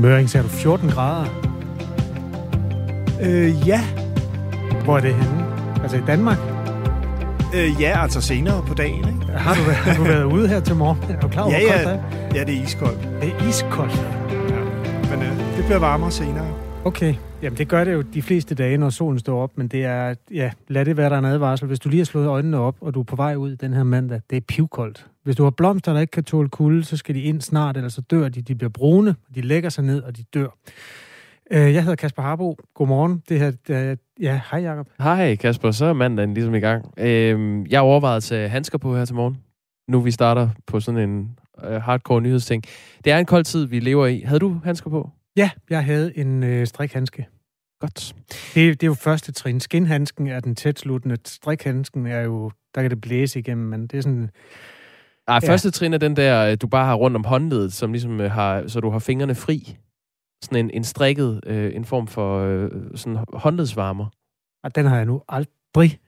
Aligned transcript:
Møring, 0.00 0.30
ser 0.30 0.42
du 0.42 0.48
14 0.48 0.88
grader? 0.90 1.24
Øh, 3.22 3.68
ja. 3.68 3.80
Hvor 4.84 4.96
er 4.96 5.00
det 5.00 5.14
henne? 5.14 5.44
Altså 5.82 5.96
i 5.96 6.00
Danmark? 6.06 6.38
Øh, 7.54 7.80
ja, 7.82 8.02
altså 8.02 8.20
senere 8.20 8.62
på 8.66 8.74
dagen, 8.74 8.98
ikke? 8.98 9.32
Har 9.38 9.54
du, 9.54 9.60
været- 9.62 9.76
har 9.76 9.94
du 9.96 10.02
været 10.02 10.24
ude 10.24 10.48
her 10.48 10.60
til 10.60 10.76
morgen? 10.76 10.98
Er 11.10 11.20
du 11.20 11.28
klar 11.28 11.42
over, 11.42 11.52
Ja, 11.52 11.60
hvor 11.66 11.74
ja. 11.78 11.84
koldt 11.84 12.00
det 12.02 12.18
er? 12.32 12.38
Ja, 12.38 12.44
det 12.44 12.58
er 12.58 12.62
iskoldt. 12.62 13.08
Det 13.22 13.32
er 13.40 13.48
iskoldt. 13.48 14.06
Men 15.10 15.22
øh, 15.22 15.38
det 15.56 15.64
bliver 15.64 15.78
varmere 15.78 16.10
senere. 16.10 16.46
Okay. 16.84 17.14
Jamen, 17.42 17.58
det 17.58 17.68
gør 17.68 17.84
det 17.84 17.92
jo 17.92 18.00
de 18.00 18.22
fleste 18.22 18.54
dage, 18.54 18.76
når 18.76 18.90
solen 18.90 19.18
står 19.18 19.42
op, 19.42 19.50
men 19.54 19.68
det 19.68 19.84
er, 19.84 20.14
ja, 20.30 20.50
lad 20.68 20.84
det 20.84 20.96
være 20.96 21.08
der 21.08 21.14
er 21.14 21.18
en 21.18 21.24
advarsel. 21.24 21.66
Hvis 21.68 21.78
du 21.78 21.88
lige 21.88 22.00
har 22.00 22.04
slået 22.04 22.26
øjnene 22.26 22.58
op, 22.58 22.76
og 22.80 22.94
du 22.94 23.00
er 23.00 23.04
på 23.04 23.16
vej 23.16 23.34
ud 23.34 23.56
den 23.56 23.72
her 23.72 23.82
mandag, 23.82 24.20
det 24.30 24.36
er 24.36 24.40
pivkoldt. 24.40 25.06
Hvis 25.22 25.36
du 25.36 25.42
har 25.42 25.50
blomster, 25.50 25.92
der 25.92 26.00
ikke 26.00 26.10
kan 26.10 26.24
tåle 26.24 26.48
kulde, 26.48 26.84
så 26.84 26.96
skal 26.96 27.14
de 27.14 27.20
ind 27.20 27.40
snart, 27.40 27.76
ellers 27.76 27.92
så 27.92 28.00
dør 28.00 28.28
de. 28.28 28.42
De 28.42 28.54
bliver 28.54 28.70
brune, 28.70 29.14
de 29.34 29.40
lægger 29.40 29.70
sig 29.70 29.84
ned, 29.84 30.02
og 30.02 30.16
de 30.16 30.24
dør. 30.34 30.48
Øh, 31.50 31.74
jeg 31.74 31.82
hedder 31.82 31.96
Kasper 31.96 32.22
Harbo. 32.22 32.56
Godmorgen. 32.74 33.22
Det 33.28 33.38
her, 33.38 33.52
det 33.68 33.98
ja, 34.20 34.40
hej 34.50 34.60
Jacob. 34.60 34.86
Hej 34.98 35.36
Kasper, 35.36 35.70
så 35.70 35.84
er 35.84 35.92
mandagen 35.92 36.34
ligesom 36.34 36.54
i 36.54 36.60
gang. 36.60 36.94
Øhm, 36.98 37.66
jeg 37.66 37.80
overvejede 37.80 38.16
at 38.16 38.22
tage 38.22 38.48
handsker 38.48 38.78
på 38.78 38.96
her 38.96 39.04
til 39.04 39.14
morgen. 39.14 39.38
Nu 39.88 40.00
vi 40.00 40.10
starter 40.10 40.48
på 40.66 40.80
sådan 40.80 41.10
en 41.10 41.30
øh, 41.64 41.82
hardcore 41.82 42.20
nyhedsting. 42.20 42.64
Det 43.04 43.12
er 43.12 43.18
en 43.18 43.26
kold 43.26 43.44
tid, 43.44 43.66
vi 43.66 43.80
lever 43.80 44.06
i. 44.06 44.20
Havde 44.20 44.40
du 44.40 44.60
handsker 44.64 44.90
på? 44.90 45.10
Ja, 45.36 45.50
jeg 45.70 45.84
havde 45.84 46.18
en 46.18 46.42
øh, 46.42 46.66
strikhandske. 46.66 47.26
Godt. 47.80 48.14
Det, 48.54 48.80
det 48.80 48.82
er 48.82 48.86
jo 48.86 48.94
første 48.94 49.32
trin. 49.32 49.60
Skinhandsken 49.60 50.26
er 50.26 50.40
den 50.40 50.54
tætsluttende. 50.56 51.16
Strikhandsken 51.24 52.06
er 52.06 52.20
jo, 52.20 52.50
der 52.74 52.82
kan 52.82 52.90
det 52.90 53.00
blæse 53.00 53.38
igennem, 53.38 53.66
men 53.66 53.86
det 53.86 53.98
er 53.98 54.02
sådan, 54.02 54.30
Ah, 55.28 55.40
Ja. 55.44 55.48
første 55.52 55.70
trin 55.70 55.94
er 55.94 55.98
den 55.98 56.16
der, 56.16 56.46
øh, 56.50 56.56
du 56.62 56.66
bare 56.66 56.84
har 56.86 56.94
rundt 56.94 57.16
om 57.16 57.24
håndledet, 57.24 57.72
som 57.72 57.92
ligesom 57.92 58.20
øh, 58.20 58.30
har, 58.30 58.68
så 58.68 58.80
du 58.80 58.90
har 58.90 58.98
fingrene 58.98 59.34
fri. 59.34 59.76
Sådan 60.44 60.64
en, 60.64 60.70
en 60.74 60.84
strikket, 60.84 61.40
øh, 61.46 61.74
en 61.76 61.84
form 61.84 62.06
for 62.06 62.38
øh, 62.40 62.70
sådan 62.94 63.24
håndledsvarmer. 63.32 64.06
og 64.64 64.74
den 64.74 64.86
har 64.86 64.96
jeg 64.96 65.04
nu 65.06 65.22
aldrig. 65.28 65.98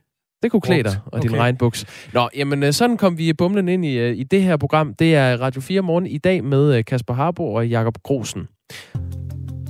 Det 0.42 0.50
kunne 0.50 0.60
klæde 0.60 0.82
dig, 0.82 0.96
og 1.06 1.22
din 1.22 1.30
Okay. 1.30 1.38
regnbuks. 1.40 2.08
Nå, 2.14 2.28
jamen 2.36 2.62
øh, 2.62 2.72
sådan 2.72 2.96
kom 2.96 3.18
vi 3.18 3.32
bumlen 3.32 3.68
ind 3.68 3.84
i, 3.84 4.10
i 4.12 4.22
det 4.22 4.42
her 4.42 4.56
program. 4.56 4.94
Det 4.94 5.14
er 5.14 5.36
Radio 5.36 5.60
4 5.60 5.82
morgen 5.82 6.06
i 6.06 6.18
dag 6.18 6.44
med 6.44 6.84
Kasper 6.84 7.14
Harbo 7.14 7.54
og 7.54 7.68
Jakob 7.68 7.98
Grosen. 8.02 8.48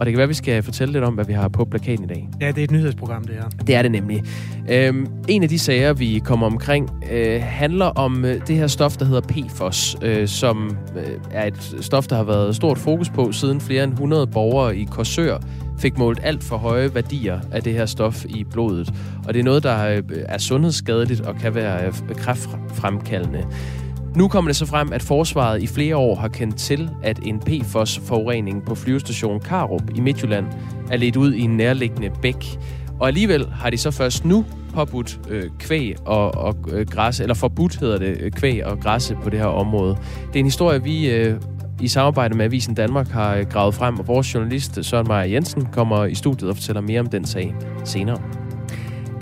Og 0.02 0.06
det 0.06 0.12
kan 0.12 0.18
være, 0.18 0.28
vi 0.28 0.34
skal 0.34 0.62
fortælle 0.62 0.92
lidt 0.92 1.04
om, 1.04 1.14
hvad 1.14 1.24
vi 1.24 1.32
har 1.32 1.48
på 1.48 1.64
plakaten 1.64 2.04
i 2.04 2.08
dag. 2.08 2.28
Ja, 2.40 2.48
det 2.48 2.58
er 2.58 2.64
et 2.64 2.70
nyhedsprogram, 2.70 3.24
det 3.24 3.34
her. 3.34 3.48
Det 3.66 3.74
er 3.74 3.82
det 3.82 3.90
nemlig. 3.90 4.22
Øhm, 4.70 5.06
en 5.28 5.42
af 5.42 5.48
de 5.48 5.58
sager, 5.58 5.92
vi 5.92 6.22
kommer 6.24 6.46
omkring, 6.46 6.90
øh, 7.12 7.42
handler 7.42 7.86
om 7.86 8.24
øh, 8.24 8.46
det 8.46 8.56
her 8.56 8.66
stof, 8.66 8.96
der 8.96 9.04
hedder 9.04 9.20
PFOS, 9.20 9.96
øh, 10.02 10.28
som 10.28 10.76
øh, 10.96 11.18
er 11.30 11.46
et 11.46 11.76
stof, 11.80 12.06
der 12.06 12.16
har 12.16 12.24
været 12.24 12.56
stort 12.56 12.78
fokus 12.78 13.10
på, 13.10 13.32
siden 13.32 13.60
flere 13.60 13.84
end 13.84 13.92
100 13.92 14.26
borgere 14.26 14.76
i 14.76 14.84
Korsør 14.84 15.38
fik 15.78 15.98
målt 15.98 16.20
alt 16.22 16.44
for 16.44 16.56
høje 16.56 16.94
værdier 16.94 17.40
af 17.52 17.62
det 17.62 17.72
her 17.72 17.86
stof 17.86 18.24
i 18.24 18.44
blodet. 18.44 18.94
Og 19.26 19.34
det 19.34 19.40
er 19.40 19.44
noget, 19.44 19.62
der 19.62 19.88
øh, 19.88 20.02
er 20.28 20.38
sundhedsskadeligt 20.38 21.20
og 21.20 21.36
kan 21.36 21.54
være 21.54 21.86
øh, 21.86 21.92
kræftfremkaldende. 22.16 23.44
Nu 24.16 24.28
kommer 24.28 24.48
det 24.48 24.56
så 24.56 24.66
frem, 24.66 24.92
at 24.92 25.02
forsvaret 25.02 25.62
i 25.62 25.66
flere 25.66 25.96
år 25.96 26.14
har 26.14 26.28
kendt 26.28 26.56
til, 26.56 26.90
at 27.02 27.18
en 27.22 27.40
PFOS-forurening 27.40 28.64
på 28.66 28.74
flyvestation 28.74 29.40
Karup 29.40 29.82
i 29.94 30.00
Midtjylland 30.00 30.46
er 30.90 30.96
ledt 30.96 31.16
ud 31.16 31.32
i 31.32 31.40
en 31.40 31.56
nærliggende 31.56 32.10
bæk. 32.22 32.58
Og 33.00 33.08
alligevel 33.08 33.48
har 33.50 33.70
de 33.70 33.78
så 33.78 33.90
først 33.90 34.24
nu 34.24 34.44
påbudt 34.74 35.20
øh, 35.28 35.50
kvæg 35.58 35.96
og, 36.04 36.34
og 36.34 36.56
øh, 36.72 36.86
græs, 36.86 37.20
eller 37.20 37.34
forbudt 37.34 37.76
hedder 37.76 37.98
det, 37.98 38.16
øh, 38.20 38.30
kvæg 38.30 38.66
og 38.66 38.80
græsse 38.80 39.16
på 39.22 39.30
det 39.30 39.38
her 39.38 39.46
område. 39.46 39.96
Det 40.26 40.36
er 40.36 40.40
en 40.40 40.46
historie, 40.46 40.82
vi 40.82 41.10
øh, 41.10 41.40
i 41.80 41.88
samarbejde 41.88 42.36
med 42.36 42.44
Avisen 42.44 42.74
Danmark 42.74 43.08
har 43.08 43.36
øh, 43.36 43.46
gravet 43.46 43.74
frem, 43.74 43.98
og 43.98 44.08
vores 44.08 44.34
journalist 44.34 44.84
Søren 44.84 45.06
Meyer 45.08 45.22
Jensen 45.24 45.68
kommer 45.72 46.04
i 46.04 46.14
studiet 46.14 46.50
og 46.50 46.56
fortæller 46.56 46.80
mere 46.80 47.00
om 47.00 47.06
den 47.06 47.24
sag 47.24 47.54
senere. 47.84 48.41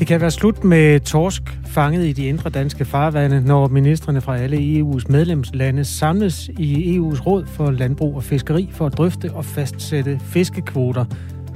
Det 0.00 0.08
kan 0.08 0.20
være 0.20 0.30
slut 0.30 0.64
med 0.64 1.00
torsk 1.00 1.42
fanget 1.66 2.06
i 2.06 2.12
de 2.12 2.26
indre 2.26 2.50
danske 2.50 2.84
farvande, 2.84 3.40
når 3.40 3.68
ministerne 3.68 4.20
fra 4.20 4.38
alle 4.38 4.56
EU's 4.56 5.04
medlemslande 5.08 5.84
samles 5.84 6.48
i 6.48 6.98
EU's 6.98 7.26
råd 7.26 7.46
for 7.46 7.70
landbrug 7.70 8.16
og 8.16 8.24
fiskeri 8.24 8.70
for 8.72 8.86
at 8.86 8.98
drøfte 8.98 9.30
og 9.34 9.44
fastsætte 9.44 10.20
fiskekvoter 10.22 11.04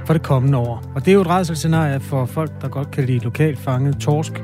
for 0.05 0.13
det 0.13 0.23
kommende 0.23 0.57
år. 0.57 0.83
Og 0.95 1.05
det 1.05 1.11
er 1.11 1.15
jo 1.15 1.21
et 1.21 1.27
redselscenarie 1.27 1.99
for 1.99 2.25
folk, 2.25 2.61
der 2.61 2.67
godt 2.67 2.91
kan 2.91 3.05
lide 3.05 3.19
lokalt 3.19 3.59
fanget 3.59 3.97
torsk. 3.97 4.43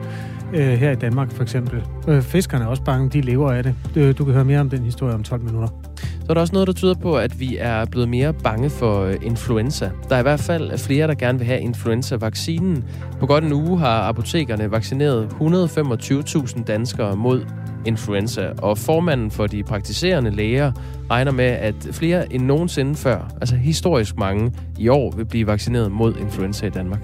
Øh, 0.53 0.67
her 0.67 0.91
i 0.91 0.95
Danmark 0.95 1.31
for 1.31 1.43
eksempel. 1.43 1.83
Øh, 2.07 2.21
fiskerne 2.21 2.63
er 2.63 2.67
også 2.67 2.83
bange, 2.83 3.09
de 3.09 3.21
lever 3.21 3.51
af 3.51 3.63
det. 3.63 3.75
Øh, 3.95 4.17
du 4.17 4.25
kan 4.25 4.33
høre 4.33 4.45
mere 4.45 4.59
om 4.59 4.69
den 4.69 4.83
historie 4.83 5.13
om 5.13 5.23
12 5.23 5.41
minutter. 5.41 5.90
Er 6.31 6.33
der 6.33 6.41
også 6.41 6.53
noget, 6.53 6.67
der 6.67 6.73
tyder 6.73 6.93
på, 6.93 7.17
at 7.17 7.39
vi 7.39 7.57
er 7.59 7.85
blevet 7.85 8.09
mere 8.09 8.33
bange 8.33 8.69
for 8.69 9.01
øh, 9.01 9.15
influenza. 9.21 9.91
Der 10.09 10.15
er 10.15 10.19
i 10.19 10.21
hvert 10.21 10.39
fald 10.39 10.77
flere, 10.77 11.07
der 11.07 11.13
gerne 11.13 11.37
vil 11.37 11.47
have 11.47 11.59
influenza-vaccinen. 11.59 12.85
På 13.19 13.25
godt 13.25 13.43
en 13.43 13.53
uge 13.53 13.79
har 13.79 14.01
apotekerne 14.01 14.71
vaccineret 14.71 15.29
125.000 15.41 16.63
danskere 16.63 17.15
mod 17.15 17.45
influenza, 17.85 18.49
og 18.57 18.77
formanden 18.77 19.31
for 19.31 19.47
de 19.47 19.63
praktiserende 19.63 20.31
læger 20.31 20.71
regner 21.09 21.31
med, 21.31 21.45
at 21.45 21.75
flere 21.91 22.33
end 22.33 22.43
nogensinde 22.43 22.95
før, 22.95 23.27
altså 23.41 23.55
historisk 23.55 24.17
mange, 24.17 24.51
i 24.77 24.87
år 24.87 25.15
vil 25.15 25.25
blive 25.25 25.47
vaccineret 25.47 25.91
mod 25.91 26.15
influenza 26.15 26.65
i 26.65 26.69
Danmark. 26.69 27.01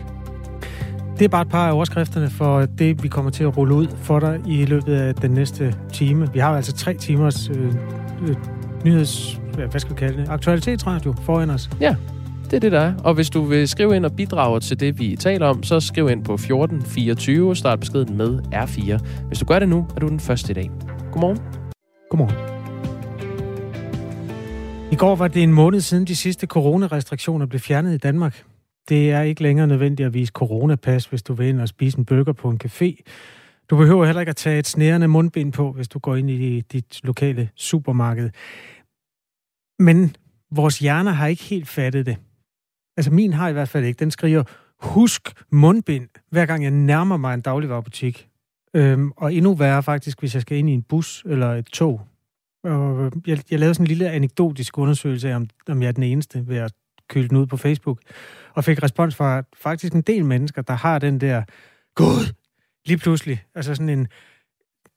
Det 1.20 1.26
er 1.26 1.30
bare 1.30 1.42
et 1.42 1.50
par 1.50 1.68
af 1.68 1.72
overskrifterne 1.72 2.30
for 2.30 2.66
det, 2.66 3.04
vi 3.04 3.08
kommer 3.08 3.32
til 3.32 3.44
at 3.44 3.58
rulle 3.58 3.76
ud 3.76 3.88
for 3.98 4.20
dig 4.20 4.40
i 4.48 4.66
løbet 4.66 4.94
af 4.94 5.16
den 5.16 5.32
næste 5.32 5.76
time. 5.94 6.34
Vi 6.34 6.40
har 6.40 6.56
altså 6.56 6.74
tre 6.74 6.94
timers 6.94 7.50
øh, 7.50 7.74
øh, 8.28 8.36
nyheds... 8.88 9.40
Hvad 9.72 9.80
skal 9.80 9.96
vi 9.96 10.00
kalde 10.00 10.22
det? 10.22 10.30
Aktualitetsradio 10.30 11.16
foran 11.22 11.50
os. 11.50 11.70
Det 12.46 12.54
er 12.54 12.60
det, 12.60 12.72
der 12.72 12.80
er. 12.80 12.94
Og 13.04 13.14
hvis 13.14 13.30
du 13.30 13.42
vil 13.42 13.68
skrive 13.68 13.96
ind 13.96 14.06
og 14.06 14.16
bidrage 14.16 14.60
til 14.60 14.80
det, 14.80 15.00
vi 15.00 15.16
taler 15.16 15.46
om, 15.48 15.64
så 15.64 15.80
skriv 15.80 16.10
ind 16.10 16.24
på 16.26 16.34
1424 16.34 17.50
og 17.50 17.58
start 17.58 17.80
beskeden 17.80 18.18
med 18.18 18.40
R4. 18.54 19.26
Hvis 19.28 19.40
du 19.40 19.46
gør 19.46 19.60
det 19.60 19.70
nu, 19.70 19.88
er 19.96 20.00
du 20.00 20.08
den 20.08 20.20
første 20.20 20.52
i 20.52 20.54
dag. 20.54 20.72
Godmorgen. 21.12 21.40
Godmorgen. 22.10 22.36
I 24.92 24.96
går 24.96 25.16
var 25.16 25.28
det 25.28 25.44
en 25.44 25.54
måned 25.54 25.82
siden 25.82 26.06
de 26.06 26.16
sidste 26.16 26.48
coronarestriktioner 26.48 27.46
blev 27.46 27.60
fjernet 27.60 27.94
i 27.94 27.98
Danmark. 27.98 28.44
Det 28.90 29.12
er 29.12 29.22
ikke 29.22 29.44
længere 29.44 29.68
nødvendigt 29.68 30.08
at 30.08 30.14
vise 30.14 30.32
coronapas, 30.32 31.06
hvis 31.06 31.24
du 31.24 31.34
vil 31.34 31.48
ind 31.48 31.62
og 31.62 31.68
spise 31.68 31.98
en 31.98 32.06
burger 32.06 32.34
på 32.34 32.50
en 32.50 32.60
café. 32.66 32.96
Du 33.70 33.78
behøver 33.78 34.06
heller 34.06 34.20
ikke 34.20 34.30
at 34.30 34.36
tage 34.36 34.60
et 34.60 34.68
snærende 34.68 35.08
mundbind 35.08 35.54
på, 35.54 35.72
hvis 35.72 35.88
du 35.88 36.00
går 36.00 36.16
ind 36.16 36.30
i 36.30 36.62
dit 36.62 37.00
lokale 37.04 37.50
supermarked. 37.56 38.30
Men 39.80 40.16
vores 40.52 40.80
hjerner 40.80 41.12
har 41.12 41.28
ikke 41.28 41.44
helt 41.44 41.68
fattet 41.68 42.06
det. 42.06 42.18
Altså 42.98 43.12
min 43.12 43.34
har 43.34 43.50
i 43.50 43.54
hvert 43.54 43.70
fald 43.70 43.86
ikke. 43.86 44.00
Den 44.00 44.12
skriver, 44.12 44.44
husk 44.80 45.44
mundbind, 45.52 46.08
hver 46.30 46.46
gang 46.46 46.64
jeg 46.64 46.72
nærmer 46.72 47.18
mig 47.18 47.34
en 47.34 47.42
dagligvarerbutik. 47.42 48.30
Øhm, 48.74 49.12
og 49.18 49.34
endnu 49.34 49.54
værre 49.54 49.84
faktisk, 49.84 50.20
hvis 50.20 50.34
jeg 50.34 50.42
skal 50.42 50.58
ind 50.58 50.70
i 50.70 50.74
en 50.74 50.84
bus 50.84 51.24
eller 51.26 51.54
et 51.54 51.66
tog. 51.66 52.02
Og 52.64 53.06
øh, 53.06 53.12
jeg, 53.28 53.44
jeg 53.52 53.60
lavede 53.60 53.74
sådan 53.74 53.84
en 53.84 53.88
lille 53.88 54.10
anekdotisk 54.10 54.78
undersøgelse 54.78 55.30
af, 55.30 55.36
om, 55.36 55.48
om 55.70 55.82
jeg 55.82 55.88
er 55.88 55.92
den 55.92 56.04
eneste 56.04 56.48
ved 56.48 56.58
at 56.58 56.74
køle 57.10 57.28
den 57.28 57.38
ud 57.38 57.46
på 57.46 57.58
Facebook. 57.58 58.00
Og 58.54 58.64
fik 58.64 58.84
respons 58.84 59.16
fra 59.16 59.44
faktisk 59.54 59.94
en 59.94 60.02
del 60.02 60.26
mennesker, 60.26 60.62
der 60.62 60.74
har 60.74 61.00
den 61.00 61.22
der, 61.22 61.44
Gud, 61.96 62.34
lige 62.86 62.98
pludselig. 62.98 63.44
Altså 63.56 63.76
sådan 63.76 63.90
en 63.90 64.08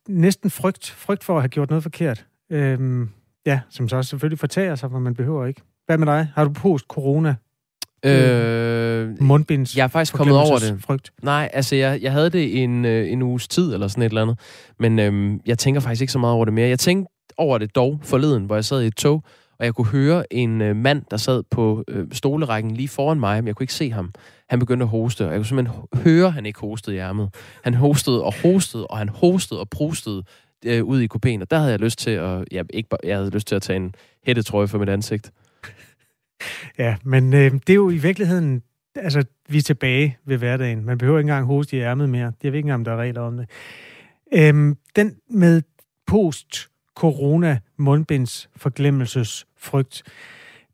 næsten 0.09 0.51
frygt, 0.51 0.91
frygt 0.91 1.25
for 1.25 1.37
at 1.37 1.43
have 1.43 1.49
gjort 1.49 1.71
noget 1.71 1.83
forkert. 1.83 2.27
Øhm, 2.51 3.11
ja, 3.47 3.61
som 3.71 3.89
så 3.89 3.97
også 3.97 4.09
selvfølgelig 4.09 4.39
fortager 4.39 4.75
sig, 4.75 4.89
hvor 4.89 4.99
man 4.99 5.15
behøver 5.15 5.47
ikke. 5.47 5.63
Hvad 5.87 5.99
med 5.99 6.07
dig? 6.07 6.29
Har 6.35 6.45
du 6.45 6.53
post-corona 6.53 7.35
Øh, 8.05 9.23
mundbinds 9.23 9.77
jeg 9.77 9.85
er 9.85 9.89
faktisk 9.89 10.15
kommet 10.15 10.37
over 10.37 10.59
det. 10.59 10.83
frygt? 10.83 11.13
Nej, 11.23 11.51
altså 11.53 11.77
jeg, 11.77 12.03
jeg 12.03 12.13
havde 12.13 12.31
det 12.31 12.63
en, 12.63 12.85
øh, 12.85 13.13
en 13.13 13.23
uges 13.23 13.49
tid 13.49 13.75
eller 13.75 13.89
sådan 13.89 14.03
et 14.03 14.09
eller 14.09 14.23
andet. 14.23 14.39
Men 14.79 14.99
øhm, 14.99 15.41
jeg 15.47 15.59
tænker 15.59 15.81
faktisk 15.81 16.01
ikke 16.01 16.13
så 16.13 16.19
meget 16.19 16.35
over 16.35 16.45
det 16.45 16.55
mere. 16.55 16.69
Jeg 16.69 16.79
tænkte 16.79 17.13
over 17.37 17.59
det 17.59 17.75
dog 17.75 17.99
forleden, 18.03 18.45
hvor 18.45 18.55
jeg 18.55 18.65
sad 18.65 18.83
i 18.83 18.87
et 18.87 18.95
tog, 18.97 19.25
og 19.59 19.65
jeg 19.65 19.75
kunne 19.75 19.87
høre 19.87 20.33
en 20.33 20.61
øh, 20.61 20.77
mand, 20.77 21.03
der 21.11 21.17
sad 21.17 21.43
på 21.51 21.85
øh, 21.89 22.07
stolerækken 22.13 22.71
lige 22.71 22.89
foran 22.89 23.21
mig, 23.21 23.43
men 23.43 23.47
jeg 23.47 23.57
kunne 23.57 23.65
ikke 23.65 23.75
se 23.75 23.91
ham. 23.93 24.13
Han 24.49 24.59
begyndte 24.59 24.83
at 24.85 24.89
hoste, 24.89 25.27
og 25.27 25.31
jeg 25.33 25.39
kunne 25.39 25.47
simpelthen 25.47 25.77
høre, 25.95 26.27
at 26.27 26.33
han 26.33 26.47
ikke 26.47 26.61
hostede 26.61 26.97
i 26.97 26.99
ærmet. 26.99 27.35
Han 27.65 27.75
hostede 27.75 28.23
og 28.25 28.35
hostede, 28.43 28.87
og 28.87 28.99
han 28.99 29.09
hostede 29.09 29.61
og 29.61 29.69
prustede 29.69 30.23
øh, 30.67 30.85
ud 30.85 31.01
i 31.01 31.09
kupéen, 31.15 31.41
og 31.41 31.51
der 31.51 31.59
havde 31.59 31.71
jeg 31.71 31.81
lyst 31.81 31.99
til 31.99 32.11
at, 32.11 32.45
ja, 32.53 32.63
ikke 32.71 32.89
bare, 32.89 33.01
jeg 33.05 33.17
havde 33.17 33.31
lyst 33.31 33.49
til 33.49 33.55
at 33.55 33.63
tage 33.63 33.77
en 33.77 33.95
hættetrøje 34.27 34.69
for 34.69 34.79
mit 34.79 34.89
ansigt. 34.89 35.33
Ja, 36.79 36.97
men 37.05 37.35
øh, 37.35 37.53
det 37.53 37.71
er 37.71 37.75
jo 37.75 37.91
i 37.91 37.97
virkeligheden, 37.97 38.63
altså 38.95 39.25
vi 39.49 39.59
er 39.59 39.63
tilbage 39.63 40.19
ved 40.25 40.39
hverdagen. 40.39 40.85
Man 40.85 40.99
behøver 40.99 41.19
ikke 41.19 41.29
engang 41.29 41.47
hoste 41.47 41.77
i 41.77 41.81
ærmet 41.81 42.09
mere. 42.09 42.33
Jeg 42.43 42.53
ved 42.53 42.59
ikke 42.59 42.67
engang, 42.67 42.81
om 42.81 42.85
der 42.85 42.93
er 42.93 42.97
regler 42.97 43.21
om 43.21 43.37
det. 43.37 43.51
Øhm, 44.35 44.77
den 44.97 45.17
med 45.31 45.63
post-corona 46.07 47.59
mundbinds 47.77 48.51
forglemmelsesfrygt, 48.57 50.03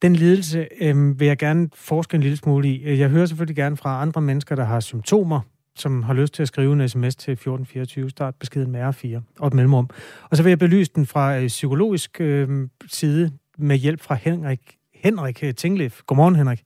den 0.02 0.16
lidelse 0.16 0.68
øh, 0.80 1.20
vil 1.20 1.26
jeg 1.26 1.38
gerne 1.38 1.68
forske 1.74 2.14
en 2.14 2.20
lille 2.20 2.36
smule 2.36 2.68
i. 2.68 2.98
Jeg 2.98 3.08
hører 3.08 3.26
selvfølgelig 3.26 3.56
gerne 3.56 3.76
fra 3.76 4.02
andre 4.02 4.20
mennesker, 4.20 4.54
der 4.54 4.64
har 4.64 4.80
symptomer, 4.80 5.40
som 5.80 6.02
har 6.02 6.14
lyst 6.14 6.34
til 6.34 6.42
at 6.42 6.48
skrive 6.48 6.72
en 6.72 6.88
sms 6.88 7.16
til 7.16 7.32
1424, 7.32 8.10
start 8.10 8.34
beskeden 8.34 8.70
med 8.70 8.80
R4 8.88 9.20
og 9.38 9.46
et 9.46 9.54
mellemrum. 9.54 9.90
Og 10.30 10.36
så 10.36 10.42
vil 10.42 10.50
jeg 10.50 10.58
belyse 10.58 10.92
den 10.94 11.06
fra 11.06 11.38
øh, 11.38 11.46
psykologisk 11.46 12.20
øh, 12.20 12.68
side 12.86 13.32
med 13.58 13.76
hjælp 13.76 14.00
fra 14.00 14.14
Henrik 14.14 14.76
Henrik 14.94 15.44
Tinglef. 15.56 16.02
Godmorgen, 16.06 16.36
Henrik. 16.36 16.62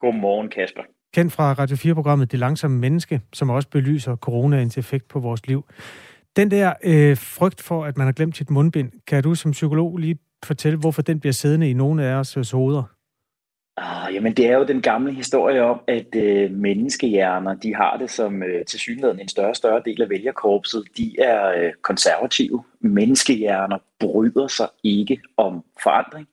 Godmorgen, 0.00 0.48
Kasper. 0.48 0.82
Kendt 1.14 1.32
fra 1.32 1.52
Radio 1.52 1.76
4-programmet 1.76 2.32
Det 2.32 2.38
Langsomme 2.38 2.78
Menneske, 2.78 3.20
som 3.32 3.50
også 3.50 3.68
belyser 3.68 4.16
coronaens 4.16 4.78
effekt 4.78 5.08
på 5.08 5.20
vores 5.20 5.46
liv. 5.46 5.64
Den 6.36 6.50
der 6.50 6.72
øh, 6.84 7.16
frygt 7.16 7.62
for, 7.62 7.84
at 7.84 7.96
man 7.96 8.06
har 8.06 8.12
glemt 8.12 8.36
sit 8.36 8.50
mundbind, 8.50 8.92
kan 9.06 9.22
du 9.22 9.34
som 9.34 9.50
psykolog 9.50 9.96
lige 9.96 10.18
fortælle, 10.44 10.78
hvorfor 10.78 11.02
den 11.02 11.20
bliver 11.20 11.32
siddende 11.32 11.70
i 11.70 11.72
nogle 11.72 12.04
af 12.04 12.14
os 12.14 12.50
hoveder? 12.50 12.82
Ah, 13.82 14.14
jamen, 14.14 14.34
det 14.34 14.46
er 14.46 14.58
jo 14.58 14.64
den 14.64 14.82
gamle 14.82 15.12
historie 15.12 15.62
om, 15.62 15.80
at 15.86 16.16
øh, 16.16 16.50
menneskehjerner, 16.50 17.54
de 17.54 17.74
har 17.74 17.96
det 17.96 18.10
som 18.10 18.42
øh, 18.42 18.64
til 18.64 18.80
synligheden 18.80 19.20
en 19.20 19.28
større 19.28 19.48
og 19.48 19.56
større 19.56 19.82
del 19.84 20.02
af 20.02 20.10
vælgerkorpset. 20.10 20.84
De 20.96 21.20
er 21.20 21.48
øh, 21.50 21.72
konservative. 21.82 22.64
Menneskehjerner 22.80 23.78
bryder 23.98 24.48
sig 24.48 24.68
ikke 24.84 25.20
om 25.36 25.64
forandring. 25.82 26.28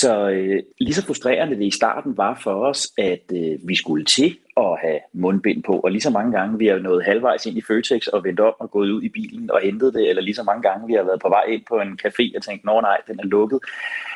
Så 0.00 0.28
øh, 0.30 0.62
lige 0.80 0.94
så 0.94 1.06
frustrerende 1.06 1.56
det 1.56 1.64
i 1.64 1.70
starten 1.70 2.16
var 2.16 2.40
for 2.42 2.54
os, 2.66 2.88
at 2.98 3.22
øh, 3.34 3.58
vi 3.68 3.74
skulle 3.74 4.04
til 4.04 4.38
at 4.56 4.78
have 4.82 5.00
mundbind 5.12 5.62
på, 5.62 5.80
og 5.80 5.90
lige 5.90 6.00
så 6.00 6.10
mange 6.10 6.32
gange 6.38 6.58
vi 6.58 6.66
har 6.66 6.78
nået 6.78 7.04
halvvejs 7.04 7.46
ind 7.46 7.58
i 7.58 7.62
Føtex 7.62 8.06
og 8.06 8.24
vendt 8.24 8.40
om 8.40 8.54
og 8.58 8.70
gået 8.70 8.90
ud 8.90 9.02
i 9.02 9.08
bilen 9.08 9.50
og 9.50 9.60
hentet 9.60 9.94
det, 9.94 10.08
eller 10.08 10.22
lige 10.22 10.34
så 10.34 10.42
mange 10.42 10.62
gange 10.62 10.86
vi 10.86 10.92
har 10.92 11.02
været 11.02 11.20
på 11.20 11.28
vej 11.28 11.42
ind 11.48 11.62
på 11.68 11.80
en 11.80 11.98
café 12.06 12.36
og 12.36 12.42
tænkt, 12.42 12.64
nå 12.64 12.80
nej, 12.80 12.96
den 13.08 13.20
er 13.20 13.24
lukket. 13.24 13.60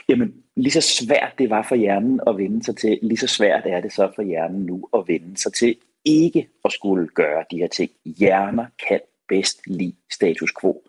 Jamen, 0.09 0.35
lige 0.57 0.73
så 0.73 0.81
svært 0.81 1.33
det 1.39 1.51
var 1.51 1.63
for 1.69 1.75
hjernen 1.75 2.21
at 2.27 2.39
vende 2.39 2.65
sig 2.65 2.77
til, 2.77 2.99
lige 3.03 3.19
så 3.19 3.27
svært 3.27 3.63
er 3.67 3.81
det 3.81 3.93
så 3.93 4.13
for 4.15 4.23
hjernen 4.23 4.67
nu 4.67 4.89
at 4.95 5.05
vende 5.07 5.37
sig 5.37 5.53
til 5.53 5.77
ikke 6.05 6.49
at 6.65 6.73
skulle 6.73 7.09
gøre 7.09 7.45
de 7.51 7.57
her 7.57 7.69
ting. 7.69 7.91
Hjerner 8.05 8.67
kan 8.89 9.01
bedst 9.29 9.61
lide 9.67 9.97
status 10.13 10.53
quo. 10.61 10.83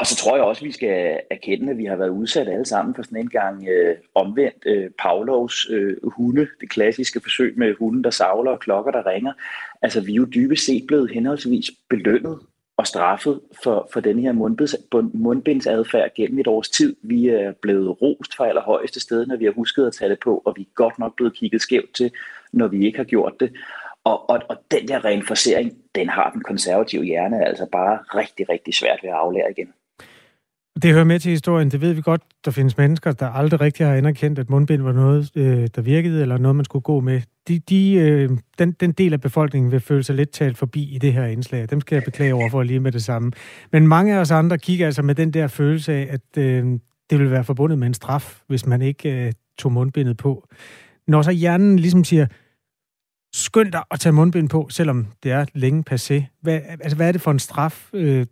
Og 0.00 0.06
så 0.06 0.16
tror 0.16 0.36
jeg 0.36 0.44
også, 0.44 0.60
at 0.60 0.66
vi 0.66 0.72
skal 0.72 1.20
erkende, 1.30 1.70
at 1.70 1.78
vi 1.78 1.84
har 1.84 1.96
været 1.96 2.08
udsat 2.08 2.48
alle 2.48 2.66
sammen 2.66 2.94
for 2.94 3.02
sådan 3.02 3.18
en 3.18 3.28
gang 3.28 3.68
øh, 3.68 3.96
omvendt 4.14 4.62
øh, 4.66 4.90
Pavlovs 4.98 5.66
øh, 5.70 5.96
hunde, 6.02 6.48
det 6.60 6.70
klassiske 6.70 7.20
forsøg 7.20 7.54
med 7.56 7.74
hunden, 7.78 8.04
der 8.04 8.10
savler 8.10 8.50
og 8.50 8.60
klokker, 8.60 8.90
der 8.92 9.06
ringer. 9.06 9.32
Altså, 9.82 10.00
vi 10.00 10.12
er 10.12 10.16
jo 10.16 10.24
dybest 10.24 10.66
set 10.66 10.84
blevet 10.86 11.10
henholdsvis 11.10 11.70
belønnet 11.88 12.38
og 12.76 12.86
straffet 12.86 13.40
for, 13.62 13.88
for 13.92 14.00
den 14.00 14.18
her 14.18 14.32
mundbinds, 14.32 14.74
mundbindsadfærd 15.12 16.10
gennem 16.16 16.38
et 16.38 16.46
års 16.46 16.68
tid. 16.68 16.96
Vi 17.02 17.28
er 17.28 17.52
blevet 17.62 18.02
rost 18.02 18.36
fra 18.36 18.48
allerhøjeste 18.48 19.00
sted, 19.00 19.26
når 19.26 19.36
vi 19.36 19.44
har 19.44 19.52
husket 19.52 19.86
at 19.86 19.92
tage 19.92 20.08
det 20.08 20.18
på, 20.18 20.42
og 20.44 20.54
vi 20.56 20.62
er 20.62 20.74
godt 20.74 20.98
nok 20.98 21.16
blevet 21.16 21.34
kigget 21.34 21.60
skævt 21.60 21.94
til, 21.94 22.10
når 22.52 22.68
vi 22.68 22.86
ikke 22.86 22.98
har 22.98 23.04
gjort 23.04 23.40
det. 23.40 23.52
Og, 24.04 24.30
og, 24.30 24.42
og 24.48 24.56
den 24.70 24.88
der 24.88 25.04
reinforcering, 25.04 25.72
den 25.94 26.08
har 26.08 26.30
den 26.30 26.42
konservative 26.42 27.04
hjerne 27.04 27.46
altså 27.46 27.66
bare 27.72 27.98
rigtig, 28.14 28.48
rigtig 28.48 28.74
svært 28.74 28.98
ved 29.02 29.10
at 29.10 29.16
aflære 29.16 29.50
igen. 29.50 29.72
Det 30.82 30.92
hører 30.92 31.04
med 31.04 31.20
til 31.20 31.30
historien. 31.30 31.70
Det 31.70 31.80
ved 31.80 31.92
vi 31.92 32.00
godt. 32.00 32.22
Der 32.44 32.50
findes 32.50 32.76
mennesker, 32.76 33.12
der 33.12 33.26
aldrig 33.26 33.60
rigtig 33.60 33.86
har 33.86 33.94
anerkendt, 33.94 34.38
at 34.38 34.50
mundbind 34.50 34.82
var 34.82 34.92
noget, 34.92 35.30
øh, 35.34 35.68
der 35.74 35.82
virkede, 35.82 36.22
eller 36.22 36.38
noget, 36.38 36.56
man 36.56 36.64
skulle 36.64 36.82
gå 36.82 37.00
med. 37.00 37.22
De, 37.48 37.58
de, 37.58 37.92
øh, 37.92 38.30
den, 38.58 38.72
den 38.72 38.92
del 38.92 39.12
af 39.12 39.20
befolkningen 39.20 39.72
vil 39.72 39.80
føle 39.80 40.02
sig 40.02 40.14
lidt 40.14 40.30
talt 40.30 40.58
forbi 40.58 40.94
i 40.94 40.98
det 40.98 41.12
her 41.12 41.24
indslag. 41.24 41.70
Dem 41.70 41.80
skal 41.80 41.96
jeg 41.96 42.02
beklage 42.04 42.34
over 42.34 42.50
for 42.50 42.62
lige 42.62 42.80
med 42.80 42.92
det 42.92 43.04
samme. 43.04 43.32
Men 43.72 43.88
mange 43.88 44.14
af 44.14 44.18
os 44.18 44.30
andre 44.30 44.58
kigger 44.58 44.86
altså 44.86 45.02
med 45.02 45.14
den 45.14 45.30
der 45.30 45.46
følelse 45.46 45.92
af, 45.92 46.08
at 46.10 46.42
øh, 46.42 46.64
det 47.10 47.18
vil 47.18 47.30
være 47.30 47.44
forbundet 47.44 47.78
med 47.78 47.86
en 47.86 47.94
straf, 47.94 48.40
hvis 48.46 48.66
man 48.66 48.82
ikke 48.82 49.26
øh, 49.26 49.32
tog 49.58 49.72
mundbindet 49.72 50.16
på. 50.16 50.48
Når 51.08 51.22
så 51.22 51.30
hjernen 51.30 51.78
ligesom 51.78 52.04
siger, 52.04 52.26
skynd 53.34 53.72
dig 53.72 53.82
at 53.90 54.00
tage 54.00 54.12
mundbind 54.12 54.48
på, 54.48 54.68
selvom 54.70 55.06
det 55.22 55.32
er 55.32 55.44
længe 55.54 55.84
passé. 55.90 56.40
Hvad, 56.42 56.60
altså, 56.70 56.96
hvad 56.96 57.08
er 57.08 57.12
det 57.12 57.20
for 57.20 57.30
en 57.30 57.38
straf, 57.38 57.90
øh, 57.92 58.26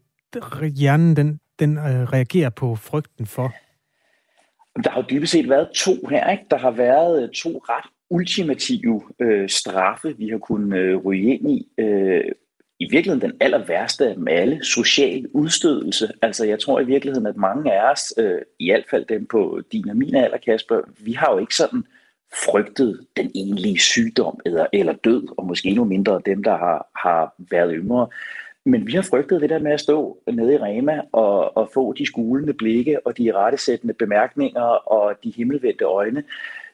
hjernen 0.76 1.16
den, 1.16 1.40
den 1.58 1.78
øh, 1.78 2.12
reagerer 2.12 2.50
på 2.50 2.76
frygten 2.76 3.26
for? 3.26 3.54
Der 4.84 4.90
har 4.90 5.00
jo 5.00 5.06
dybest 5.10 5.32
set 5.32 5.48
været 5.48 5.68
to 5.74 5.92
her. 6.10 6.30
Ikke? 6.30 6.44
Der 6.50 6.58
har 6.58 6.70
været 6.70 7.22
øh, 7.22 7.28
to 7.28 7.48
ret 7.48 7.84
ultimative 8.10 9.02
øh, 9.20 9.48
straffe, 9.48 10.16
vi 10.16 10.28
har 10.28 10.38
kunnet 10.38 10.78
øh, 10.78 10.96
ryge 10.96 11.38
ind 11.38 11.50
i. 11.50 11.68
Øh, 11.78 12.24
I 12.80 12.90
virkeligheden 12.90 13.30
den 13.30 13.38
aller 13.40 13.66
værste 13.66 14.08
af 14.08 14.14
dem 14.14 14.28
alle, 14.28 14.64
social 14.64 15.26
udstødelse. 15.32 16.12
Altså 16.22 16.44
jeg 16.44 16.58
tror 16.60 16.80
i 16.80 16.84
virkeligheden, 16.84 17.26
at 17.26 17.36
mange 17.36 17.72
af 17.72 17.90
os, 17.92 18.14
øh, 18.18 18.40
i 18.58 18.70
hvert 18.70 18.84
fald 18.90 19.04
dem 19.04 19.26
på 19.26 19.60
din 19.72 19.90
og 19.90 19.96
min 19.96 20.14
alder, 20.14 20.38
Kasper, 20.38 20.80
vi 20.98 21.12
har 21.12 21.32
jo 21.32 21.38
ikke 21.38 21.54
sådan 21.54 21.84
frygtet 22.44 23.06
den 23.16 23.30
egentlige 23.34 23.78
sygdom 23.78 24.40
eller, 24.46 24.66
eller 24.72 24.92
død, 24.92 25.38
og 25.38 25.46
måske 25.46 25.68
endnu 25.68 25.84
mindre 25.84 26.20
dem, 26.26 26.44
der 26.44 26.56
har, 26.56 26.90
har 26.96 27.34
været 27.50 27.74
yngre. 27.74 28.08
Men 28.66 28.86
vi 28.86 28.92
har 28.92 29.02
frygtet 29.02 29.40
det 29.40 29.50
der 29.50 29.58
med 29.58 29.72
at 29.72 29.80
stå 29.80 30.18
nede 30.32 30.54
i 30.54 30.56
Rema 30.56 31.00
og, 31.12 31.56
og 31.56 31.70
få 31.74 31.92
de 31.92 32.06
skulende 32.06 32.54
blikke 32.54 33.06
og 33.06 33.18
de 33.18 33.32
rettesættende 33.32 33.94
bemærkninger 33.94 34.62
og 34.62 35.14
de 35.24 35.30
himmelvendte 35.30 35.84
øjne. 35.84 36.24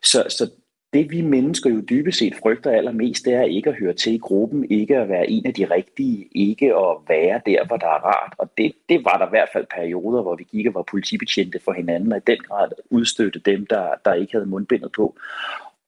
Så, 0.02 0.26
så 0.28 0.50
det 0.94 1.10
vi 1.10 1.20
mennesker 1.20 1.70
jo 1.70 1.80
dybest 1.80 2.18
set 2.18 2.34
frygter 2.42 2.70
allermest, 2.70 3.24
det 3.24 3.34
er 3.34 3.42
ikke 3.42 3.70
at 3.70 3.76
høre 3.76 3.92
til 3.92 4.14
i 4.14 4.18
gruppen, 4.18 4.70
ikke 4.70 4.96
at 4.96 5.08
være 5.08 5.30
en 5.30 5.46
af 5.46 5.54
de 5.54 5.64
rigtige, 5.64 6.28
ikke 6.34 6.66
at 6.66 6.96
være 7.08 7.40
der, 7.46 7.66
hvor 7.66 7.76
der 7.76 7.86
er 7.86 8.04
rart. 8.04 8.34
Og 8.38 8.50
det, 8.58 8.72
det 8.88 9.04
var 9.04 9.18
der 9.18 9.26
i 9.26 9.30
hvert 9.30 9.48
fald 9.52 9.66
perioder, 9.74 10.22
hvor 10.22 10.36
vi 10.36 10.44
gik 10.44 10.66
og 10.66 10.74
var 10.74 10.82
politibetjente 10.82 11.60
for 11.64 11.72
hinanden, 11.72 12.12
og 12.12 12.18
i 12.18 12.22
den 12.26 12.38
grad 12.38 12.68
udstøtte 12.90 13.38
dem, 13.38 13.66
der, 13.66 13.88
der 14.04 14.14
ikke 14.14 14.32
havde 14.32 14.46
mundbindet 14.46 14.92
på. 14.92 15.16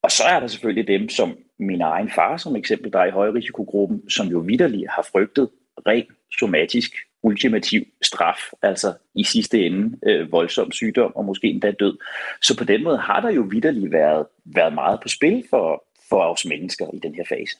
Og 0.02 0.10
så 0.10 0.22
er 0.24 0.40
der 0.40 0.46
selvfølgelig 0.46 0.88
dem, 0.88 1.08
som 1.08 1.36
min 1.58 1.80
egen 1.80 2.10
far 2.10 2.36
som 2.36 2.56
eksempel, 2.56 2.92
der 2.92 2.98
er 2.98 3.06
i 3.06 3.10
højrisikogruppen, 3.10 4.10
som 4.10 4.26
jo 4.26 4.38
vidderligt 4.38 4.90
har 4.90 5.08
frygtet 5.12 5.48
ren 5.86 6.06
somatisk 6.38 6.92
ultimativ 7.22 7.82
straf, 8.02 8.38
altså 8.62 8.94
i 9.14 9.24
sidste 9.24 9.66
ende 9.66 9.98
øh, 10.06 10.32
voldsom 10.32 10.72
sygdom 10.72 11.16
og 11.16 11.24
måske 11.24 11.46
endda 11.46 11.70
død. 11.70 11.98
Så 12.42 12.58
på 12.58 12.64
den 12.64 12.84
måde 12.84 12.98
har 12.98 13.20
der 13.20 13.30
jo 13.30 13.46
vidderligt 13.50 13.92
været, 13.92 14.26
været 14.44 14.74
meget 14.74 15.00
på 15.02 15.08
spil 15.08 15.44
for, 15.50 15.84
for 16.08 16.22
os 16.22 16.44
mennesker 16.44 16.86
i 16.94 16.98
den 16.98 17.14
her 17.14 17.24
fase. 17.28 17.56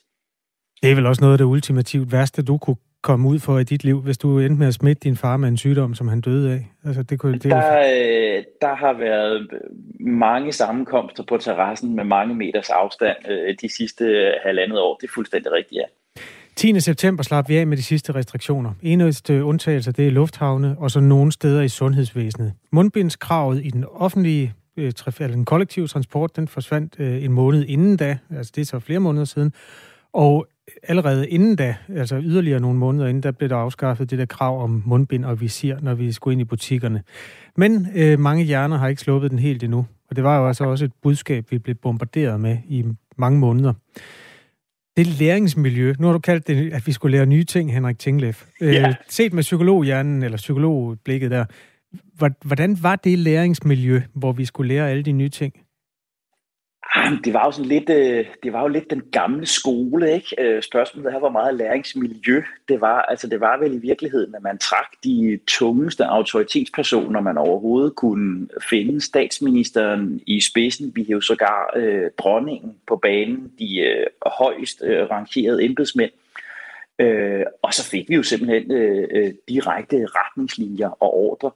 Det 0.82 0.90
er 0.90 0.94
vel 0.94 1.06
også 1.06 1.20
noget 1.20 1.34
af 1.34 1.38
det 1.38 1.44
ultimativt 1.44 2.12
værste, 2.12 2.42
du 2.42 2.58
kunne 2.58 2.76
komme 3.02 3.28
ud 3.28 3.38
for 3.38 3.58
i 3.58 3.64
dit 3.64 3.84
liv, 3.84 4.00
hvis 4.00 4.18
du 4.18 4.38
endte 4.38 4.58
med 4.58 4.66
at 4.66 4.74
smitte 4.74 5.00
din 5.00 5.16
far 5.16 5.36
med 5.36 5.48
en 5.48 5.56
sygdom, 5.56 5.94
som 5.94 6.08
han 6.08 6.20
døde 6.20 6.52
af? 6.52 6.66
Altså, 6.84 7.02
det 7.02 7.18
kunne, 7.18 7.32
det 7.32 7.50
der, 7.50 7.78
øh, 7.78 8.44
der 8.60 8.74
har 8.74 8.92
været 8.92 9.48
mange 10.00 10.52
sammenkomster 10.52 11.22
på 11.22 11.36
terrassen 11.36 11.96
med 11.96 12.04
mange 12.04 12.34
meters 12.34 12.70
afstand 12.70 13.16
øh, 13.28 13.54
de 13.62 13.68
sidste 13.76 14.34
halvandet 14.44 14.78
år. 14.80 14.96
Det 14.96 15.06
er 15.08 15.12
fuldstændig 15.14 15.52
rigtigt, 15.52 15.78
ja. 15.78 15.86
10. 16.56 16.80
september 16.80 17.22
slap 17.22 17.48
vi 17.48 17.56
af 17.56 17.66
med 17.66 17.76
de 17.76 17.82
sidste 17.82 18.14
restriktioner. 18.14 18.72
Eneste 18.82 19.44
undtagelse 19.44 19.92
det 19.92 20.06
er 20.06 20.10
lufthavne 20.10 20.78
og 20.78 20.90
så 20.90 21.00
nogle 21.00 21.32
steder 21.32 21.62
i 21.62 21.68
sundhedsvæsenet. 21.68 22.52
Mundbindskravet 22.72 23.64
i 23.64 23.70
den 23.70 23.84
offentlige 23.84 24.54
øh, 24.76 24.92
eller 25.20 25.34
den 25.34 25.44
kollektive 25.44 25.86
transport, 25.86 26.36
den 26.36 26.48
forsvandt 26.48 26.94
øh, 26.98 27.24
en 27.24 27.32
måned 27.32 27.64
inden 27.64 27.96
da, 27.96 28.18
altså 28.30 28.52
det 28.54 28.60
er 28.60 28.66
så 28.66 28.78
flere 28.78 29.00
måneder 29.00 29.25
siden. 29.25 29.52
Og 30.12 30.46
allerede 30.82 31.28
inden 31.28 31.56
da, 31.56 31.76
altså 31.88 32.20
yderligere 32.20 32.60
nogle 32.60 32.78
måneder 32.78 33.06
inden, 33.06 33.22
der 33.22 33.30
blev 33.30 33.48
der 33.48 33.56
afskaffet 33.56 34.10
det 34.10 34.18
der 34.18 34.26
krav 34.26 34.62
om 34.62 34.82
mundbind 34.86 35.25
og 35.25 35.40
visir, 35.40 35.76
når 35.80 35.94
vi 35.94 36.12
skulle 36.12 36.32
ind 36.32 36.40
i 36.40 36.44
butikkerne. 36.44 37.02
Men 37.56 37.86
øh, 37.94 38.18
mange 38.20 38.44
hjerner 38.44 38.76
har 38.76 38.88
ikke 38.88 39.02
sluppet 39.02 39.30
den 39.30 39.38
helt 39.38 39.62
endnu. 39.62 39.86
Og 40.10 40.16
det 40.16 40.25
var 40.25 40.38
jo 40.38 40.48
altså 40.48 40.64
også 40.64 40.84
et 40.84 40.92
budskab, 41.02 41.50
vi 41.50 41.58
blev 41.58 41.75
bombarderet 41.75 42.40
med 42.40 42.58
i 42.68 42.84
mange 43.16 43.38
måneder. 43.38 43.72
Det 44.96 45.06
læringsmiljø. 45.06 45.94
Nu 45.98 46.06
har 46.06 46.12
du 46.12 46.18
kaldt 46.18 46.46
det, 46.46 46.72
at 46.72 46.86
vi 46.86 46.92
skulle 46.92 47.16
lære 47.16 47.26
nye 47.26 47.44
ting, 47.44 47.72
Henrik 47.72 47.98
Tinglef. 47.98 48.44
Øh, 48.60 48.74
ja. 48.74 48.88
Øh, 48.88 48.94
set 49.08 49.32
med 49.32 49.42
psykologhjernen, 49.42 50.22
eller 50.22 50.36
psykologblikket 50.36 51.30
der, 51.30 51.44
hvordan 52.44 52.82
var 52.82 52.96
det 52.96 53.18
læringsmiljø, 53.18 54.02
hvor 54.14 54.32
vi 54.32 54.44
skulle 54.44 54.68
lære 54.68 54.90
alle 54.90 55.02
de 55.02 55.12
nye 55.12 55.28
ting? 55.28 55.54
Ah, 56.95 57.12
det 57.25 57.35
var 57.35 57.45
jo 57.45 57.50
sådan 57.50 57.69
lidt, 57.69 57.90
øh, 57.90 58.26
det 58.43 58.52
var 58.52 58.62
jo 58.62 58.69
lidt 58.69 58.90
den 58.90 59.02
gamle 59.12 59.47
skole, 59.47 60.14
ikke? 60.14 60.37
Øh, 60.38 60.62
spørgsmålet 60.62 61.12
her, 61.12 61.19
hvor 61.19 61.31
meget 61.31 61.55
læringsmiljø 61.55 62.43
det 62.69 62.81
var. 62.81 63.02
Altså 63.02 63.26
det 63.26 63.40
var 63.40 63.59
vel 63.59 63.75
i 63.75 63.78
virkeligheden, 63.78 64.35
at 64.35 64.43
man 64.43 64.59
trak 64.59 64.87
de 65.05 65.38
tungeste 65.47 66.05
autoritetspersoner, 66.05 67.21
man 67.21 67.38
overhovedet 67.38 67.95
kunne 67.95 68.49
finde. 68.71 69.00
Statsministeren 69.00 70.21
i 70.26 70.40
spidsen, 70.40 70.93
vi 70.95 71.02
jo 71.02 71.21
sågar 71.21 71.73
øh, 71.76 72.11
dronningen 72.19 72.76
på 72.87 72.97
banen, 72.97 73.52
de 73.59 73.78
øh, 73.78 74.07
højst 74.26 74.83
øh, 74.85 75.11
rangerede 75.11 75.64
embedsmænd. 75.64 76.11
Øh, 76.99 77.45
og 77.62 77.75
så 77.75 77.90
fik 77.90 78.09
vi 78.09 78.14
jo 78.14 78.23
simpelthen 78.23 78.73
øh, 78.73 79.09
øh 79.11 79.33
direkte 79.49 80.07
retningslinjer 80.07 80.88
og 80.88 81.14
ordre. 81.14 81.50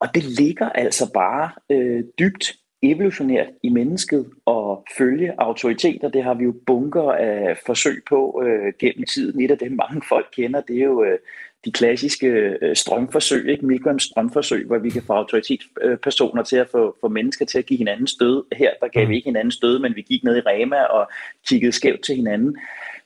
Og 0.00 0.14
det 0.14 0.24
ligger 0.24 0.68
altså 0.68 1.12
bare 1.12 1.50
øh, 1.70 2.04
dybt 2.18 2.59
evolutionært 2.82 3.48
i 3.62 3.68
mennesket 3.68 4.26
at 4.46 4.78
følge 4.98 5.40
autoriteter. 5.40 6.08
Det 6.08 6.22
har 6.22 6.34
vi 6.34 6.44
jo 6.44 6.54
bunker 6.66 7.12
af 7.12 7.58
forsøg 7.66 8.02
på 8.08 8.42
øh, 8.46 8.72
gennem 8.78 9.04
tiden. 9.04 9.40
Et 9.40 9.50
af 9.50 9.58
dem, 9.58 9.72
mange 9.72 10.02
folk 10.08 10.26
kender, 10.36 10.60
det 10.60 10.76
er 10.76 10.84
jo 10.84 11.04
øh, 11.04 11.18
de 11.64 11.72
klassiske 11.72 12.26
øh, 12.26 12.76
strømforsøg, 12.76 13.48
ikke? 13.48 13.66
Milgrams 13.66 14.02
strømforsøg, 14.02 14.66
hvor 14.66 14.78
vi 14.78 14.90
kan 14.90 15.02
få 15.02 15.12
autoritetspersoner 15.12 16.42
til 16.42 16.56
at 16.56 16.68
få, 16.68 16.96
få 17.00 17.08
mennesker 17.08 17.44
til 17.44 17.58
at 17.58 17.66
give 17.66 17.78
hinanden 17.78 18.06
stød. 18.06 18.44
Her 18.56 18.70
der 18.80 18.88
gav 18.88 19.02
vi 19.02 19.06
mm. 19.06 19.12
ikke 19.12 19.28
hinanden 19.28 19.50
stød, 19.50 19.78
men 19.78 19.96
vi 19.96 20.02
gik 20.02 20.24
ned 20.24 20.36
i 20.36 20.40
Rema 20.40 20.82
og 20.82 21.10
kiggede 21.48 21.72
skævt 21.72 22.00
til 22.00 22.16
hinanden. 22.16 22.56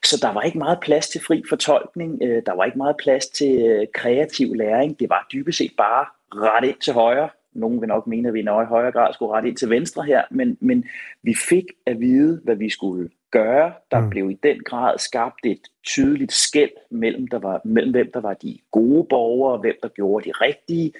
Så 0.03 0.19
der 0.21 0.33
var 0.33 0.41
ikke 0.41 0.57
meget 0.57 0.79
plads 0.81 1.07
til 1.07 1.21
fri 1.21 1.43
fortolkning, 1.49 2.19
øh, 2.23 2.41
der 2.45 2.53
var 2.55 2.65
ikke 2.65 2.77
meget 2.77 2.95
plads 2.97 3.27
til 3.27 3.61
øh, 3.65 3.87
kreativ 3.93 4.53
læring. 4.53 4.99
Det 4.99 5.09
var 5.09 5.27
dybest 5.33 5.57
set 5.57 5.71
bare 5.77 6.05
ret 6.31 6.67
ind 6.67 6.77
til 6.81 6.93
højre, 6.93 7.29
nogen 7.55 7.81
vil 7.81 7.87
nok 7.87 8.07
mene, 8.07 8.27
at 8.27 8.33
vi 8.33 8.39
i 8.39 8.45
højere 8.45 8.91
grad 8.91 9.13
skulle 9.13 9.31
rette 9.31 9.49
ind 9.49 9.57
til 9.57 9.69
venstre 9.69 10.03
her, 10.03 10.23
men, 10.31 10.57
men 10.59 10.85
vi 11.23 11.35
fik 11.49 11.65
at 11.85 11.99
vide, 11.99 12.41
hvad 12.43 12.55
vi 12.55 12.69
skulle 12.69 13.09
gøre. 13.31 13.73
Der 13.91 13.99
mm. 13.99 14.09
blev 14.09 14.31
i 14.31 14.39
den 14.43 14.59
grad 14.59 14.97
skabt 14.97 15.45
et 15.45 15.61
tydeligt 15.83 16.31
skæld 16.31 16.71
mellem, 16.91 17.27
der 17.27 17.39
var, 17.39 17.61
mellem 17.65 17.91
hvem 17.91 18.11
der 18.13 18.19
var 18.19 18.33
de 18.33 18.59
gode 18.71 19.05
borgere, 19.09 19.53
og 19.53 19.59
hvem 19.59 19.75
der 19.83 19.89
gjorde 19.89 20.29
de 20.29 20.31
rigtige, 20.31 20.93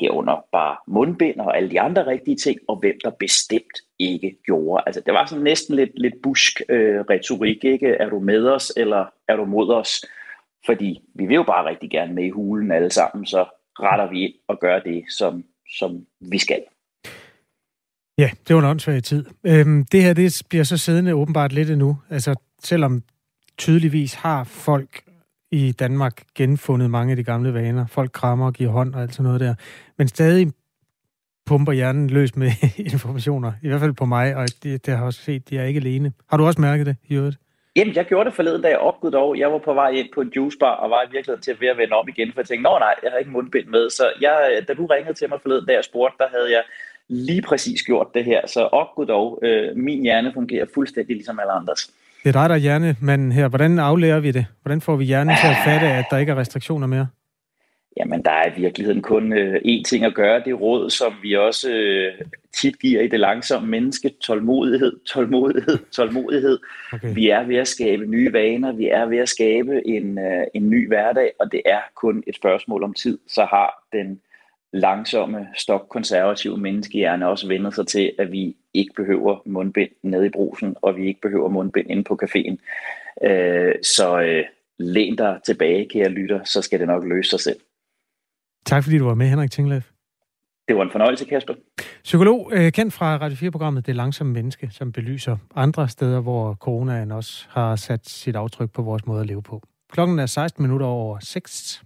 herunder 0.00 0.44
bare 0.52 0.76
mundbind 0.86 1.40
og 1.40 1.56
alle 1.56 1.70
de 1.70 1.80
andre 1.80 2.06
rigtige 2.06 2.36
ting, 2.36 2.60
og 2.68 2.76
hvem 2.76 2.98
der 3.04 3.10
bestemt 3.10 3.76
ikke 3.98 4.36
gjorde. 4.44 4.82
Altså 4.86 5.02
det 5.06 5.14
var 5.14 5.26
sådan 5.26 5.44
næsten 5.44 5.76
lidt, 5.76 5.90
lidt 5.94 6.14
busk 6.22 6.60
øh, 6.68 7.00
retorik, 7.00 7.64
ikke? 7.64 7.88
Er 7.88 8.08
du 8.08 8.18
med 8.18 8.48
os, 8.48 8.72
eller 8.76 9.06
er 9.28 9.36
du 9.36 9.44
mod 9.44 9.70
os? 9.70 10.04
Fordi 10.66 11.02
vi 11.14 11.26
vil 11.26 11.34
jo 11.34 11.42
bare 11.42 11.68
rigtig 11.68 11.90
gerne 11.90 12.14
med 12.14 12.24
i 12.24 12.30
hulen 12.30 12.70
alle 12.70 12.90
sammen, 12.90 13.26
så 13.26 13.44
retter 13.80 14.10
vi 14.10 14.20
ind 14.20 14.34
og 14.48 14.60
gør 14.60 14.78
det, 14.78 15.04
som, 15.08 15.44
som 15.78 16.06
vi 16.20 16.38
skal. 16.38 16.62
Ja, 18.18 18.30
det 18.48 18.56
var 18.56 18.62
en 18.62 18.68
åndssvag 18.68 19.02
tid. 19.02 19.24
Øhm, 19.44 19.84
det 19.84 20.02
her 20.02 20.12
det 20.12 20.42
bliver 20.48 20.64
så 20.64 20.76
siddende 20.76 21.14
åbenbart 21.14 21.52
lidt 21.52 21.70
endnu. 21.70 21.98
Altså, 22.10 22.34
selvom 22.62 23.02
tydeligvis 23.58 24.14
har 24.14 24.44
folk 24.44 25.02
i 25.50 25.72
Danmark 25.72 26.22
genfundet 26.34 26.90
mange 26.90 27.10
af 27.10 27.16
de 27.16 27.24
gamle 27.24 27.54
vaner. 27.54 27.86
Folk 27.86 28.12
krammer 28.12 28.46
og 28.46 28.52
giver 28.52 28.70
hånd 28.70 28.94
og 28.94 29.02
alt 29.02 29.14
sådan 29.14 29.24
noget 29.24 29.40
der. 29.40 29.54
Men 29.98 30.08
stadig 30.08 30.52
pumper 31.46 31.72
hjernen 31.72 32.10
løs 32.10 32.36
med 32.36 32.50
informationer. 32.92 33.52
I 33.62 33.68
hvert 33.68 33.80
fald 33.80 33.92
på 33.92 34.04
mig, 34.04 34.36
og 34.36 34.48
det, 34.62 34.86
det 34.86 34.86
har 34.86 34.96
jeg 34.96 35.02
også 35.02 35.22
set, 35.22 35.50
de 35.50 35.58
er 35.58 35.64
ikke 35.64 35.80
alene. 35.80 36.12
Har 36.28 36.36
du 36.36 36.46
også 36.46 36.60
mærket 36.60 36.86
det, 36.86 36.96
Jørgen? 37.10 37.34
Jamen, 37.76 37.94
jeg 37.94 38.04
gjorde 38.04 38.24
det 38.28 38.34
forleden, 38.34 38.62
da 38.62 38.68
jeg 38.68 38.78
opgud 38.78 39.10
dog. 39.10 39.38
Jeg 39.38 39.52
var 39.52 39.58
på 39.58 39.74
vej 39.74 39.90
ind 39.90 40.08
på 40.14 40.20
en 40.20 40.32
juicebar, 40.36 40.74
og 40.82 40.90
var 40.90 41.02
i 41.02 41.10
virkeligheden 41.12 41.42
til 41.42 41.50
at 41.50 41.60
være 41.60 41.76
vende 41.76 41.92
om 41.92 42.08
igen, 42.08 42.32
for 42.32 42.40
jeg 42.40 42.46
tænkte, 42.46 42.62
nå 42.62 42.78
nej, 42.78 42.94
jeg 43.02 43.10
har 43.10 43.18
ikke 43.18 43.30
mundbind 43.30 43.66
med. 43.66 43.90
Så 43.90 44.04
jeg, 44.20 44.62
da 44.68 44.74
du 44.74 44.86
ringede 44.86 45.14
til 45.14 45.28
mig 45.28 45.38
forleden, 45.42 45.66
da 45.66 45.72
jeg 45.72 45.84
spurgte, 45.84 46.16
der 46.18 46.28
havde 46.36 46.50
jeg 46.56 46.62
lige 47.08 47.42
præcis 47.42 47.82
gjort 47.82 48.06
det 48.14 48.24
her. 48.24 48.40
Så 48.46 48.60
opgud 48.60 49.06
dog, 49.06 49.38
øh, 49.42 49.76
min 49.76 50.02
hjerne 50.02 50.32
fungerer 50.34 50.66
fuldstændig 50.74 51.16
ligesom 51.16 51.40
alle 51.40 51.52
andres. 51.52 51.90
Det 52.22 52.28
er 52.28 52.40
dig, 52.40 52.48
der 52.48 52.54
er 52.54 52.58
hjernemanden 52.58 53.32
her. 53.32 53.48
Hvordan 53.48 53.78
aflærer 53.78 54.20
vi 54.20 54.30
det? 54.30 54.46
Hvordan 54.62 54.80
får 54.80 54.96
vi 54.96 55.04
hjernen 55.04 55.36
til 55.42 55.48
at 55.48 55.56
fatte, 55.64 55.86
at 55.86 56.04
der 56.10 56.18
ikke 56.18 56.32
er 56.32 56.36
restriktioner 56.36 56.86
mere? 56.86 57.08
Jamen, 57.96 58.22
der 58.22 58.30
er 58.30 58.50
i 58.50 58.60
virkeligheden 58.60 59.02
kun 59.02 59.32
øh, 59.32 59.54
én 59.54 59.82
ting 59.82 60.04
at 60.04 60.14
gøre. 60.14 60.42
Det 60.44 60.60
råd, 60.60 60.90
som 60.90 61.14
vi 61.22 61.36
også 61.36 61.70
øh, 61.72 62.14
tit 62.60 62.78
giver 62.78 63.02
i 63.02 63.08
det 63.08 63.20
langsomme 63.20 63.68
menneske. 63.68 64.08
Tålmodighed, 64.20 64.92
tålmodighed, 65.14 65.78
tålmodighed. 65.92 66.58
Okay. 66.92 67.14
Vi 67.14 67.28
er 67.28 67.44
ved 67.44 67.56
at 67.56 67.68
skabe 67.68 68.06
nye 68.06 68.32
vaner. 68.32 68.72
Vi 68.72 68.88
er 68.88 69.06
ved 69.06 69.18
at 69.18 69.28
skabe 69.28 69.86
en, 69.86 70.18
øh, 70.18 70.46
en 70.54 70.70
ny 70.70 70.88
hverdag, 70.88 71.32
og 71.38 71.52
det 71.52 71.62
er 71.64 71.80
kun 71.94 72.24
et 72.26 72.36
spørgsmål 72.36 72.82
om 72.82 72.94
tid. 72.94 73.18
Så 73.28 73.44
har 73.44 73.86
den 73.92 74.20
langsomme, 74.72 75.46
stokkonservative 75.56 76.58
menneskehjerne 76.58 77.28
også 77.28 77.48
vendt 77.48 77.74
sig 77.74 77.86
til, 77.86 78.12
at 78.18 78.32
vi 78.32 78.56
ikke 78.74 78.94
behøver 78.96 79.42
mundbind 79.46 79.90
nede 80.02 80.26
i 80.26 80.30
brusen, 80.30 80.76
og 80.82 80.96
vi 80.96 81.06
ikke 81.06 81.20
behøver 81.20 81.48
mundbind 81.48 81.90
inde 81.90 82.04
på 82.04 82.18
caféen. 82.22 82.56
Øh, 83.28 83.74
så 83.82 84.20
øh, 84.20 84.44
læn 84.78 85.16
dig 85.16 85.38
tilbage, 85.46 85.88
kære 85.88 86.08
lytter, 86.08 86.44
så 86.44 86.62
skal 86.62 86.80
det 86.80 86.86
nok 86.86 87.04
løse 87.04 87.30
sig 87.30 87.40
selv. 87.40 87.56
Tak 88.66 88.82
fordi 88.84 88.98
du 88.98 89.04
var 89.04 89.14
med, 89.14 89.28
Henrik 89.28 89.50
Tinglev. 89.50 89.80
Det 90.68 90.76
var 90.76 90.82
en 90.82 90.90
fornøjelse, 90.90 91.24
Kasper. 91.24 91.54
Psykolog, 92.04 92.52
øh, 92.54 92.72
kendt 92.72 92.94
fra 92.94 93.16
Radio 93.16 93.48
4-programmet 93.48 93.86
Det 93.86 93.96
Langsomme 93.96 94.32
Menneske, 94.32 94.68
som 94.70 94.92
belyser 94.92 95.36
andre 95.54 95.88
steder, 95.88 96.20
hvor 96.20 96.54
coronaen 96.54 97.12
også 97.12 97.46
har 97.48 97.76
sat 97.76 98.08
sit 98.08 98.36
aftryk 98.36 98.70
på 98.72 98.82
vores 98.82 99.06
måde 99.06 99.20
at 99.20 99.26
leve 99.26 99.42
på. 99.42 99.62
Klokken 99.92 100.18
er 100.18 100.26
16 100.26 100.62
minutter 100.62 100.86
over 100.86 101.18
6. 101.20 101.82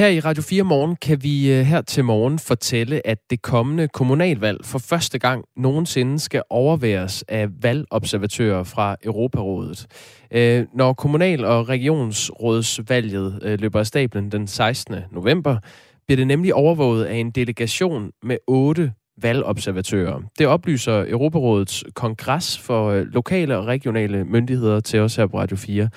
Her 0.00 0.08
i 0.08 0.20
Radio 0.20 0.42
4 0.42 0.62
Morgen 0.62 0.96
kan 0.96 1.22
vi 1.22 1.52
øh, 1.52 1.60
her 1.60 1.82
til 1.82 2.04
morgen 2.04 2.38
fortælle, 2.38 3.06
at 3.06 3.18
det 3.30 3.42
kommende 3.42 3.88
kommunalvalg 3.88 4.64
for 4.64 4.78
første 4.78 5.18
gang 5.18 5.44
nogensinde 5.56 6.18
skal 6.18 6.42
overværes 6.50 7.24
af 7.28 7.48
valgobservatører 7.62 8.64
fra 8.64 8.96
Europarådet. 9.04 9.86
Øh, 10.30 10.66
når 10.74 10.92
kommunal- 10.92 11.44
og 11.44 11.68
regionsrådsvalget 11.68 13.40
øh, 13.42 13.60
løber 13.60 13.78
af 13.78 13.86
stablen 13.86 14.32
den 14.32 14.46
16. 14.46 14.96
november, 15.12 15.58
bliver 16.06 16.16
det 16.16 16.26
nemlig 16.26 16.54
overvåget 16.54 17.04
af 17.04 17.14
en 17.14 17.30
delegation 17.30 18.10
med 18.22 18.36
otte 18.46 18.92
valgobservatører. 19.22 20.20
Det 20.38 20.46
oplyser 20.46 21.04
Europarådets 21.08 21.84
kongres 21.94 22.58
for 22.58 22.94
lokale 22.94 23.58
og 23.58 23.66
regionale 23.66 24.24
myndigheder 24.24 24.80
til 24.80 25.00
os 25.00 25.16
her 25.16 25.26
på 25.26 25.38
Radio 25.38 25.56
4. 25.56 25.88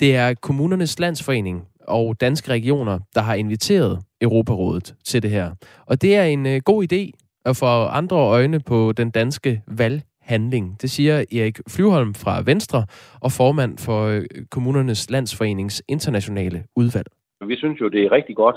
Det 0.00 0.16
er 0.16 0.34
kommunernes 0.34 0.98
landsforening, 0.98 1.62
og 1.90 2.20
danske 2.20 2.50
regioner, 2.50 2.98
der 3.14 3.20
har 3.20 3.34
inviteret 3.34 3.98
Europarådet 4.20 4.94
til 5.04 5.22
det 5.22 5.30
her. 5.30 5.50
Og 5.86 6.02
det 6.02 6.16
er 6.16 6.24
en 6.24 6.46
øh, 6.46 6.60
god 6.64 6.92
idé 6.92 7.02
at 7.44 7.56
få 7.56 7.66
andre 8.00 8.16
øjne 8.16 8.60
på 8.60 8.92
den 8.92 9.10
danske 9.10 9.62
valghandling. 9.66 10.82
Det 10.82 10.90
siger 10.90 11.16
Erik 11.18 11.58
Flyvholm 11.68 12.14
fra 12.14 12.42
Venstre 12.46 12.86
og 13.20 13.30
formand 13.32 13.78
for 13.78 14.06
øh, 14.06 14.24
kommunernes 14.50 15.10
landsforenings 15.10 15.82
internationale 15.88 16.64
udvalg. 16.76 17.06
Vi 17.46 17.56
synes 17.56 17.80
jo, 17.80 17.88
det 17.88 18.04
er 18.04 18.12
rigtig 18.12 18.36
godt, 18.36 18.56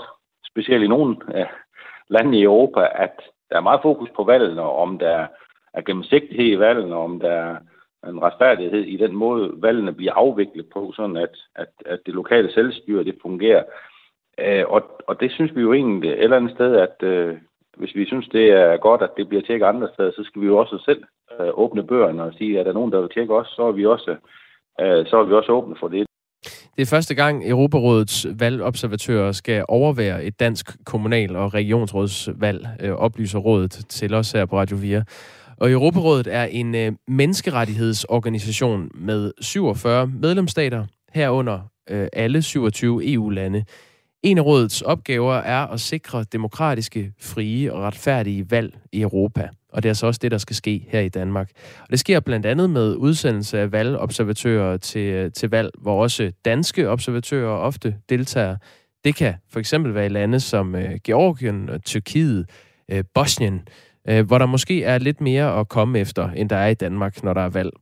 specielt 0.50 0.84
i 0.84 0.88
nogle 0.88 1.16
af 1.34 1.46
landene 2.10 2.38
i 2.38 2.42
Europa, 2.42 2.80
at 2.94 3.16
der 3.50 3.56
er 3.56 3.60
meget 3.60 3.80
fokus 3.82 4.08
på 4.16 4.24
valgene, 4.24 4.62
om 4.62 4.98
der 4.98 5.26
er 5.74 5.82
gennemsigtighed 5.82 6.46
i 6.46 6.58
valgene, 6.58 6.96
om 6.96 7.20
der 7.20 7.30
er 7.30 7.56
en 8.08 8.22
retfærdighed 8.22 8.82
i 8.82 8.96
den 8.96 9.16
måde, 9.16 9.52
valgene 9.56 9.92
bliver 9.92 10.12
afviklet 10.12 10.66
på, 10.72 10.92
sådan 10.96 11.16
at, 11.16 11.36
at, 11.54 11.68
at 11.86 12.00
det 12.06 12.14
lokale 12.14 12.52
selvstyre 12.52 13.04
det 13.04 13.18
fungerer. 13.22 13.62
Øh, 14.38 14.64
og, 14.68 14.82
og 15.08 15.20
det 15.20 15.32
synes 15.32 15.56
vi 15.56 15.60
jo 15.60 15.72
egentlig 15.72 16.10
et 16.10 16.22
eller 16.22 16.36
andet 16.36 16.54
sted, 16.54 16.76
at 16.76 16.96
øh, 17.02 17.36
hvis 17.76 17.94
vi 17.94 18.06
synes, 18.06 18.28
det 18.28 18.50
er 18.50 18.76
godt, 18.76 19.02
at 19.02 19.16
det 19.16 19.28
bliver 19.28 19.42
tjekket 19.42 19.66
andre 19.66 19.88
steder, 19.94 20.10
så 20.10 20.22
skal 20.24 20.42
vi 20.42 20.46
jo 20.46 20.58
også 20.58 20.78
selv 20.84 21.02
øh, 21.40 21.50
åbne 21.54 21.86
bøgerne 21.86 22.22
og 22.22 22.34
sige, 22.38 22.52
at 22.54 22.60
er 22.60 22.64
der 22.64 22.72
nogen, 22.72 22.92
der 22.92 23.00
vil 23.00 23.10
tjekke 23.14 23.34
os, 23.34 23.48
så 23.56 23.62
er 23.62 23.72
vi 23.72 23.86
også, 23.86 24.16
øh, 24.80 25.06
så 25.06 25.16
er 25.16 25.24
vi 25.24 25.34
også 25.34 25.52
åbne 25.52 25.76
for 25.80 25.88
det. 25.88 26.06
Det 26.76 26.82
er 26.82 26.96
første 26.96 27.14
gang, 27.14 27.50
Europarådets 27.50 28.26
valgobservatører 28.38 29.32
skal 29.32 29.64
overvære 29.68 30.24
et 30.24 30.40
dansk 30.40 30.84
kommunal- 30.84 31.36
og 31.36 31.54
regionsrådsvalg, 31.54 32.66
øh, 32.82 32.92
oplyser 32.92 33.38
rådet 33.38 33.70
til 33.70 34.14
os 34.14 34.32
her 34.32 34.46
på 34.46 34.56
Radio 34.56 34.76
4. 34.76 35.04
Og 35.56 35.70
Europarådet 35.70 36.26
er 36.26 36.44
en 36.44 36.74
øh, 36.74 36.92
menneskerettighedsorganisation 37.08 38.90
med 38.94 39.32
47 39.40 40.06
medlemsstater, 40.06 40.86
herunder 41.12 41.60
øh, 41.90 42.08
alle 42.12 42.42
27 42.42 43.12
EU-lande. 43.12 43.64
En 44.22 44.38
af 44.38 44.44
rådets 44.44 44.82
opgaver 44.82 45.34
er 45.34 45.66
at 45.66 45.80
sikre 45.80 46.24
demokratiske, 46.32 47.12
frie 47.20 47.72
og 47.72 47.82
retfærdige 47.82 48.50
valg 48.50 48.78
i 48.92 49.00
Europa. 49.00 49.48
Og 49.72 49.82
det 49.82 49.88
er 49.88 49.92
så 49.92 50.06
også 50.06 50.20
det, 50.22 50.30
der 50.30 50.38
skal 50.38 50.56
ske 50.56 50.86
her 50.88 51.00
i 51.00 51.08
Danmark. 51.08 51.50
Og 51.80 51.90
det 51.90 52.00
sker 52.00 52.20
blandt 52.20 52.46
andet 52.46 52.70
med 52.70 52.94
udsendelse 52.94 53.58
af 53.58 53.72
valgobservatører 53.72 54.76
til, 54.76 55.00
øh, 55.00 55.32
til 55.32 55.50
valg, 55.50 55.70
hvor 55.78 56.02
også 56.02 56.32
danske 56.44 56.88
observatører 56.88 57.56
ofte 57.56 57.96
deltager. 58.08 58.56
Det 59.04 59.16
kan 59.16 59.34
for 59.50 59.60
eksempel 59.60 59.94
være 59.94 60.06
i 60.06 60.08
lande 60.08 60.40
som 60.40 60.74
øh, 60.74 60.90
Georgien, 61.04 61.68
øh, 61.68 61.80
Tyrkiet, 61.80 62.50
øh, 62.90 63.04
Bosnien, 63.14 63.62
øh, 64.10 64.26
hvor 64.26 64.38
der 64.38 64.46
måske 64.46 64.84
er 64.84 64.98
lidt 64.98 65.20
mere 65.20 65.60
at 65.60 65.68
komme 65.68 65.98
efter, 65.98 66.30
end 66.30 66.50
der 66.50 66.56
er 66.56 66.68
i 66.68 66.74
Danmark, 66.74 67.22
når 67.22 67.34
der 67.34 67.40
er 67.40 67.50
valg. 67.50 67.72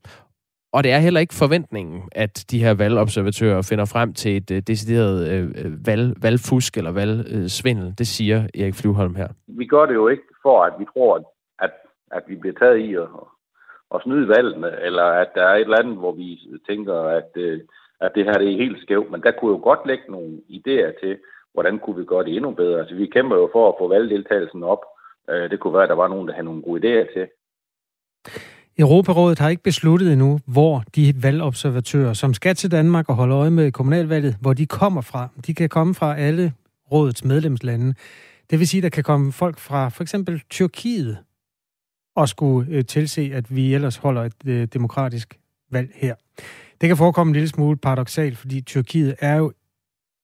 Og 0.73 0.85
det 0.85 0.93
er 0.93 0.99
heller 0.99 1.21
ikke 1.21 1.35
forventningen, 1.35 2.03
at 2.13 2.45
de 2.51 2.63
her 2.65 2.75
valgobservatører 2.75 3.63
finder 3.71 3.85
frem 3.85 4.13
til 4.13 4.37
et 4.37 4.51
øh, 4.51 4.63
decideret 4.67 5.29
øh, 5.33 5.45
øh, 5.65 5.87
valg, 5.87 6.23
valgfusk 6.23 6.77
eller 6.77 6.93
valgsvindel. 6.93 7.95
Det 7.99 8.07
siger 8.07 8.39
Erik 8.61 8.75
Flyvholm 8.75 9.15
her. 9.15 9.29
Vi 9.47 9.67
gør 9.67 9.87
det 9.87 9.95
jo 9.95 10.09
ikke 10.09 10.29
for, 10.43 10.63
at 10.63 10.73
vi 10.79 10.85
tror, 10.93 11.35
at, 11.59 11.71
at 12.13 12.23
vi 12.29 12.37
bliver 12.37 12.55
taget 12.59 12.79
i 12.79 12.95
at, 12.95 13.09
at 13.95 14.03
snyde 14.03 14.29
valgene, 14.29 14.71
eller 14.81 15.05
at 15.05 15.29
der 15.35 15.43
er 15.43 15.55
et 15.55 15.61
eller 15.61 15.79
andet, 15.79 15.97
hvor 15.97 16.13
vi 16.13 16.39
tænker, 16.69 16.95
at, 16.95 17.31
at 18.01 18.11
det 18.15 18.25
her 18.25 18.39
det 18.39 18.53
er 18.53 18.65
helt 18.65 18.83
skævt. 18.83 19.11
Men 19.11 19.23
der 19.23 19.33
kunne 19.33 19.53
jo 19.57 19.61
godt 19.63 19.87
lægge 19.87 20.05
nogle 20.09 20.33
idéer 20.59 21.01
til, 21.01 21.19
hvordan 21.53 21.79
kunne 21.79 21.99
vi 21.99 22.05
gøre 22.05 22.25
det 22.25 22.37
endnu 22.37 22.51
bedre. 22.51 22.81
Altså, 22.81 22.95
vi 22.95 23.07
kæmper 23.07 23.37
jo 23.37 23.49
for 23.53 23.69
at 23.69 23.75
få 23.79 23.89
valgdeltagelsen 23.89 24.63
op, 24.63 24.83
Øh, 25.33 25.51
det 25.51 25.61
kunne 25.61 25.75
være, 25.75 25.83
at 25.83 25.89
der 25.89 25.95
var 25.95 26.09
nogen, 26.09 26.29
der 26.29 26.35
havde 26.35 26.45
nogle 26.45 26.63
gode 26.63 26.81
idéer 26.81 27.13
til. 27.15 27.27
Europarådet 28.79 29.39
har 29.39 29.49
ikke 29.49 29.63
besluttet 29.63 30.13
endnu, 30.13 30.39
hvor 30.47 30.83
de 30.97 31.15
valgobservatører, 31.23 32.13
som 32.13 32.35
skal 32.35 32.55
til 32.55 32.71
Danmark 32.71 33.09
og 33.09 33.15
holde 33.15 33.35
øje 33.35 33.51
med 33.51 33.73
kommunalvalget, 33.73 34.37
hvor 34.41 34.53
de 34.53 34.67
kommer 34.67 35.01
fra. 35.01 35.29
De 35.47 35.55
kan 35.55 35.69
komme 35.69 35.95
fra 35.95 36.19
alle 36.19 36.53
rådets 36.93 37.25
medlemslande. 37.25 37.95
Det 38.51 38.59
vil 38.59 38.69
sige, 38.69 38.79
at 38.79 38.83
der 38.83 38.89
kan 38.89 39.05
komme 39.05 39.33
folk 39.33 39.59
fra 39.59 39.89
for 39.89 40.03
eksempel 40.03 40.43
Tyrkiet 40.51 41.19
og 42.17 42.29
skulle 42.29 42.73
øh, 42.73 42.85
tilse, 42.85 43.31
at 43.35 43.57
vi 43.57 43.75
ellers 43.75 43.97
holder 43.97 44.23
et 44.23 44.47
øh, 44.47 44.69
demokratisk 44.75 45.39
valg 45.71 45.91
her. 45.95 46.15
Det 46.81 46.89
kan 46.89 46.97
forekomme 46.97 47.31
en 47.31 47.35
lille 47.35 47.49
smule 47.49 47.77
paradoxalt, 47.77 48.39
fordi 48.39 48.61
Tyrkiet 48.61 49.15
er 49.21 49.37
jo 49.37 49.53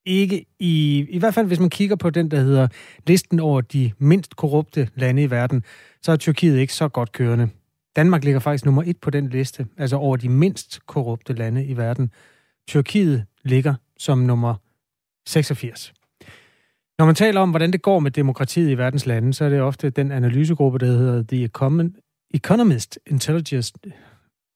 ikke 0.05 0.45
i, 0.59 1.05
i 1.09 1.19
hvert 1.19 1.33
fald 1.33 1.47
hvis 1.47 1.59
man 1.59 1.69
kigger 1.69 1.95
på 1.95 2.09
den, 2.09 2.31
der 2.31 2.39
hedder 2.39 2.67
listen 3.07 3.39
over 3.39 3.61
de 3.61 3.91
mindst 3.97 4.35
korrupte 4.35 4.89
lande 4.95 5.23
i 5.23 5.29
verden, 5.29 5.63
så 6.01 6.11
er 6.11 6.15
Tyrkiet 6.15 6.59
ikke 6.59 6.73
så 6.73 6.87
godt 6.87 7.11
kørende. 7.11 7.49
Danmark 7.95 8.23
ligger 8.23 8.39
faktisk 8.39 8.65
nummer 8.65 8.83
et 8.85 8.97
på 8.97 9.09
den 9.09 9.29
liste, 9.29 9.67
altså 9.77 9.95
over 9.95 10.17
de 10.17 10.29
mindst 10.29 10.79
korrupte 10.85 11.33
lande 11.33 11.65
i 11.65 11.77
verden. 11.77 12.11
Tyrkiet 12.67 13.25
ligger 13.43 13.73
som 13.97 14.17
nummer 14.17 14.55
86. 15.27 15.93
Når 16.99 17.05
man 17.05 17.15
taler 17.15 17.41
om, 17.41 17.49
hvordan 17.49 17.71
det 17.71 17.81
går 17.81 17.99
med 17.99 18.11
demokratiet 18.11 18.71
i 18.71 18.77
verdens 18.77 19.05
lande, 19.05 19.33
så 19.33 19.45
er 19.45 19.49
det 19.49 19.61
ofte 19.61 19.89
den 19.89 20.11
analysegruppe, 20.11 20.79
der 20.79 20.85
hedder 20.85 21.23
The 21.23 21.49
Economist 22.33 22.99
Intelligence 23.07 23.73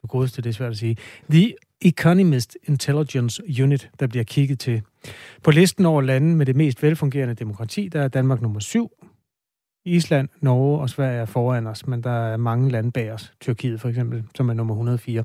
på 0.03 0.07
godeste, 0.07 0.41
det 0.41 0.49
er 0.49 0.53
svært 0.53 0.71
at 0.71 0.77
sige. 0.77 0.97
The 1.31 1.53
Economist 1.81 2.57
Intelligence 2.63 3.43
Unit, 3.63 3.89
der 3.99 4.07
bliver 4.07 4.23
kigget 4.23 4.59
til. 4.59 4.81
På 5.43 5.51
listen 5.51 5.85
over 5.85 6.01
lande 6.01 6.35
med 6.35 6.45
det 6.45 6.55
mest 6.55 6.83
velfungerende 6.83 7.33
demokrati, 7.33 7.87
der 7.87 8.01
er 8.01 8.07
Danmark 8.07 8.41
nummer 8.41 8.59
syv. 8.59 8.91
Island, 9.85 10.29
Norge 10.41 10.81
og 10.81 10.89
Sverige 10.89 11.21
er 11.21 11.25
foran 11.25 11.67
os, 11.67 11.87
men 11.87 12.03
der 12.03 12.33
er 12.33 12.37
mange 12.37 12.71
lande 12.71 12.91
bag 12.91 13.11
os. 13.11 13.33
Tyrkiet 13.41 13.81
for 13.81 13.89
eksempel, 13.89 14.23
som 14.35 14.49
er 14.49 14.53
nummer 14.53 14.73
104. 14.73 15.23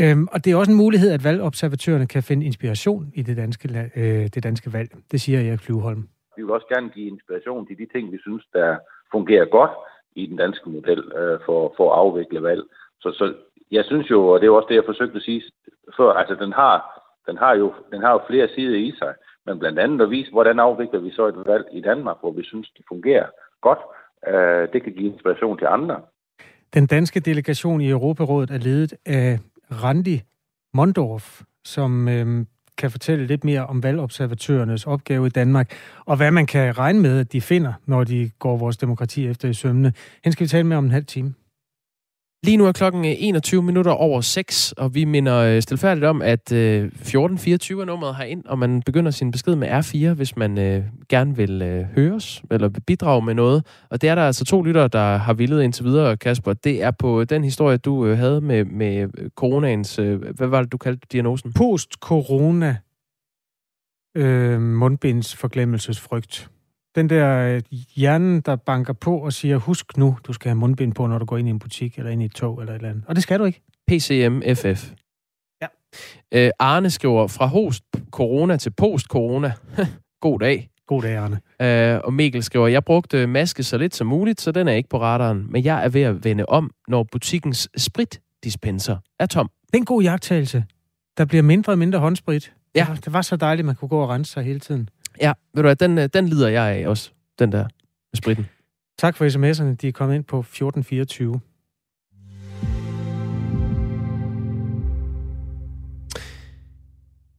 Øhm, 0.00 0.28
og 0.32 0.44
det 0.44 0.52
er 0.52 0.56
også 0.56 0.72
en 0.72 0.78
mulighed, 0.78 1.10
at 1.10 1.24
valgobservatørerne 1.24 2.06
kan 2.06 2.22
finde 2.22 2.46
inspiration 2.46 3.12
i 3.14 3.22
det 3.22 3.36
danske, 3.36 3.90
øh, 3.96 4.26
det 4.34 4.42
danske 4.42 4.72
valg. 4.72 4.90
Det 5.12 5.20
siger 5.20 5.40
Erik 5.40 5.60
Flyveholm. 5.60 6.08
Vi 6.36 6.42
vil 6.42 6.50
også 6.50 6.66
gerne 6.74 6.88
give 6.88 7.08
inspiration 7.08 7.66
til 7.66 7.78
de 7.78 7.86
ting, 7.92 8.12
vi 8.12 8.18
synes, 8.20 8.44
der 8.52 8.78
fungerer 9.12 9.44
godt 9.44 9.70
i 10.16 10.26
den 10.26 10.36
danske 10.36 10.70
model 10.70 10.98
øh, 11.18 11.38
for, 11.46 11.74
for 11.76 11.92
at 11.92 11.98
afvikle 11.98 12.42
valg. 12.42 12.62
Så, 13.00 13.08
så 13.18 13.34
jeg 13.70 13.84
synes 13.84 14.10
jo, 14.10 14.28
og 14.28 14.40
det 14.40 14.46
er 14.46 14.50
også 14.50 14.68
det, 14.68 14.74
jeg 14.74 14.84
forsøgte 14.86 15.16
at 15.16 15.22
sige 15.22 15.42
før, 15.96 16.12
altså 16.12 16.34
den 16.34 16.52
har, 16.52 16.76
den 17.28 17.36
har, 17.38 17.54
jo, 17.54 17.74
den 17.92 18.00
har 18.02 18.12
jo 18.12 18.20
flere 18.28 18.48
sider 18.54 18.78
i 18.78 18.92
sig, 18.98 19.14
men 19.46 19.58
blandt 19.58 19.78
andet 19.78 20.00
at 20.00 20.10
vise, 20.10 20.30
hvordan 20.30 20.58
afvikler 20.58 21.00
vi 21.00 21.10
så 21.10 21.26
et 21.26 21.46
valg 21.46 21.64
i 21.72 21.80
Danmark, 21.80 22.16
hvor 22.20 22.32
vi 22.32 22.44
synes, 22.44 22.70
det 22.76 22.84
fungerer 22.88 23.26
godt. 23.60 23.78
Øh, 24.28 24.68
det 24.72 24.82
kan 24.82 24.92
give 24.92 25.12
inspiration 25.12 25.58
til 25.58 25.66
andre. 25.66 26.00
Den 26.74 26.86
danske 26.86 27.20
delegation 27.20 27.80
i 27.80 27.90
Europarådet 27.90 28.50
er 28.50 28.58
ledet 28.58 28.94
af 29.06 29.38
Randi 29.84 30.22
Mondorf, 30.74 31.42
som 31.64 32.08
øh, 32.08 32.46
kan 32.78 32.90
fortælle 32.90 33.26
lidt 33.26 33.44
mere 33.44 33.66
om 33.66 33.82
valgobservatørernes 33.82 34.86
opgave 34.86 35.26
i 35.26 35.30
Danmark, 35.30 35.72
og 36.06 36.16
hvad 36.16 36.30
man 36.30 36.46
kan 36.46 36.78
regne 36.78 37.00
med, 37.00 37.20
at 37.20 37.32
de 37.32 37.40
finder, 37.40 37.72
når 37.86 38.04
de 38.04 38.30
går 38.38 38.56
vores 38.56 38.76
demokrati 38.76 39.28
efter 39.28 39.48
i 39.48 39.54
sømne. 39.54 39.92
Hen 40.24 40.32
skal 40.32 40.44
vi 40.44 40.48
tale 40.48 40.66
med 40.66 40.76
om 40.76 40.84
en 40.84 40.90
halv 40.90 41.06
time. 41.06 41.34
Lige 42.42 42.56
nu 42.56 42.66
er 42.66 42.72
klokken 42.72 43.04
øh, 43.04 43.12
21 43.18 43.62
minutter 43.62 43.92
over 43.92 44.20
6, 44.20 44.72
og 44.72 44.94
vi 44.94 45.04
minder 45.04 45.38
øh, 45.38 45.62
stilfærdigt 45.62 46.06
om, 46.06 46.22
at 46.22 46.52
øh, 46.52 46.84
1424 46.84 47.80
er 47.80 47.86
nummeret 47.86 48.16
herind, 48.16 48.44
og 48.44 48.58
man 48.58 48.82
begynder 48.82 49.10
sin 49.10 49.30
besked 49.30 49.54
med 49.54 49.68
R4, 49.68 50.14
hvis 50.14 50.36
man 50.36 50.58
øh, 50.58 50.84
gerne 51.08 51.36
vil 51.36 51.62
øh, 51.62 51.84
høres 51.84 52.42
eller 52.50 52.68
bidrage 52.86 53.22
med 53.22 53.34
noget. 53.34 53.66
Og 53.90 54.02
det 54.02 54.08
er 54.08 54.14
der 54.14 54.22
altså 54.22 54.44
to 54.44 54.62
lyttere, 54.62 54.88
der 54.88 55.16
har 55.16 55.32
villet 55.32 55.62
indtil 55.62 55.84
videre, 55.84 56.16
Kasper. 56.16 56.52
Det 56.52 56.82
er 56.82 56.90
på 56.90 57.24
den 57.24 57.44
historie, 57.44 57.76
du 57.76 58.06
øh, 58.06 58.18
havde 58.18 58.40
med, 58.40 58.64
med 58.64 59.08
coronaens... 59.36 59.98
Øh, 59.98 60.20
hvad 60.36 60.46
var 60.46 60.62
det, 60.62 60.72
du 60.72 60.78
kaldte 60.78 61.06
diagnosen? 61.12 61.52
Post-corona 61.52 62.76
øh, 64.16 64.60
mundbindsforglemmelsesfrygt 64.60 66.50
den 66.94 67.10
der 67.10 67.54
øh, 67.54 67.62
hjernen, 67.96 68.40
der 68.40 68.56
banker 68.56 68.92
på 68.92 69.18
og 69.18 69.32
siger, 69.32 69.56
husk 69.56 69.96
nu, 69.96 70.16
du 70.26 70.32
skal 70.32 70.48
have 70.48 70.56
mundbind 70.56 70.94
på, 70.94 71.06
når 71.06 71.18
du 71.18 71.24
går 71.24 71.36
ind 71.36 71.48
i 71.48 71.50
en 71.50 71.58
butik 71.58 71.98
eller 71.98 72.10
ind 72.10 72.22
i 72.22 72.24
et 72.24 72.34
tog 72.34 72.60
eller 72.60 72.72
et 72.72 72.76
eller 72.76 72.90
andet. 72.90 73.04
Og 73.06 73.14
det 73.14 73.22
skal 73.22 73.38
du 73.38 73.44
ikke. 73.44 73.62
PCMFF. 73.88 74.92
Ja. 75.62 75.66
Øh, 76.32 76.50
Arne 76.58 76.90
skriver, 76.90 77.26
fra 77.26 77.46
host 77.46 77.84
corona 78.10 78.56
til 78.56 78.70
post 78.70 79.06
corona. 79.06 79.52
God 80.20 80.38
dag. 80.38 80.70
God 80.86 81.02
dag, 81.02 81.16
Arne. 81.16 81.40
Øh, 81.94 82.00
og 82.04 82.12
Mikkel 82.12 82.42
skriver, 82.42 82.66
jeg 82.66 82.84
brugte 82.84 83.26
maske 83.26 83.62
så 83.62 83.78
lidt 83.78 83.94
som 83.94 84.06
muligt, 84.06 84.40
så 84.40 84.52
den 84.52 84.68
er 84.68 84.72
ikke 84.72 84.88
på 84.88 85.00
radaren. 85.00 85.46
Men 85.52 85.64
jeg 85.64 85.84
er 85.84 85.88
ved 85.88 86.02
at 86.02 86.24
vende 86.24 86.46
om, 86.46 86.70
når 86.88 87.06
butikkens 87.12 87.68
spritdispenser 87.76 88.96
er 89.18 89.26
tom. 89.26 89.50
Det 89.66 89.74
er 89.74 89.78
en 89.78 89.84
god 89.84 90.02
jagttagelse. 90.02 90.64
Der 91.18 91.24
bliver 91.24 91.42
mindre 91.42 91.72
og 91.72 91.78
mindre 91.78 91.98
håndsprit. 91.98 92.52
Ja. 92.74 92.86
Det 93.04 93.12
var 93.12 93.22
så 93.22 93.36
dejligt, 93.36 93.60
at 93.60 93.66
man 93.66 93.74
kunne 93.74 93.88
gå 93.88 94.00
og 94.00 94.08
rense 94.08 94.32
sig 94.32 94.44
hele 94.44 94.60
tiden. 94.60 94.88
Ja, 95.20 95.32
ved 95.54 95.62
du 95.62 95.66
hvad, 95.66 95.76
den, 95.76 95.98
øh, 95.98 96.08
den 96.14 96.28
lider 96.28 96.48
jeg 96.48 96.64
af 96.64 96.88
også, 96.88 97.10
den 97.38 97.52
der 97.52 97.62
med 97.62 98.16
spritten. 98.16 98.46
Tak 98.98 99.16
for 99.16 99.24
sms'erne. 99.24 99.74
De 99.74 99.88
er 99.88 99.92
kommet 99.92 100.14
ind 100.14 100.24
på 100.24 100.38
1424. 100.38 101.40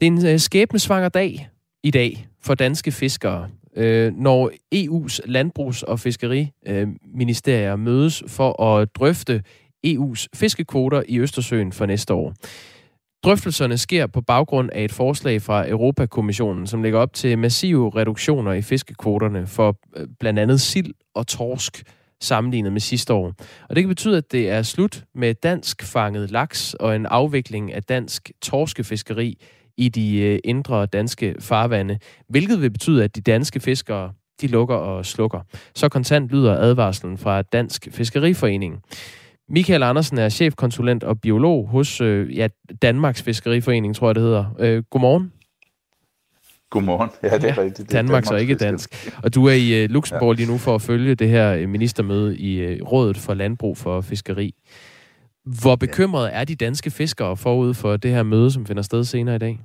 Det 0.01 0.07
er 0.07 0.11
en 0.11 0.25
øh, 0.25 0.39
skæbnesvanger 0.39 1.09
dag 1.09 1.49
i 1.83 1.91
dag 1.91 2.27
for 2.41 2.55
danske 2.55 2.91
fiskere, 2.91 3.49
øh, 3.75 4.13
når 4.13 4.51
EU's 4.75 5.19
landbrugs- 5.25 5.83
og 5.83 5.99
fiskeriministerier 5.99 7.75
mødes 7.75 8.23
for 8.27 8.63
at 8.63 8.95
drøfte 8.95 9.43
EU's 9.87 10.25
fiskekvoter 10.35 11.03
i 11.07 11.19
Østersøen 11.19 11.71
for 11.71 11.85
næste 11.85 12.13
år. 12.13 12.33
Drøftelserne 13.23 13.77
sker 13.77 14.07
på 14.07 14.21
baggrund 14.21 14.69
af 14.73 14.83
et 14.83 14.91
forslag 14.91 15.41
fra 15.41 15.69
Europakommissionen, 15.69 16.67
som 16.67 16.83
lægger 16.83 16.99
op 16.99 17.13
til 17.13 17.37
massive 17.37 17.91
reduktioner 17.95 18.53
i 18.53 18.61
fiskekvoterne 18.61 19.47
for 19.47 19.77
øh, 19.95 20.07
blandt 20.19 20.39
andet 20.39 20.61
sild 20.61 20.93
og 21.15 21.27
torsk 21.27 21.83
sammenlignet 22.21 22.71
med 22.71 22.81
sidste 22.81 23.13
år. 23.13 23.33
Og 23.69 23.75
det 23.75 23.83
kan 23.83 23.89
betyde, 23.89 24.17
at 24.17 24.31
det 24.31 24.49
er 24.49 24.61
slut 24.61 25.03
med 25.15 25.33
dansk 25.33 25.83
fanget 25.83 26.31
laks 26.31 26.73
og 26.73 26.95
en 26.95 27.05
afvikling 27.05 27.73
af 27.73 27.83
dansk 27.83 28.31
torskefiskeri 28.41 29.37
i 29.77 29.89
de 29.89 30.19
øh, 30.19 30.39
indre 30.43 30.85
danske 30.85 31.35
farvande, 31.39 31.99
hvilket 32.29 32.61
vil 32.61 32.71
betyde, 32.71 33.03
at 33.03 33.15
de 33.15 33.21
danske 33.21 33.59
fiskere 33.59 34.11
de 34.41 34.47
lukker 34.47 34.75
og 34.75 35.05
slukker. 35.05 35.39
Så 35.75 35.89
kontant 35.89 36.29
lyder 36.29 36.55
advarslen 36.55 37.17
fra 37.17 37.41
Dansk 37.41 37.87
Fiskeriforening. 37.91 38.83
Michael 39.51 39.83
Andersen 39.83 40.17
er 40.17 40.29
chefkonsulent 40.29 41.03
og 41.03 41.21
biolog 41.21 41.67
hos 41.67 42.01
øh, 42.01 42.37
ja, 42.37 42.47
Danmarks 42.81 43.23
Fiskeriforening, 43.23 43.95
tror 43.95 44.07
jeg 44.07 44.15
det 44.15 44.23
hedder. 44.23 44.45
Øh, 44.59 44.83
godmorgen. 44.89 45.31
Godmorgen. 46.69 47.09
Ja, 47.23 47.37
det 47.37 47.43
er 47.43 47.47
ja, 47.47 47.61
rigtigt. 47.61 47.77
Det 47.89 47.97
er 47.97 48.01
Danmarks 48.01 48.31
og 48.31 48.41
ikke 48.41 48.55
dansk. 48.55 49.11
Og 49.23 49.35
du 49.35 49.45
er 49.45 49.53
i 49.53 49.83
uh, 49.83 49.89
Luxembourg 49.89 50.35
ja. 50.35 50.37
lige 50.37 50.51
nu 50.51 50.57
for 50.57 50.75
at 50.75 50.81
følge 50.81 51.15
det 51.15 51.29
her 51.29 51.67
ministermøde 51.67 52.37
i 52.37 52.81
uh, 52.81 52.91
Rådet 52.91 53.17
for 53.17 53.33
Landbrug 53.33 53.77
for 53.77 54.01
Fiskeri. 54.01 54.55
Hvor 55.45 55.75
bekymrede 55.75 56.27
ja. 56.27 56.39
er 56.39 56.43
de 56.43 56.55
danske 56.55 56.91
fiskere 56.91 57.37
forud 57.37 57.73
for 57.73 57.97
det 57.97 58.11
her 58.11 58.23
møde, 58.23 58.51
som 58.51 58.65
finder 58.65 58.81
sted 58.81 59.03
senere 59.03 59.35
i 59.35 59.39
dag? 59.39 59.59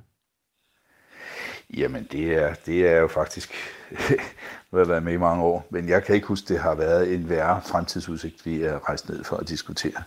Jamen, 1.77 2.07
det 2.11 2.35
er, 2.35 2.53
det 2.65 2.87
er 2.87 2.97
jo 2.97 3.07
faktisk 3.07 3.53
nu 4.71 4.77
har 4.77 4.79
jeg 4.79 4.87
været 4.87 5.03
med 5.03 5.13
i 5.13 5.17
mange 5.17 5.43
år, 5.43 5.67
men 5.69 5.89
jeg 5.89 6.03
kan 6.03 6.15
ikke 6.15 6.27
huske, 6.27 6.53
det 6.53 6.59
har 6.59 6.75
været 6.75 7.13
en 7.13 7.29
værre 7.29 7.61
fremtidsudsigt, 7.65 8.45
vi 8.45 8.61
er 8.61 8.87
rejst 8.89 9.09
ned 9.09 9.23
for 9.23 9.37
at 9.37 9.49
diskutere. 9.49 10.03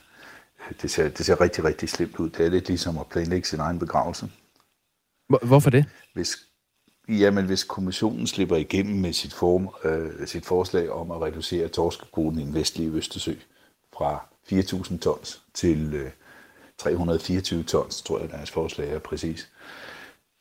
Det 0.82 0.90
ser, 0.90 1.08
det 1.08 1.26
ser 1.26 1.40
rigtig, 1.40 1.64
rigtig 1.64 1.88
slemt 1.88 2.16
ud. 2.16 2.30
Det 2.30 2.46
er 2.46 2.50
lidt 2.50 2.68
ligesom 2.68 2.98
at 2.98 3.06
planlægge 3.06 3.48
sin 3.48 3.60
egen 3.60 3.78
begravelse. 3.78 4.30
Hvorfor 5.42 5.70
det? 5.70 5.84
Hvis, 6.14 6.36
jamen, 7.08 7.46
hvis 7.46 7.64
kommissionen 7.64 8.26
slipper 8.26 8.56
igennem 8.56 9.00
med 9.00 9.12
sit, 9.12 9.34
form, 9.34 9.68
øh, 9.84 10.26
sit 10.26 10.46
forslag 10.46 10.90
om 10.90 11.10
at 11.10 11.22
reducere 11.22 11.68
torskekvoten 11.68 12.40
i 12.40 12.44
den 12.44 12.54
vestlige 12.54 12.90
Østersø 12.90 13.34
fra 13.96 14.24
4.000 14.52 14.98
tons 14.98 15.42
til 15.54 15.94
øh, 15.94 16.10
324 16.78 17.62
tons, 17.62 18.02
tror 18.02 18.20
jeg, 18.20 18.30
deres 18.30 18.50
forslag 18.50 18.92
er 18.92 18.98
præcis. 18.98 19.50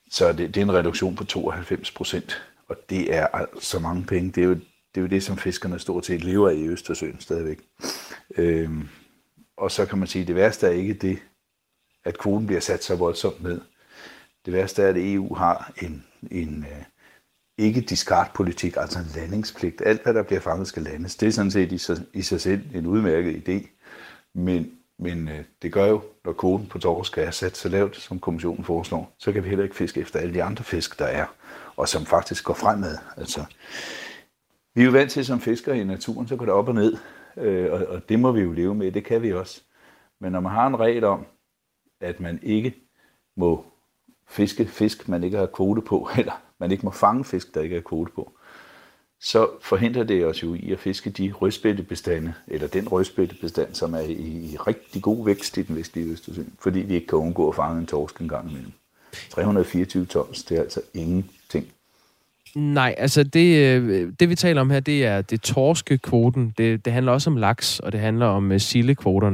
Så 0.09 0.33
det, 0.33 0.55
det 0.55 0.57
er 0.57 0.65
en 0.65 0.73
reduktion 0.73 1.15
på 1.15 1.23
92 1.23 1.91
procent. 1.91 2.41
Og 2.67 2.75
det 2.89 3.15
er 3.15 3.27
altså 3.27 3.79
mange 3.79 4.03
penge. 4.03 4.31
Det 4.31 4.43
er 4.43 4.47
jo 4.47 4.53
det, 4.95 4.97
er 4.97 5.01
jo 5.01 5.07
det 5.07 5.23
som 5.23 5.37
fiskerne 5.37 5.79
stort 5.79 6.05
set 6.05 6.23
lever 6.23 6.49
af 6.49 6.55
i 6.55 6.67
Østersøen 6.67 7.19
stadigvæk. 7.19 7.59
Øhm, 8.37 8.87
og 9.57 9.71
så 9.71 9.85
kan 9.85 9.97
man 9.97 10.07
sige, 10.07 10.21
at 10.21 10.27
det 10.27 10.35
værste 10.35 10.67
er 10.67 10.71
ikke 10.71 10.93
det, 10.93 11.19
at 12.05 12.17
kvoten 12.17 12.47
bliver 12.47 12.61
sat 12.61 12.83
så 12.83 12.95
voldsomt 12.95 13.43
ned. 13.43 13.61
Det 14.45 14.53
værste 14.53 14.83
er, 14.83 14.87
at 14.87 14.95
EU 14.97 15.35
har 15.35 15.71
en, 15.81 16.05
en 16.31 16.65
uh, 16.69 16.83
ikke 17.57 17.81
discard-politik, 17.81 18.73
altså 18.77 18.99
en 18.99 19.11
landingspligt. 19.15 19.81
Alt, 19.85 20.03
hvad 20.03 20.13
der 20.13 20.23
bliver 20.23 20.41
fanget, 20.41 20.67
skal 20.67 20.83
landes. 20.83 21.15
Det 21.15 21.27
er 21.27 21.31
sådan 21.31 21.51
set 21.51 21.71
i 21.71 21.77
sig, 21.77 22.05
i 22.13 22.21
sig 22.21 22.41
selv 22.41 22.75
en 22.75 22.85
udmærket 22.85 23.49
idé. 23.49 23.67
Men, 24.33 24.71
men 24.99 25.27
øh, 25.27 25.43
det 25.61 25.73
gør 25.73 25.85
jo, 25.85 26.01
når 26.25 26.33
kvoten 26.33 26.67
på 26.67 26.79
torsk 26.79 27.17
er 27.17 27.31
sat 27.31 27.57
så 27.57 27.69
lavt, 27.69 27.95
som 27.95 28.19
kommissionen 28.19 28.63
foreslår, 28.63 29.15
så 29.17 29.31
kan 29.31 29.43
vi 29.43 29.49
heller 29.49 29.63
ikke 29.63 29.75
fiske 29.75 30.01
efter 30.01 30.19
alle 30.19 30.33
de 30.33 30.43
andre 30.43 30.63
fisk, 30.63 30.99
der 30.99 31.05
er 31.05 31.25
og 31.79 31.87
som 31.87 32.05
faktisk 32.05 32.43
går 32.43 32.53
fremad. 32.53 32.97
Altså, 33.17 33.45
vi 34.75 34.81
er 34.81 34.85
jo 34.85 34.91
vant 34.91 35.11
til 35.11 35.25
som 35.25 35.39
fiskere 35.39 35.79
i 35.79 35.83
naturen, 35.83 36.27
så 36.27 36.35
går 36.35 36.45
det 36.45 36.53
op 36.53 36.67
og 36.67 36.75
ned, 36.75 36.97
øh, 37.37 37.71
og, 37.71 37.85
og 37.85 38.09
det 38.09 38.19
må 38.19 38.31
vi 38.31 38.41
jo 38.41 38.51
leve 38.51 38.75
med, 38.75 38.91
det 38.91 39.05
kan 39.05 39.21
vi 39.21 39.33
også. 39.33 39.61
Men 40.19 40.31
når 40.31 40.39
man 40.39 40.51
har 40.51 40.67
en 40.67 40.79
regel 40.79 41.03
om, 41.03 41.25
at 42.01 42.19
man 42.19 42.39
ikke 42.43 42.75
må 43.37 43.65
fiske 44.27 44.65
fisk, 44.65 45.07
man 45.07 45.23
ikke 45.23 45.37
har 45.37 45.45
kvote 45.45 45.81
på, 45.81 46.09
eller 46.17 46.41
man 46.59 46.71
ikke 46.71 46.85
må 46.85 46.91
fange 46.91 47.25
fisk, 47.25 47.55
der 47.55 47.61
ikke 47.61 47.77
er 47.77 47.81
kvote 47.81 48.11
på, 48.11 48.38
så 49.21 49.49
forhindrer 49.61 50.03
det 50.03 50.25
os 50.25 50.43
jo 50.43 50.53
i 50.53 50.71
at 50.71 50.79
fiske 50.79 51.09
de 51.09 51.31
rødspættebestande, 51.31 52.33
eller 52.47 52.67
den 52.67 52.87
rødspættebestand, 52.87 53.75
som 53.75 53.93
er 53.93 53.99
i, 53.99 54.57
rigtig 54.67 55.01
god 55.01 55.25
vækst 55.25 55.57
i 55.57 55.61
den 55.61 55.75
vestlige 55.75 56.11
Østersøen, 56.11 56.53
fordi 56.59 56.79
vi 56.79 56.95
ikke 56.95 57.07
kan 57.07 57.17
undgå 57.17 57.49
at 57.49 57.55
fange 57.55 57.79
en 57.79 57.87
torsk 57.87 58.17
en 58.19 58.29
gang 58.29 58.49
imellem. 58.51 58.71
324 59.29 60.05
tons, 60.05 60.43
det 60.43 60.57
er 60.57 60.61
altså 60.61 60.81
ingenting. 60.93 61.73
Nej, 62.55 62.95
altså 62.97 63.23
det, 63.23 63.57
øh, 63.57 64.11
det 64.19 64.29
vi 64.29 64.35
taler 64.35 64.61
om 64.61 64.69
her, 64.69 64.79
det 64.79 65.05
er 65.05 65.21
det 65.21 65.41
torskekvoten. 65.41 66.53
Det, 66.57 66.85
det 66.85 66.93
handler 66.93 67.11
også 67.11 67.29
om 67.29 67.37
laks, 67.37 67.79
og 67.79 67.91
det 67.91 67.99
handler 67.99 68.25
om 68.25 68.51
uh, 68.51 68.59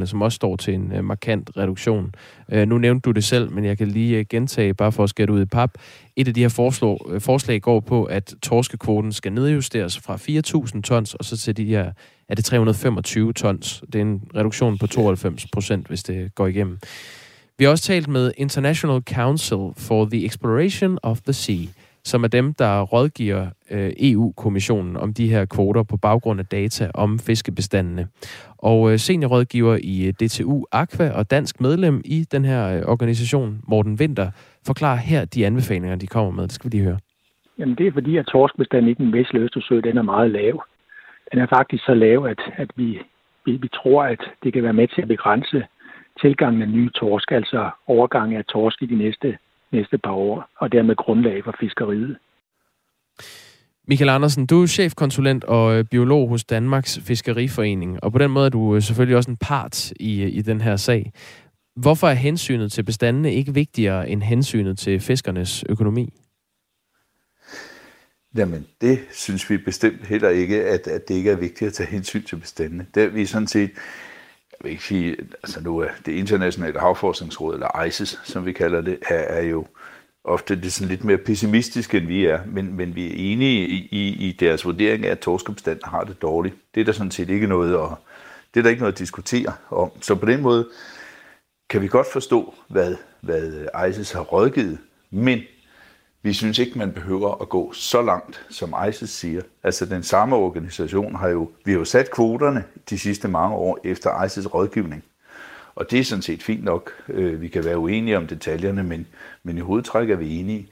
som 0.06 0.21
også 0.21 0.36
står 0.36 0.56
til 0.56 0.73
en 0.73 0.91
uh, 0.97 1.04
markant 1.04 1.49
reduktion. 1.58 2.15
Uh, 2.54 2.58
nu 2.58 2.78
nævnte 2.78 3.06
du 3.06 3.12
det 3.12 3.23
selv, 3.23 3.51
men 3.51 3.65
jeg 3.65 3.78
kan 3.78 3.88
lige 3.88 4.19
uh, 4.19 4.25
gentage, 4.30 4.73
bare 4.73 4.91
for 4.91 5.04
at 5.04 5.10
skære 5.10 5.32
ud 5.32 5.41
i 5.41 5.45
pap. 5.45 5.71
Et 6.15 6.28
af 6.28 6.34
de 6.34 6.41
her 6.41 6.49
forslag, 6.49 7.08
uh, 7.13 7.21
forslag 7.21 7.62
går 7.62 7.80
på, 7.80 8.04
at 8.04 8.36
torskekvoten 8.41 9.12
skal 9.12 9.34
nedjusteres 9.34 9.99
fra 9.99 10.15
4.000 10.75 10.82
tons, 10.82 11.13
og 11.13 11.25
så 11.25 11.38
til 11.38 11.58
de 11.58 11.65
her, 11.65 11.91
er 12.30 12.36
det 12.36 12.45
325 12.45 13.34
tons. 13.34 13.84
Det 13.93 13.95
er 13.95 14.01
en 14.01 14.21
reduktion 14.36 14.78
på 14.78 14.88
92 14.88 15.45
procent, 15.54 15.88
hvis 15.88 16.04
det 16.04 16.36
går 16.36 16.47
igennem. 16.47 16.80
Vi 17.58 17.63
har 17.63 17.71
også 17.71 17.84
talt 17.84 18.08
med 18.08 18.32
International 18.38 19.01
Council 19.13 19.58
for 19.78 20.06
the 20.06 20.25
Exploration 20.25 20.97
of 21.04 21.21
the 21.21 21.34
Sea, 21.34 21.65
som 22.06 22.24
er 22.24 22.28
dem, 22.28 22.54
der 22.54 22.82
rådgiver 22.82 23.48
øh, 23.72 23.91
EU-kommissionen 24.00 24.98
om 24.98 25.13
de 25.13 25.28
her 25.28 25.46
kvoter 25.46 25.84
på 25.84 25.98
baggrund 25.98 26.39
af 26.39 26.46
data 26.46 26.91
om 26.94 27.20
fiskebestandene. 27.20 28.08
Og 28.58 28.91
øh, 28.91 28.98
seniorrådgiver 29.00 29.78
i 29.84 30.08
øh, 30.08 30.13
DTU 30.13 30.65
Aqua 30.72 31.10
og 31.20 31.32
dansk 31.32 31.62
medlem 31.62 32.02
i 32.06 32.26
den 32.32 32.46
her 32.46 32.78
øh, 32.78 32.82
organisation, 32.88 33.62
Morten 33.68 33.98
Winter, 34.00 34.32
forklarer 34.68 34.98
her 34.98 35.26
de 35.26 35.46
anbefalinger, 35.46 35.96
de 35.96 36.08
kommer 36.08 36.32
med. 36.32 36.44
Det 36.44 36.52
skal 36.52 36.72
vi 36.72 36.78
lige 36.78 36.84
høre. 36.84 37.00
Jamen 37.60 37.76
det 37.76 37.88
er 37.88 37.91
fordi, 37.91 38.18
at 38.18 38.26
torskbestanden 38.26 38.91
i 38.91 38.94
den 38.94 39.13
vestlige 39.13 39.44
Østersø, 39.44 39.80
den 39.80 39.98
er 39.98 40.02
meget 40.02 40.32
lav. 40.32 40.63
Den 41.32 41.39
er 41.39 41.48
faktisk 41.48 41.86
så 41.86 41.94
lav, 41.94 42.26
at, 42.26 42.41
at 42.58 42.70
vi, 42.76 43.00
vi, 43.46 43.52
vi 43.52 43.68
tror, 43.68 44.04
at 44.04 44.22
det 44.44 44.54
kan 44.54 44.63
være 44.63 44.74
med 44.74 44.88
til 44.88 45.02
at 45.02 45.08
begrænse 45.08 45.65
tilgangen 46.22 46.62
af 46.62 46.70
nye 46.70 46.89
torsk, 46.89 47.32
altså 47.32 47.70
overgang 47.88 48.36
af 48.36 48.46
torsk 48.46 48.82
i 48.82 48.86
de 48.86 48.96
næste 48.96 49.38
næste 49.75 49.97
par 49.97 50.11
år, 50.11 50.49
og 50.59 50.71
dermed 50.71 50.95
grundlag 50.95 51.43
for 51.43 51.55
fiskeriet. 51.59 52.17
Michael 53.88 54.09
Andersen, 54.09 54.45
du 54.45 54.61
er 54.61 54.67
chefkonsulent 54.67 55.43
og 55.43 55.77
øh, 55.77 55.85
biolog 55.91 56.29
hos 56.29 56.43
Danmarks 56.43 56.99
Fiskeriforening, 56.99 58.03
og 58.03 58.11
på 58.11 58.17
den 58.17 58.31
måde 58.31 58.45
er 58.45 58.49
du 58.49 58.75
øh, 58.75 58.81
selvfølgelig 58.81 59.17
også 59.17 59.31
en 59.31 59.38
part 59.38 59.91
i, 59.91 60.23
øh, 60.23 60.29
i 60.31 60.41
den 60.41 60.61
her 60.61 60.75
sag. 60.75 61.11
Hvorfor 61.75 62.07
er 62.07 62.13
hensynet 62.13 62.71
til 62.71 62.83
bestandene 62.83 63.33
ikke 63.33 63.53
vigtigere 63.53 64.09
end 64.09 64.23
hensynet 64.23 64.77
til 64.77 64.99
fiskernes 64.99 65.63
økonomi? 65.69 66.13
Jamen, 68.38 68.65
det 68.81 68.99
synes 69.11 69.49
vi 69.49 69.57
bestemt 69.57 70.05
heller 70.05 70.29
ikke, 70.29 70.63
at, 70.63 70.88
at 70.88 71.07
det 71.07 71.15
ikke 71.15 71.31
er 71.31 71.35
vigtigt 71.35 71.67
at 71.67 71.73
tage 71.73 71.89
hensyn 71.89 72.23
til 72.23 72.35
bestandene. 72.35 72.85
Det 72.95 73.03
er 73.03 73.07
vi 73.07 73.25
sådan 73.25 73.47
set 73.47 73.71
jeg 74.60 74.65
vil 74.65 74.72
ikke 74.72 74.84
sige, 74.84 75.18
altså 75.44 75.62
nu 75.62 75.78
er 75.80 75.89
det 76.06 76.12
internationale 76.12 76.80
havforskningsråd, 76.80 77.54
eller 77.54 77.84
ICES, 77.84 78.20
som 78.24 78.46
vi 78.46 78.52
kalder 78.52 78.82
det, 78.82 79.00
er, 79.10 79.15
er 79.15 79.41
jo 79.41 79.65
ofte 80.24 80.62
det 80.62 80.74
sådan 80.74 80.89
lidt 80.89 81.04
mere 81.04 81.18
pessimistisk, 81.18 81.94
end 81.96 82.08
vi 82.08 82.26
er, 82.26 82.39
men, 82.46 82.74
men 82.74 82.96
vi 82.96 83.08
er 83.08 83.34
enige 83.34 83.68
i, 83.68 83.88
i, 83.91 84.28
i 84.30 84.32
deres 84.32 84.65
vurdering 84.65 85.06
af, 85.06 85.12
at 85.12 85.20
torskebestanden 85.20 85.82
har 85.86 86.04
det 86.04 86.22
dårligt. 86.22 86.56
Det 86.76 86.82
er 86.82 86.86
der 86.86 86.91
sådan 86.91 87.12
set 87.12 87.30
ikke 87.30 87.48
noget 87.48 87.74
at, 87.74 87.89
det 88.54 88.60
er 88.60 88.63
der 88.63 88.70
ikke 88.70 88.82
noget 88.82 88.94
at 88.94 89.00
diskutere 89.00 89.54
om. 89.70 89.91
Så 90.02 90.15
på 90.15 90.26
den 90.26 90.41
måde 90.41 90.70
kan 91.70 91.82
vi 91.82 91.88
godt 91.88 92.08
forstå, 92.12 92.54
hvad, 92.68 92.96
hvad 93.22 93.68
ICES 93.89 94.12
har 94.12 94.22
rådgivet, 94.22 94.78
men 95.12 95.39
vi 96.25 96.33
synes 96.33 96.59
ikke, 96.59 96.77
man 96.77 96.91
behøver 96.91 97.41
at 97.41 97.49
gå 97.49 97.73
så 97.73 98.01
langt, 98.01 98.45
som 98.49 98.75
ISIS 98.89 99.09
siger. 99.09 99.41
Altså 99.63 99.85
den 99.85 100.03
samme 100.03 100.35
organisation 100.35 101.15
har 101.15 101.29
jo, 101.29 101.51
vi 101.65 101.71
har 101.71 101.79
jo 101.79 101.85
sat 101.85 102.11
kvoterne 102.11 102.63
de 102.89 102.99
sidste 102.99 103.27
mange 103.27 103.55
år 103.55 103.79
efter 103.83 104.23
ISIS 104.23 104.53
rådgivning. 104.53 105.03
Og 105.75 105.91
det 105.91 105.99
er 105.99 106.03
sådan 106.03 106.21
set 106.21 106.43
fint 106.43 106.63
nok. 106.63 106.91
Øh, 107.09 107.41
vi 107.41 107.47
kan 107.47 107.65
være 107.65 107.77
uenige 107.77 108.17
om 108.17 108.27
detaljerne, 108.27 108.83
men, 108.83 109.07
men 109.43 109.57
i 109.57 109.61
hovedtræk 109.61 110.09
er 110.09 110.15
vi 110.15 110.39
enige. 110.39 110.69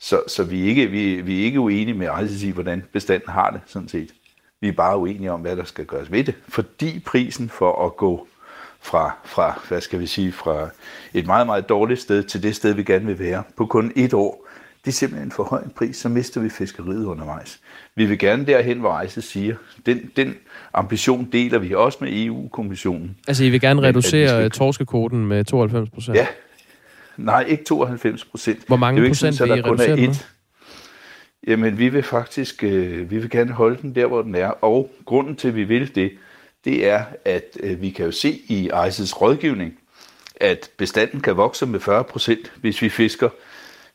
Så, 0.00 0.22
så 0.26 0.44
vi, 0.44 0.64
er 0.64 0.68
ikke, 0.68 0.86
vi, 0.86 1.20
vi 1.20 1.40
er 1.40 1.44
ikke 1.44 1.60
uenige 1.60 1.98
med 1.98 2.24
ISIS 2.24 2.42
i, 2.42 2.50
hvordan 2.50 2.84
bestanden 2.92 3.28
har 3.28 3.50
det, 3.50 3.60
sådan 3.66 3.88
set. 3.88 4.10
Vi 4.60 4.68
er 4.68 4.72
bare 4.72 4.98
uenige 4.98 5.32
om, 5.32 5.40
hvad 5.40 5.56
der 5.56 5.64
skal 5.64 5.84
gøres 5.84 6.12
ved 6.12 6.24
det. 6.24 6.34
Fordi 6.48 6.98
prisen 7.06 7.48
for 7.48 7.86
at 7.86 7.96
gå 7.96 8.28
fra, 8.80 9.16
fra, 9.24 9.60
hvad 9.68 9.80
skal 9.80 10.00
vi 10.00 10.06
sige, 10.06 10.32
fra 10.32 10.68
et 11.14 11.26
meget, 11.26 11.46
meget 11.46 11.68
dårligt 11.68 12.00
sted 12.00 12.22
til 12.22 12.42
det 12.42 12.56
sted, 12.56 12.74
vi 12.74 12.82
gerne 12.82 13.06
vil 13.06 13.18
være, 13.18 13.42
på 13.56 13.66
kun 13.66 13.92
et 13.96 14.14
år, 14.14 14.49
det 14.84 14.90
er 14.90 14.92
simpelthen 14.92 15.30
for 15.30 15.42
høj 15.42 15.62
en 15.62 15.70
pris, 15.76 15.96
så 15.96 16.08
mister 16.08 16.40
vi 16.40 16.48
fiskeriet 16.48 17.04
undervejs. 17.04 17.60
Vi 17.94 18.04
vil 18.04 18.18
gerne 18.18 18.46
derhen, 18.46 18.78
hvor 18.78 19.00
ICE 19.00 19.22
siger, 19.22 19.56
den, 19.86 20.10
den 20.16 20.34
ambition 20.74 21.28
deler 21.32 21.58
vi 21.58 21.74
også 21.74 21.98
med 22.00 22.24
EU-kommissionen. 22.24 23.16
Altså, 23.28 23.44
I 23.44 23.48
vil 23.48 23.60
gerne 23.60 23.82
reducere 23.82 24.28
skal... 24.28 24.50
torskekoden 24.50 25.26
med 25.26 25.44
92 25.44 25.90
procent? 25.90 26.16
Ja. 26.16 26.26
Nej, 27.16 27.44
ikke 27.48 27.64
92 27.64 28.24
procent. 28.24 28.66
Hvor 28.66 28.76
mange 28.76 29.08
procent 29.08 29.40
vil 29.40 29.48
I 29.48 29.52
reducere 29.52 29.96
den 29.96 30.14
Jamen, 31.46 31.78
vi 31.78 31.88
vil 31.88 32.02
faktisk 32.02 32.64
øh, 32.64 33.10
vi 33.10 33.18
vil 33.18 33.30
gerne 33.30 33.52
holde 33.52 33.82
den 33.82 33.94
der, 33.94 34.06
hvor 34.06 34.22
den 34.22 34.34
er. 34.34 34.48
Og 34.48 34.90
grunden 35.04 35.36
til, 35.36 35.48
at 35.48 35.56
vi 35.56 35.64
vil 35.64 35.94
det, 35.94 36.12
det 36.64 36.88
er, 36.88 37.04
at 37.24 37.56
øh, 37.60 37.82
vi 37.82 37.90
kan 37.90 38.04
jo 38.04 38.10
se 38.12 38.40
i 38.48 38.70
ICE's 38.70 39.20
rådgivning, 39.20 39.78
at 40.36 40.70
bestanden 40.76 41.20
kan 41.20 41.36
vokse 41.36 41.66
med 41.66 41.80
40 41.80 42.04
procent, 42.04 42.52
hvis 42.60 42.82
vi 42.82 42.88
fisker 42.88 43.28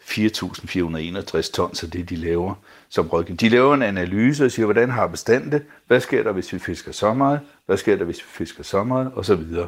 4.461 0.05 1.51
tons 1.51 1.83
af 1.83 1.91
det, 1.91 2.09
de 2.09 2.15
laver 2.15 2.53
som 2.89 3.07
rådgivning. 3.07 3.39
De 3.39 3.49
laver 3.49 3.73
en 3.73 3.81
analyse 3.81 4.45
og 4.45 4.51
siger, 4.51 4.65
hvordan 4.65 4.89
har 4.89 5.07
bestanden 5.07 5.51
det? 5.51 5.65
Hvad 5.87 5.99
sker 5.99 6.23
der, 6.23 6.31
hvis 6.31 6.53
vi 6.53 6.59
fisker 6.59 6.91
så 6.91 7.13
meget? 7.13 7.39
Hvad 7.65 7.77
sker 7.77 7.95
der, 7.95 8.05
hvis 8.05 8.17
vi 8.17 8.27
fisker 8.27 8.63
så 8.63 8.83
meget? 8.83 9.11
Og 9.15 9.25
så 9.25 9.35
videre. 9.35 9.67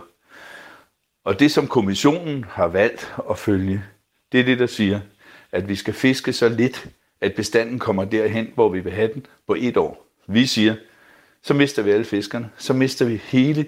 Og 1.26 1.40
det, 1.40 1.52
som 1.52 1.68
kommissionen 1.68 2.46
har 2.50 2.68
valgt 2.68 3.16
at 3.30 3.38
følge, 3.38 3.84
det 4.32 4.40
er 4.40 4.44
det, 4.44 4.60
der 4.60 4.68
siger, 4.68 5.00
at 5.52 5.68
vi 5.68 5.76
skal 5.76 5.94
fiske 5.94 6.34
så 6.34 6.50
lidt, 6.50 6.88
at 7.22 7.34
bestanden 7.36 7.80
kommer 7.80 8.06
derhen, 8.06 8.48
hvor 8.56 8.70
vi 8.70 8.80
vil 8.80 8.92
have 8.92 9.14
den 9.14 9.26
på 9.48 9.56
et 9.60 9.78
år. 9.78 10.08
Vi 10.28 10.46
siger, 10.46 10.76
så 11.42 11.54
mister 11.54 11.82
vi 11.82 11.92
alle 11.92 12.06
fiskerne. 12.06 12.50
Så 12.58 12.74
mister 12.74 13.06
vi 13.06 13.22
hele 13.24 13.66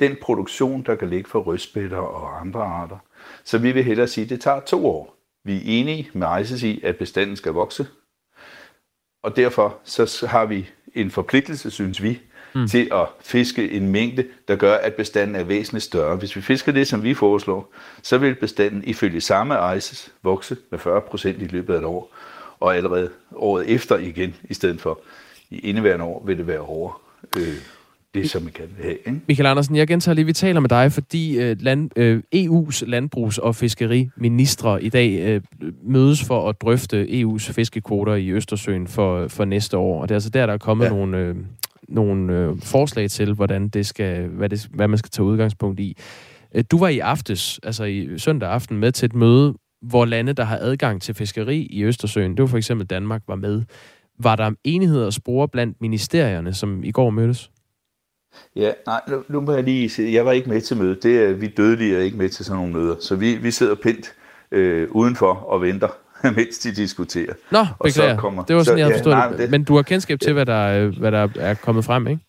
den 0.00 0.16
produktion, 0.22 0.82
der 0.82 0.94
kan 0.94 1.10
ligge 1.10 1.30
for 1.30 1.40
rødspætter 1.40 1.96
og 1.96 2.40
andre 2.40 2.62
arter. 2.62 2.98
Så 3.44 3.58
vi 3.58 3.72
vil 3.72 3.84
hellere 3.84 4.08
sige, 4.08 4.24
at 4.24 4.30
det 4.30 4.40
tager 4.40 4.60
to 4.60 4.86
år. 4.86 5.13
Vi 5.44 5.56
er 5.56 5.62
enige 5.64 6.10
med 6.12 6.40
ICES 6.40 6.62
i, 6.62 6.80
at 6.82 6.96
bestanden 6.96 7.36
skal 7.36 7.52
vokse, 7.52 7.86
og 9.22 9.36
derfor 9.36 9.78
så 9.84 10.26
har 10.30 10.44
vi 10.44 10.70
en 10.94 11.10
forpligtelse, 11.10 11.70
synes 11.70 12.02
vi, 12.02 12.20
mm. 12.54 12.68
til 12.68 12.88
at 12.92 13.06
fiske 13.20 13.70
en 13.70 13.88
mængde, 13.88 14.26
der 14.48 14.56
gør, 14.56 14.74
at 14.74 14.94
bestanden 14.94 15.36
er 15.36 15.44
væsentligt 15.44 15.84
større. 15.84 16.16
Hvis 16.16 16.36
vi 16.36 16.40
fisker 16.40 16.72
det, 16.72 16.88
som 16.88 17.02
vi 17.02 17.14
foreslår, 17.14 17.74
så 18.02 18.18
vil 18.18 18.34
bestanden 18.34 18.84
ifølge 18.84 19.20
samme 19.20 19.76
ICES 19.76 20.12
vokse 20.22 20.56
med 20.70 20.78
40 20.78 21.00
procent 21.00 21.42
i 21.42 21.46
løbet 21.46 21.74
af 21.74 21.78
et 21.78 21.84
år, 21.84 22.14
og 22.60 22.76
allerede 22.76 23.10
året 23.32 23.70
efter 23.70 23.98
igen, 23.98 24.34
i 24.44 24.54
stedet 24.54 24.80
for 24.80 25.00
i 25.50 25.58
indeværende 25.58 26.04
år, 26.04 26.22
vil 26.26 26.38
det 26.38 26.46
være 26.46 26.60
over 26.60 27.02
øh, 27.36 27.56
det, 28.14 28.30
som 28.30 28.46
vi 28.46 28.50
kan 28.50 28.64
have. 28.82 28.92
Ikke? 28.92 29.20
Michael 29.28 29.46
Andersen, 29.46 29.76
jeg 29.76 29.88
gentager 29.88 30.14
lige, 30.14 30.24
vi 30.24 30.32
taler 30.32 30.60
med 30.60 30.68
dig, 30.68 30.92
fordi 30.92 31.38
øh, 31.38 31.56
land, 31.60 31.98
øh, 31.98 32.22
EU's 32.36 32.84
landbrugs- 32.86 33.38
og 33.38 33.56
fiskeriministre 33.56 34.82
i 34.82 34.88
dag 34.88 35.20
øh, 35.20 35.40
mødes 35.82 36.24
for 36.24 36.48
at 36.48 36.60
drøfte 36.60 37.22
EU's 37.22 37.52
fiskekvoter 37.52 38.14
i 38.14 38.30
Østersøen 38.30 38.86
for, 38.86 39.28
for 39.28 39.44
næste 39.44 39.76
år. 39.76 40.02
Og 40.02 40.08
det 40.08 40.14
er 40.14 40.16
altså 40.16 40.30
der, 40.30 40.46
der 40.46 40.52
er 40.52 40.58
kommet 40.58 40.84
ja. 40.84 40.90
nogle, 40.90 41.18
øh, 41.18 41.36
nogle 41.88 42.32
øh, 42.32 42.60
forslag 42.62 43.10
til, 43.10 43.32
hvordan 43.32 43.68
det 43.68 43.86
skal, 43.86 44.26
hvad, 44.26 44.48
det, 44.48 44.68
hvad 44.74 44.88
man 44.88 44.98
skal 44.98 45.10
tage 45.10 45.26
udgangspunkt 45.26 45.80
i. 45.80 45.96
Øh, 46.54 46.64
du 46.70 46.78
var 46.78 46.88
i 46.88 46.98
aftes, 46.98 47.60
altså 47.62 47.84
i 47.84 48.18
søndag 48.18 48.50
aften, 48.50 48.76
med 48.76 48.92
til 48.92 49.06
et 49.06 49.14
møde, 49.14 49.54
hvor 49.82 50.04
lande, 50.04 50.32
der 50.32 50.44
har 50.44 50.58
adgang 50.60 51.02
til 51.02 51.14
fiskeri 51.14 51.58
i 51.60 51.84
Østersøen, 51.84 52.30
det 52.30 52.40
var 52.40 52.46
for 52.46 52.56
eksempel 52.56 52.86
Danmark, 52.86 53.22
var 53.28 53.36
med. 53.36 53.62
Var 54.18 54.36
der 54.36 54.50
enighed 54.64 55.06
at 55.06 55.14
spore 55.14 55.48
blandt 55.48 55.80
ministerierne, 55.80 56.54
som 56.54 56.84
i 56.84 56.90
går 56.90 57.10
mødtes? 57.10 57.50
Ja, 58.56 58.72
nej, 58.86 59.00
nu, 59.08 59.22
nu 59.28 59.40
må 59.40 59.52
jeg 59.52 59.64
lige 59.64 59.90
sige, 59.90 60.14
jeg 60.14 60.26
var 60.26 60.32
ikke 60.32 60.48
med 60.48 60.60
til 60.60 60.76
mødet. 60.76 61.02
Det 61.02 61.24
er, 61.24 61.32
vi 61.32 61.46
dødelige 61.46 61.96
er 61.96 62.00
ikke 62.00 62.16
med 62.16 62.28
til 62.28 62.44
sådan 62.44 62.58
nogle 62.58 62.72
møder. 62.72 62.96
Så 63.00 63.16
vi, 63.16 63.34
vi 63.34 63.50
sidder 63.50 63.74
pint 63.74 64.14
øh, 64.52 64.88
udenfor 64.90 65.32
og 65.32 65.62
venter, 65.62 65.88
mens 66.36 66.58
de 66.58 66.74
diskuterer. 66.74 67.32
Nå, 67.50 67.66
beklager. 67.84 68.10
Og 68.10 68.16
så 68.16 68.20
kommer, 68.20 68.44
det 68.44 68.56
var 68.56 68.62
sådan, 68.62 68.76
så, 68.76 68.78
jeg 68.78 68.86
havde 68.86 68.98
forstået 68.98 69.14
ja, 69.14 69.18
nej, 69.18 69.36
det. 69.36 69.50
Men 69.50 69.64
du 69.64 69.74
har 69.76 69.82
kendskab 69.82 70.20
til, 70.20 70.32
hvad, 70.32 70.46
der, 70.46 70.86
hvad 70.98 71.12
der 71.12 71.28
er 71.36 71.54
kommet 71.54 71.84
frem, 71.84 72.06
ikke? 72.06 72.20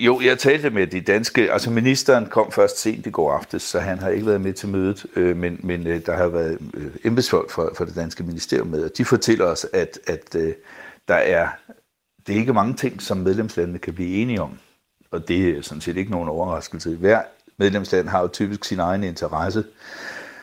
Jo, 0.00 0.20
jeg 0.24 0.38
talte 0.38 0.70
med 0.70 0.86
de 0.86 1.00
danske, 1.00 1.52
altså 1.52 1.70
ministeren 1.70 2.26
kom 2.26 2.52
først 2.52 2.78
sent 2.78 3.06
i 3.06 3.10
går 3.10 3.32
aftes, 3.32 3.62
så 3.62 3.80
han 3.80 3.98
har 3.98 4.08
ikke 4.08 4.26
været 4.26 4.40
med 4.40 4.52
til 4.52 4.68
mødet, 4.68 5.06
øh, 5.16 5.36
men, 5.36 5.60
men 5.62 5.86
øh, 5.86 6.06
der 6.06 6.16
har 6.16 6.28
været 6.28 6.58
øh, 6.74 6.86
embedsfolk 7.04 7.50
fra, 7.50 7.68
fra 7.76 7.84
det 7.84 7.94
danske 7.94 8.22
ministerium 8.22 8.66
med, 8.66 8.84
og 8.84 8.90
de 8.98 9.04
fortæller 9.04 9.44
os, 9.44 9.66
at, 9.72 9.98
at 10.06 10.34
øh, 10.36 10.52
der 11.08 11.14
er, 11.14 11.48
det 12.26 12.34
er 12.34 12.38
ikke 12.38 12.52
mange 12.52 12.74
ting, 12.74 13.02
som 13.02 13.16
medlemslandene 13.16 13.78
kan 13.78 13.94
blive 13.94 14.22
enige 14.22 14.42
om 14.42 14.58
og 15.16 15.28
det 15.28 15.48
er 15.48 15.62
sådan 15.62 15.80
set 15.80 15.96
ikke 15.96 16.10
nogen 16.10 16.28
overraskelse. 16.28 16.96
Hver 16.96 17.22
medlemsland 17.56 18.08
har 18.08 18.20
jo 18.20 18.28
typisk 18.28 18.64
sin 18.64 18.80
egen 18.80 19.04
interesse. 19.04 19.64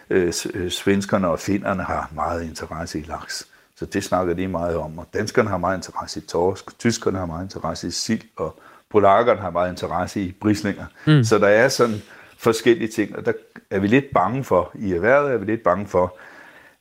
Øh, 0.10 0.34
øh, 0.54 0.72
svenskerne 0.72 1.28
og 1.28 1.40
finnerne 1.40 1.84
har 1.84 2.12
meget 2.16 2.44
interesse 2.44 3.00
i 3.00 3.04
laks, 3.08 3.48
så 3.76 3.86
det 3.86 4.04
snakker 4.04 4.34
de 4.34 4.48
meget 4.48 4.76
om. 4.76 5.00
Og 5.00 5.08
danskerne 5.14 5.50
har 5.50 5.58
meget 5.58 5.78
interesse 5.78 6.20
i 6.20 6.24
torsk, 6.24 6.80
tyskerne 6.80 7.18
har 7.18 7.26
meget 7.26 7.44
interesse 7.44 7.88
i 7.88 7.92
sild, 7.92 8.22
og 8.36 8.60
polakkerne 8.92 9.40
har 9.40 9.50
meget 9.50 9.72
interesse 9.72 10.22
i 10.22 10.32
brislinger. 10.42 10.86
Mm. 11.08 11.24
Så 11.24 11.38
der 11.38 11.48
er 11.48 11.70
sådan 11.70 12.02
forskellige 12.38 12.88
ting, 12.88 13.16
og 13.16 13.26
der 13.26 13.34
er 13.70 13.80
vi 13.80 13.88
lidt 13.88 14.06
bange 14.14 14.44
for, 14.44 14.72
i 14.76 14.94
erhvervet 14.94 15.34
er 15.34 15.38
vi 15.38 15.46
lidt 15.46 15.64
bange 15.64 15.88
for, 15.88 16.18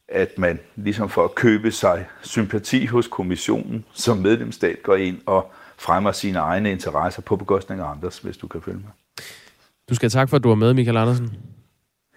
at 0.09 0.39
man 0.39 0.59
ligesom 0.77 1.09
for 1.09 1.25
at 1.25 1.35
købe 1.35 1.71
sig 1.71 2.07
sympati 2.23 2.87
hos 2.87 3.09
kommissionen 3.09 3.85
som 3.93 4.19
medlemsstat 4.19 4.83
går 4.83 4.97
ind 4.97 5.21
og 5.27 5.53
fremmer 5.83 6.13
sine 6.13 6.39
egne 6.39 6.71
interesser 6.71 7.23
på 7.23 7.37
bekostning 7.37 7.81
af 7.81 7.87
andres, 7.87 8.19
hvis 8.19 8.37
du 8.37 8.47
kan 8.47 8.63
følge 8.63 8.79
mig. 8.79 8.91
Du 9.89 9.95
skal 9.95 10.11
tak 10.11 10.29
for, 10.29 10.37
at 10.37 10.43
du 10.43 10.49
var 10.49 10.55
med, 10.55 10.75
Michael 10.75 10.97
Andersen. 10.97 11.31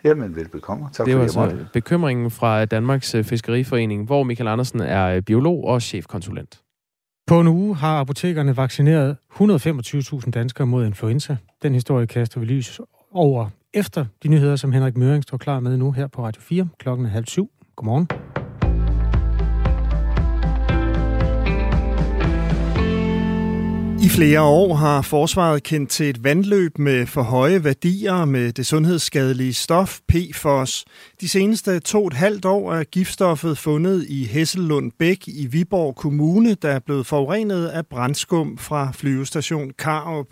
Jamen, 0.04 0.36
velbekomme. 0.36 0.90
Tak 0.94 1.06
det 1.06 1.14
for 1.14 1.40
var 1.40 1.46
det, 1.46 1.52
altså 1.52 1.66
bekymringen 1.74 2.32
fra 2.32 2.66
Danmarks 2.66 3.16
øh, 3.16 3.24
Fiskeriforening, 3.24 4.06
hvor 4.06 4.24
Michael 4.24 4.48
Andersen 4.48 4.80
er 4.80 5.06
øh, 5.06 5.22
biolog 5.22 5.64
og 5.64 5.82
chefkonsulent. 5.82 6.62
På 7.28 7.40
en 7.40 7.48
uge 7.48 7.76
har 7.76 8.00
apotekerne 8.00 8.58
vaccineret 8.58 9.18
125.000 9.34 10.32
danskere 10.32 10.68
mod 10.68 10.86
influenza. 10.86 11.38
Den 11.64 11.74
historie 11.74 12.08
kaster 12.08 12.40
vi 12.40 12.46
lys 12.46 12.82
over 13.12 13.50
efter 13.74 14.06
de 14.24 14.28
nyheder, 14.28 14.56
som 14.56 14.72
Henrik 14.72 14.98
Møring 14.98 15.24
står 15.24 15.38
klar 15.38 15.60
med 15.60 15.78
nu 15.78 15.92
her 15.92 16.08
på 16.08 16.26
Radio 16.26 16.42
4 16.42 16.68
klokken 16.80 17.06
halv 17.06 17.26
syv. 17.26 17.50
Godmorgen. 17.76 18.08
I 24.06 24.10
flere 24.10 24.42
år 24.42 24.74
har 24.74 25.02
forsvaret 25.02 25.64
kendt 25.64 25.90
til 25.90 26.10
et 26.10 26.24
vandløb 26.24 26.78
med 26.78 27.06
for 27.06 27.22
høje 27.22 27.64
værdier 27.64 28.26
med 28.26 28.54
det 28.54 28.66
sundhedsskadelige 28.66 29.54
stof 29.54 30.00
PFOS. 30.08 30.86
De 31.22 31.30
seneste 31.30 31.80
to 31.80 32.02
og 32.02 32.08
et 32.08 32.14
halvt 32.14 32.46
år 32.46 32.74
er 32.74 32.84
giftstoffet 32.84 33.58
fundet 33.58 34.06
i 34.10 34.24
Hessellund 34.26 34.92
Bæk 35.00 35.28
i 35.28 35.46
Viborg 35.46 35.96
Kommune, 35.96 36.56
der 36.62 36.70
er 36.70 36.80
blevet 36.80 37.08
forurenet 37.08 37.68
af 37.68 37.86
brændskum 37.86 38.58
fra 38.58 38.92
flyvestation 38.94 39.72
Karup. 39.80 40.28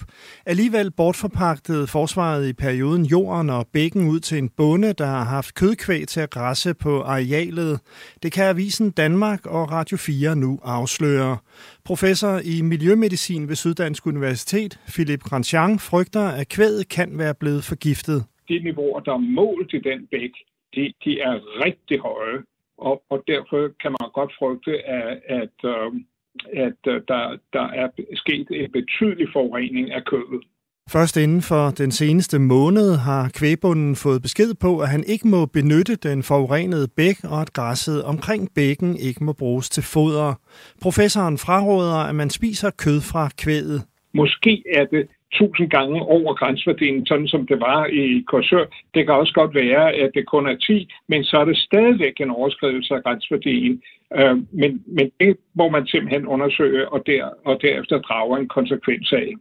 Alligevel 0.46 0.92
bortforpagtede 0.92 1.88
forsvaret 1.88 2.48
i 2.48 2.54
perioden 2.54 3.06
jorden 3.06 3.50
og 3.50 3.68
bækken 3.74 4.08
ud 4.08 4.20
til 4.20 4.38
en 4.38 4.50
bonde, 4.58 4.94
der 4.94 5.06
har 5.06 5.24
haft 5.24 5.56
kødkvæg 5.56 6.08
til 6.08 6.20
at 6.20 6.30
græsse 6.30 6.74
på 6.74 7.02
arealet. 7.02 7.80
Det 8.24 8.32
kan 8.32 8.46
Avisen 8.46 8.92
Danmark 8.92 9.46
og 9.46 9.72
Radio 9.72 9.98
4 9.98 10.36
nu 10.36 10.60
afsløre. 10.64 11.38
Professor 11.86 12.40
i 12.54 12.62
miljømedicin 12.62 13.50
ved 13.50 13.56
Syddansk 13.56 14.08
Universitet, 14.08 14.80
Philip 14.88 15.20
Grandjean, 15.20 15.80
frygter, 15.80 16.26
at 16.42 16.50
kvædet 16.50 16.90
kan 16.90 17.18
være 17.18 17.34
blevet 17.34 17.64
forgiftet. 17.64 18.26
De 18.50 18.60
niveauer, 18.60 19.00
der 19.00 19.14
er 19.14 19.18
målt 19.18 19.74
i 19.74 19.80
den 19.80 20.08
bæk, 20.12 20.32
de, 20.76 20.94
de 21.04 21.20
er 21.20 21.36
rigtig 21.66 22.00
høje, 22.00 22.40
og, 22.78 23.04
og 23.10 23.24
derfor 23.28 23.60
kan 23.82 23.92
man 24.00 24.10
godt 24.14 24.32
frygte, 24.40 24.74
at, 24.88 25.22
at, 25.26 25.58
øhm, 25.66 26.06
at 26.54 26.82
øh, 26.88 27.02
der, 27.08 27.38
der 27.54 27.68
er 27.82 27.88
sket 28.14 28.48
en 28.52 28.72
betydelig 28.72 29.28
forurening 29.34 29.92
af 29.92 30.04
kødet. 30.06 30.44
Først 30.92 31.18
inden 31.18 31.42
for 31.42 31.70
den 31.70 31.92
seneste 31.92 32.40
måned 32.40 32.98
har 32.98 33.32
kvægbunden 33.40 33.96
fået 33.96 34.22
besked 34.22 34.54
på, 34.62 34.80
at 34.80 34.90
han 34.90 35.04
ikke 35.08 35.28
må 35.28 35.46
benytte 35.46 35.96
den 35.96 36.24
forurenede 36.24 36.88
bæk, 36.98 37.18
og 37.24 37.42
at 37.42 37.54
græsset 37.54 38.04
omkring 38.04 38.50
bækken 38.56 38.96
ikke 38.98 39.24
må 39.24 39.34
bruges 39.34 39.70
til 39.70 39.84
foder. 39.84 40.34
Professoren 40.82 41.38
fraråder, 41.38 42.10
at 42.10 42.16
man 42.16 42.30
spiser 42.30 42.70
kød 42.84 43.02
fra 43.12 43.30
kvæget. 43.44 43.82
Måske 44.14 44.64
er 44.74 44.86
det 44.86 45.08
tusind 45.34 45.70
gange 45.70 46.02
over 46.02 46.34
grænsværdien, 46.34 47.06
sådan 47.06 47.28
som 47.28 47.48
det 47.48 47.60
var 47.60 47.86
i 47.86 48.24
Korsør. 48.28 48.66
Det 48.94 49.06
kan 49.06 49.16
også 49.16 49.34
godt 49.34 49.56
være, 49.56 49.94
at 49.94 50.12
det 50.14 50.26
kun 50.26 50.48
er 50.48 50.56
10, 50.56 50.88
men 51.08 51.24
så 51.24 51.38
er 51.38 51.46
det 51.46 51.58
stadigvæk 51.58 52.16
en 52.20 52.30
overskridelse 52.30 52.94
af 52.94 53.04
grænsværdien. 53.04 53.82
Øh, 54.18 54.38
men, 54.52 54.84
men 54.88 55.12
det 55.20 55.38
må 55.56 55.70
man 55.70 55.88
simpelthen 55.88 56.28
undersøge 56.28 56.90
og, 56.90 57.04
der, 57.06 57.30
og 57.46 57.62
derefter 57.62 58.02
drage 58.02 58.40
en 58.40 58.48
konsekvens 58.48 59.14
af. 59.14 59.34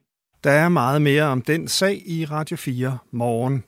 Der 0.45 0.51
er 0.51 0.69
meget 0.69 1.03
mere 1.03 1.23
om 1.23 1.43
den 1.43 1.69
sag 1.69 2.03
i 2.07 2.25
Radio 2.25 2.57
4 2.57 2.99
morgen. 3.11 3.65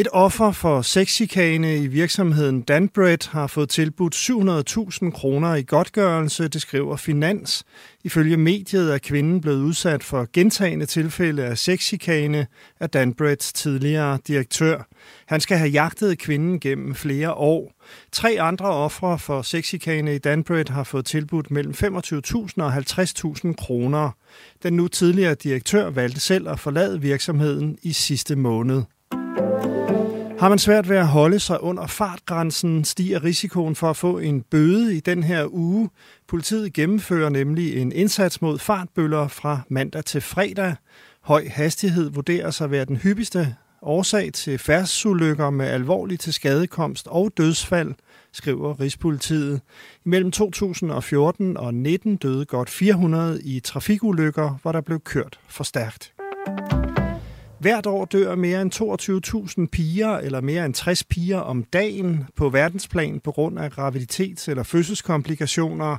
Et 0.00 0.08
offer 0.12 0.52
for 0.52 0.82
sexchikane 0.82 1.76
i 1.76 1.86
virksomheden 1.86 2.62
Danbred 2.62 3.30
har 3.30 3.46
fået 3.46 3.68
tilbudt 3.68 4.14
700.000 4.14 5.10
kroner 5.10 5.54
i 5.54 5.62
godtgørelse, 5.62 6.48
det 6.48 6.62
skriver 6.62 6.96
Finans. 6.96 7.64
Ifølge 8.04 8.36
mediet 8.36 8.94
er 8.94 8.98
kvinden 8.98 9.40
blevet 9.40 9.62
udsat 9.62 10.04
for 10.04 10.28
gentagende 10.32 10.86
tilfælde 10.86 11.44
af 11.44 11.58
sexchikane 11.58 12.46
af 12.80 12.90
Danbreds 12.90 13.52
tidligere 13.52 14.18
direktør. 14.26 14.88
Han 15.26 15.40
skal 15.40 15.58
have 15.58 15.70
jagtet 15.70 16.18
kvinden 16.18 16.60
gennem 16.60 16.94
flere 16.94 17.32
år. 17.32 17.72
Tre 18.12 18.36
andre 18.40 18.68
ofre 18.68 19.18
for 19.18 19.42
sexchikane 19.42 20.14
i 20.14 20.18
Danbred 20.18 20.68
har 20.68 20.84
fået 20.84 21.06
tilbudt 21.06 21.50
mellem 21.50 21.74
25.000 21.76 22.52
og 22.56 22.76
50.000 22.76 23.54
kroner. 23.54 24.10
Den 24.62 24.72
nu 24.72 24.88
tidligere 24.88 25.34
direktør 25.34 25.90
valgte 25.90 26.20
selv 26.20 26.48
at 26.48 26.60
forlade 26.60 27.00
virksomheden 27.00 27.78
i 27.82 27.92
sidste 27.92 28.36
måned. 28.36 28.82
Har 30.40 30.48
man 30.48 30.58
svært 30.58 30.88
ved 30.88 30.96
at 30.96 31.06
holde 31.06 31.40
sig 31.40 31.62
under 31.62 31.86
fartgrænsen, 31.86 32.84
stiger 32.84 33.24
risikoen 33.24 33.76
for 33.76 33.90
at 33.90 33.96
få 33.96 34.18
en 34.18 34.42
bøde 34.42 34.96
i 34.96 35.00
den 35.00 35.22
her 35.22 35.46
uge. 35.54 35.90
Politiet 36.28 36.72
gennemfører 36.72 37.28
nemlig 37.28 37.76
en 37.76 37.92
indsats 37.92 38.42
mod 38.42 38.58
fartbøller 38.58 39.28
fra 39.28 39.60
mandag 39.68 40.04
til 40.04 40.20
fredag. 40.20 40.74
Høj 41.22 41.48
hastighed 41.48 42.10
vurderes 42.10 42.60
at 42.60 42.70
være 42.70 42.84
den 42.84 42.96
hyppigste 42.96 43.56
årsag 43.82 44.32
til 44.32 44.58
færdsulykker 44.58 45.50
med 45.50 45.66
alvorlig 45.66 46.20
tilskadekomst 46.20 47.06
og 47.06 47.32
dødsfald, 47.36 47.94
skriver 48.32 48.80
Rigspolitiet. 48.80 49.60
Imellem 50.06 50.30
2014 50.30 51.56
og 51.56 51.74
19 51.74 52.16
døde 52.16 52.44
godt 52.44 52.70
400 52.70 53.42
i 53.42 53.60
trafikulykker, 53.60 54.58
hvor 54.62 54.72
der 54.72 54.80
blev 54.80 55.00
kørt 55.00 55.40
for 55.48 55.64
stærkt. 55.64 56.12
Hvert 57.60 57.86
år 57.86 58.04
dør 58.04 58.34
mere 58.34 58.62
end 58.62 58.72
22.000 59.60 59.66
piger 59.72 60.16
eller 60.16 60.40
mere 60.40 60.66
end 60.66 60.74
60 60.74 61.04
piger 61.04 61.38
om 61.38 61.64
dagen 61.72 62.24
på 62.36 62.48
verdensplan 62.48 63.20
på 63.20 63.32
grund 63.32 63.58
af 63.58 63.78
graviditets- 63.78 64.50
eller 64.50 64.62
fødselskomplikationer. 64.62 65.96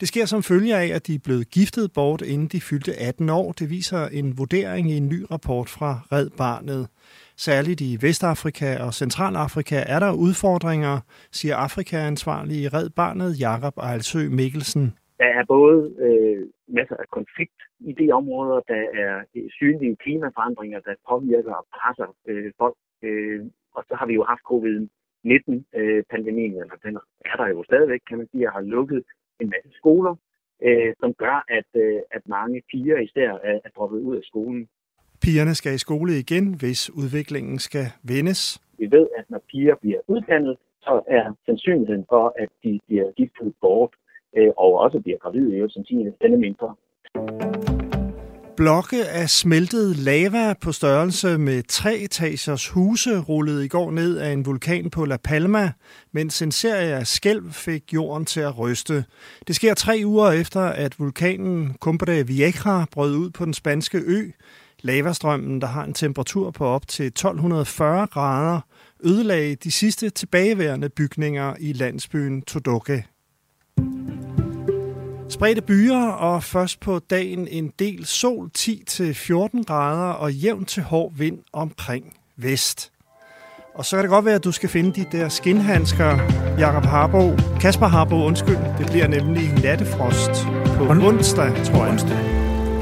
Det 0.00 0.08
sker 0.08 0.24
som 0.24 0.42
følge 0.42 0.76
af, 0.76 0.86
at 0.94 1.06
de 1.06 1.14
er 1.14 1.18
blevet 1.24 1.50
giftet 1.50 1.92
bort, 1.92 2.22
inden 2.22 2.48
de 2.48 2.60
fyldte 2.60 2.92
18 3.00 3.28
år. 3.28 3.52
Det 3.52 3.70
viser 3.70 4.06
en 4.06 4.38
vurdering 4.38 4.90
i 4.90 4.96
en 4.96 5.08
ny 5.08 5.26
rapport 5.30 5.68
fra 5.68 6.00
Red 6.12 6.30
Barnet. 6.38 6.88
Særligt 7.36 7.80
i 7.80 7.98
Vestafrika 8.00 8.76
og 8.78 8.94
Centralafrika 8.94 9.84
er 9.86 9.98
der 9.98 10.12
udfordringer, 10.12 11.00
siger 11.32 11.56
Afrika-ansvarlig 11.56 12.56
i 12.56 12.68
Red 12.68 12.90
Barnet 12.90 13.40
Jakob 13.40 13.78
Ejlsø 13.78 14.28
Mikkelsen. 14.30 14.92
Der 15.18 15.24
er 15.24 15.44
både 15.48 15.90
øh, 16.06 16.46
masser 16.78 16.96
af 16.96 17.08
konflikt 17.18 17.60
i 17.80 17.92
de 18.00 18.12
områder, 18.12 18.60
der 18.72 18.82
er 19.04 19.14
øh, 19.36 19.50
synlige 19.50 19.96
klimaforandringer, 19.96 20.80
der 20.80 20.94
påvirker 21.08 21.54
og 21.54 21.66
presser 21.76 22.08
øh, 22.30 22.52
folk. 22.58 22.76
Øh, 23.02 23.40
og 23.76 23.84
så 23.88 23.94
har 23.98 24.06
vi 24.06 24.14
jo 24.14 24.24
haft 24.32 24.42
covid-19-pandemien, 24.50 26.54
øh, 26.54 26.60
eller 26.62 26.76
den 26.84 26.98
er 27.30 27.36
der 27.36 27.48
jo 27.48 27.64
stadigvæk, 27.64 28.00
kan 28.08 28.18
man 28.18 28.28
sige, 28.32 28.48
og 28.48 28.52
har 28.52 28.60
lukket 28.60 29.02
en 29.40 29.52
masse 29.54 29.70
skoler, 29.80 30.14
øh, 30.62 30.94
som 31.00 31.14
gør, 31.14 31.44
at, 31.58 31.70
øh, 31.74 32.00
at 32.10 32.22
mange 32.26 32.62
piger 32.70 32.98
især 32.98 33.30
er, 33.30 33.60
er 33.64 33.70
droppet 33.76 33.98
ud 33.98 34.16
af 34.16 34.22
skolen. 34.22 34.68
Pigerne 35.22 35.54
skal 35.54 35.74
i 35.74 35.78
skole 35.78 36.18
igen, 36.18 36.54
hvis 36.60 36.90
udviklingen 36.90 37.58
skal 37.58 37.86
vendes. 38.02 38.60
Vi 38.78 38.90
ved, 38.90 39.06
at 39.18 39.24
når 39.30 39.42
piger 39.50 39.74
bliver 39.82 40.00
uddannet, 40.08 40.56
så 40.80 41.02
er 41.06 41.32
sandsynligheden 41.46 42.04
for, 42.08 42.34
at 42.38 42.48
de 42.64 42.80
bliver 42.86 43.12
giftet 43.12 43.54
bort 43.60 43.94
øh, 44.36 44.50
og 44.56 44.78
også 44.78 45.00
bliver 45.00 45.18
gravide, 45.18 45.56
jo 45.56 45.68
sandsynligvis 45.68 46.14
denne 46.22 46.36
mindre. 46.36 46.74
Blokke 48.56 49.04
af 49.04 49.30
smeltet 49.30 49.96
lava 49.96 50.54
på 50.60 50.72
størrelse 50.72 51.38
med 51.38 51.62
tre 51.62 51.98
etagers 51.98 52.68
huse 52.68 53.20
rullede 53.20 53.64
i 53.64 53.68
går 53.68 53.90
ned 53.90 54.18
af 54.18 54.32
en 54.32 54.46
vulkan 54.46 54.90
på 54.90 55.04
La 55.04 55.16
Palma, 55.16 55.72
mens 56.12 56.42
en 56.42 56.52
serie 56.52 56.94
af 56.94 57.06
skælv 57.06 57.52
fik 57.52 57.94
jorden 57.94 58.24
til 58.24 58.40
at 58.40 58.58
ryste. 58.58 59.04
Det 59.46 59.56
sker 59.56 59.74
tre 59.74 60.02
uger 60.04 60.30
efter, 60.30 60.60
at 60.60 60.98
vulkanen 60.98 61.76
Cumbre 61.80 62.26
Vieja 62.26 62.84
brød 62.92 63.16
ud 63.16 63.30
på 63.30 63.44
den 63.44 63.54
spanske 63.54 63.98
ø. 63.98 64.30
Lavastrømmen, 64.82 65.60
der 65.60 65.66
har 65.66 65.84
en 65.84 65.94
temperatur 65.94 66.50
på 66.50 66.64
op 66.64 66.88
til 66.88 67.06
1240 67.06 68.06
grader, 68.06 68.60
ødelagde 69.04 69.54
de 69.54 69.72
sidste 69.72 70.10
tilbageværende 70.10 70.88
bygninger 70.88 71.54
i 71.60 71.72
landsbyen 71.72 72.42
Todoque. 72.42 73.11
Spredte 75.28 75.62
byer, 75.62 76.06
og 76.06 76.42
først 76.42 76.80
på 76.80 76.98
dagen 77.10 77.48
en 77.50 77.72
del 77.78 78.06
sol 78.06 78.50
10-14 78.58 79.64
grader 79.66 80.12
og 80.12 80.32
jævn 80.32 80.64
til 80.64 80.82
hård 80.82 81.12
vind 81.16 81.38
omkring 81.52 82.04
vest. 82.36 82.92
Og 83.74 83.84
så 83.84 83.96
kan 83.96 84.02
det 84.02 84.10
godt 84.10 84.24
være, 84.24 84.34
at 84.34 84.44
du 84.44 84.52
skal 84.52 84.68
finde 84.68 84.92
de 85.00 85.06
der 85.18 85.28
skinhandsker, 85.28 86.18
Jakob 86.58 86.84
Harbo, 86.84 87.36
Kasper 87.60 87.86
Harbo, 87.86 88.14
undskyld. 88.24 88.56
Det 88.78 88.86
bliver 88.90 89.08
nemlig 89.08 89.42
nattefrost 89.62 90.30
på 90.76 90.84
On- 90.84 91.04
onsdag, 91.06 91.64
tror 91.64 91.84
jeg. 91.84 91.92
Onsdag. 91.92 92.16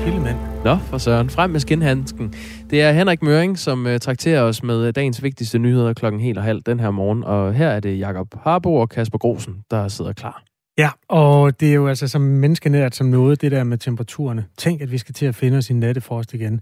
Hildemand. 0.05 0.37
Nå, 0.65 0.77
for 0.77 0.99
søren. 0.99 1.31
Frem 1.31 1.51
med 1.51 1.61
skinhandsken. 1.61 2.35
Det 2.71 2.83
er 2.83 2.93
Henrik 2.93 3.23
Møring, 3.23 3.59
som 3.59 3.87
uh, 3.87 3.97
trakterer 3.99 4.43
os 4.43 4.63
med 4.63 4.93
dagens 4.93 5.23
vigtigste 5.23 5.59
nyheder 5.59 5.93
klokken 5.93 6.21
helt 6.21 6.39
og 6.39 6.45
halv 6.45 6.63
den 6.67 6.81
her 6.81 6.91
morgen. 6.91 7.25
Og 7.25 7.55
her 7.55 7.69
er 7.69 7.81
det 7.81 7.99
Jakob 7.99 8.27
Harbo 8.43 8.75
og 8.75 8.89
Kasper 8.89 9.19
Grosen, 9.19 9.55
der 9.71 9.89
sidder 9.89 10.13
klar. 10.13 10.50
Ja, 10.79 10.91
og 11.09 11.61
det 11.61 11.71
er 11.71 11.75
jo 11.75 11.89
altså 11.89 12.09
som 12.09 12.23
menneskenært 12.23 12.95
som 12.97 13.07
noget, 13.07 13.41
det 13.41 13.53
der 13.53 13.65
med 13.65 13.79
temperaturerne. 13.79 14.47
Tænk, 14.59 14.81
at 14.81 14.91
vi 14.91 14.99
skal 14.99 15.15
til 15.15 15.27
at 15.27 15.35
finde 15.35 15.59
os 15.59 15.71
i 15.71 15.73
nattefrost 15.73 16.35
igen. 16.35 16.61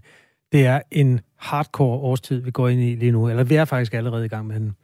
Det 0.51 0.65
er 0.65 0.81
en 0.91 1.19
hardcore 1.37 1.97
årstid, 1.97 2.41
vi 2.41 2.51
går 2.51 2.67
ind 2.67 2.81
i 2.81 2.95
lige 2.95 3.11
nu, 3.11 3.29
eller 3.29 3.43
vi 3.43 3.55
er 3.55 3.65
faktisk 3.65 3.93
allerede 3.93 4.25
i 4.25 4.27
gang 4.27 4.47
med 4.47 4.59
den. 4.59 4.75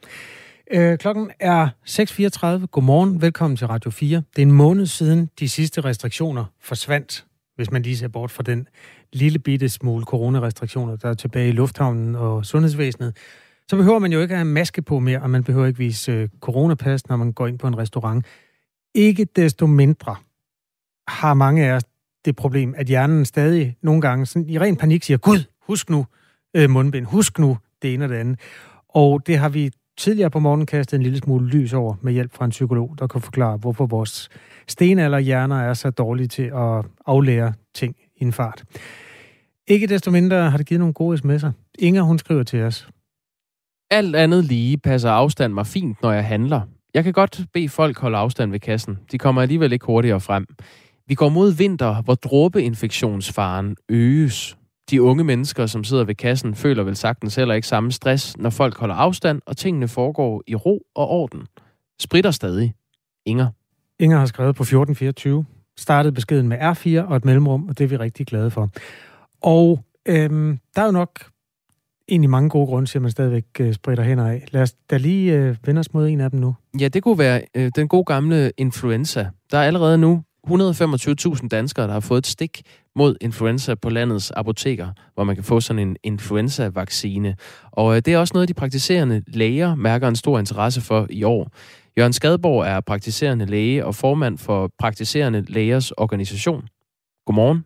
Øh, 0.71 0.97
klokken 0.97 1.31
er 1.39 1.69
6.34. 1.89 2.65
Godmorgen. 2.65 3.21
Velkommen 3.21 3.57
til 3.57 3.67
Radio 3.67 3.91
4. 3.91 4.23
Det 4.35 4.41
er 4.41 4.45
en 4.45 4.51
måned 4.51 4.85
siden 4.85 5.29
de 5.39 5.49
sidste 5.49 5.81
restriktioner 5.81 6.45
forsvandt, 6.61 7.25
hvis 7.55 7.71
man 7.71 7.81
lige 7.81 7.97
ser 7.97 8.07
bort 8.07 8.31
fra 8.31 8.43
den 8.43 8.67
lille 9.13 9.39
bitte 9.39 9.69
smule 9.69 10.05
coronarestriktioner, 10.05 10.95
der 10.95 11.09
er 11.09 11.13
tilbage 11.13 11.49
i 11.49 11.51
lufthavnen 11.51 12.15
og 12.15 12.45
sundhedsvæsenet. 12.45 13.17
Så 13.69 13.75
behøver 13.75 13.99
man 13.99 14.13
jo 14.13 14.21
ikke 14.21 14.31
at 14.31 14.37
have 14.37 14.45
maske 14.45 14.81
på 14.81 14.99
mere, 14.99 15.21
og 15.21 15.29
man 15.29 15.43
behøver 15.43 15.67
ikke 15.67 15.79
vise 15.79 16.11
øh, 16.11 16.29
coronapas, 16.39 17.09
når 17.09 17.15
man 17.15 17.31
går 17.31 17.47
ind 17.47 17.59
på 17.59 17.67
en 17.67 17.77
restaurant. 17.77 18.25
Ikke 18.95 19.25
desto 19.35 19.67
mindre 19.67 20.15
har 21.07 21.33
mange 21.33 21.65
af 21.65 21.75
os 21.75 21.83
det 22.25 22.35
problem, 22.35 22.73
at 22.77 22.87
hjernen 22.87 23.25
stadig 23.25 23.77
nogle 23.81 24.01
gange 24.01 24.25
sådan, 24.25 24.49
i 24.49 24.59
ren 24.59 24.75
panik 24.75 25.03
siger, 25.03 25.17
Gud, 25.17 25.43
husk 25.61 25.89
nu 25.89 26.05
øh, 26.55 26.69
mundbind, 26.69 27.05
husk 27.05 27.39
nu 27.39 27.57
det 27.81 27.93
ene 27.93 28.05
og 28.05 28.09
det 28.09 28.15
andet. 28.15 28.39
Og 28.89 29.27
det 29.27 29.37
har 29.37 29.49
vi 29.49 29.71
tidligere 29.97 30.29
på 30.29 30.39
morgenen 30.39 30.65
kastet 30.65 30.97
en 30.97 31.03
lille 31.03 31.17
smule 31.17 31.47
lys 31.47 31.73
over 31.73 31.95
med 32.01 32.13
hjælp 32.13 32.33
fra 32.33 32.45
en 32.45 32.51
psykolog, 32.51 32.95
der 32.99 33.07
kan 33.07 33.21
forklare, 33.21 33.57
hvorfor 33.57 33.85
vores 33.85 34.29
stenalderhjerner 34.67 35.61
er 35.61 35.73
så 35.73 35.89
dårlige 35.89 36.27
til 36.27 36.43
at 36.43 36.85
aflære 37.05 37.53
ting 37.73 37.95
i 38.15 38.23
en 38.23 38.33
fart. 38.33 38.63
Ikke 39.67 39.87
desto 39.87 40.11
mindre 40.11 40.49
har 40.49 40.57
det 40.57 40.67
givet 40.67 40.79
nogle 40.79 40.93
gode 40.93 41.17
sms'er. 41.17 41.51
Inger, 41.79 42.01
hun 42.01 42.19
skriver 42.19 42.43
til 42.43 42.61
os. 42.61 42.89
Alt 43.91 44.15
andet 44.15 44.45
lige 44.45 44.77
passer 44.77 45.09
afstand 45.09 45.53
mig 45.53 45.67
fint, 45.67 46.01
når 46.01 46.11
jeg 46.11 46.25
handler. 46.25 46.61
Jeg 46.95 47.03
kan 47.03 47.13
godt 47.13 47.41
bede 47.53 47.69
folk 47.69 47.99
holde 47.99 48.17
afstand 48.17 48.51
ved 48.51 48.59
kassen. 48.59 48.97
De 49.11 49.17
kommer 49.17 49.41
alligevel 49.41 49.73
ikke 49.73 49.85
hurtigere 49.85 50.19
frem. 50.19 50.45
Vi 51.07 51.15
går 51.15 51.29
mod 51.29 51.51
vinter, 51.51 52.01
hvor 52.01 52.15
dråbeinfektionsfaren 52.15 53.75
øges. 53.89 54.57
De 54.89 55.01
unge 55.01 55.23
mennesker, 55.23 55.65
som 55.65 55.83
sidder 55.83 56.03
ved 56.03 56.15
kassen, 56.15 56.55
føler 56.55 56.83
vel 56.83 56.95
sagtens 56.95 57.35
heller 57.35 57.55
ikke 57.55 57.67
samme 57.67 57.91
stress, 57.91 58.37
når 58.37 58.49
folk 58.49 58.77
holder 58.77 58.95
afstand, 58.95 59.41
og 59.45 59.57
tingene 59.57 59.87
foregår 59.87 60.43
i 60.47 60.55
ro 60.55 60.81
og 60.95 61.09
orden. 61.09 61.47
Spritter 62.01 62.31
stadig. 62.31 62.73
Inger. 63.25 63.47
Inger 63.99 64.17
har 64.17 64.25
skrevet 64.25 64.55
på 64.55 64.63
1424, 64.63 65.45
startede 65.77 66.13
beskeden 66.13 66.47
med 66.47 66.57
R4 66.57 67.09
og 67.09 67.15
et 67.15 67.25
mellemrum, 67.25 67.67
og 67.69 67.77
det 67.77 67.83
er 67.83 67.87
vi 67.87 67.97
rigtig 67.97 68.27
glade 68.27 68.51
for. 68.51 68.69
Og 69.41 69.83
øhm, 70.05 70.59
der 70.75 70.81
er 70.81 70.85
jo 70.85 70.91
nok 70.91 71.34
egentlig 72.09 72.29
mange 72.29 72.49
gode 72.49 72.67
grunde 72.67 72.89
til, 72.89 72.97
at 72.97 73.01
man 73.01 73.11
stadigvæk 73.11 73.45
øh, 73.59 73.73
spritter 73.73 74.03
hænder 74.03 74.27
af. 74.27 74.45
Lad 74.51 74.61
os 74.61 74.73
da 74.89 74.97
lige 74.97 75.33
øh, 75.33 75.55
vende 75.65 75.79
os 75.79 75.93
mod 75.93 76.07
en 76.07 76.21
af 76.21 76.31
dem 76.31 76.39
nu. 76.39 76.55
Ja, 76.79 76.87
det 76.87 77.03
kunne 77.03 77.17
være 77.17 77.41
øh, 77.55 77.71
den 77.75 77.87
gode 77.87 78.03
gamle 78.03 78.51
influenza. 78.57 79.29
Der 79.51 79.57
er 79.57 79.63
allerede 79.63 79.97
nu 79.97 80.23
125.000 80.47 81.47
danskere, 81.47 81.87
der 81.87 81.93
har 81.93 81.99
fået 81.99 82.17
et 82.17 82.27
stik 82.27 82.61
mod 82.95 83.15
influenza 83.21 83.75
på 83.75 83.89
landets 83.89 84.31
apoteker, 84.31 84.87
hvor 85.13 85.23
man 85.23 85.35
kan 85.35 85.43
få 85.43 85.59
sådan 85.59 85.87
en 85.87 85.97
influenza-vaccine. 86.03 87.35
Og 87.71 87.95
øh, 87.95 88.01
det 88.05 88.13
er 88.13 88.17
også 88.17 88.31
noget, 88.33 88.49
de 88.49 88.53
praktiserende 88.53 89.23
læger 89.27 89.75
mærker 89.75 90.07
en 90.07 90.15
stor 90.15 90.39
interesse 90.39 90.81
for 90.81 91.07
i 91.09 91.23
år. 91.23 91.51
Jørgen 91.97 92.13
Skadborg 92.13 92.65
er 92.65 92.79
praktiserende 92.79 93.45
læge 93.45 93.85
og 93.85 93.95
formand 93.95 94.37
for 94.37 94.69
Praktiserende 94.79 95.41
Lægers 95.41 95.91
Organisation. 95.91 96.67
Godmorgen. 97.25 97.65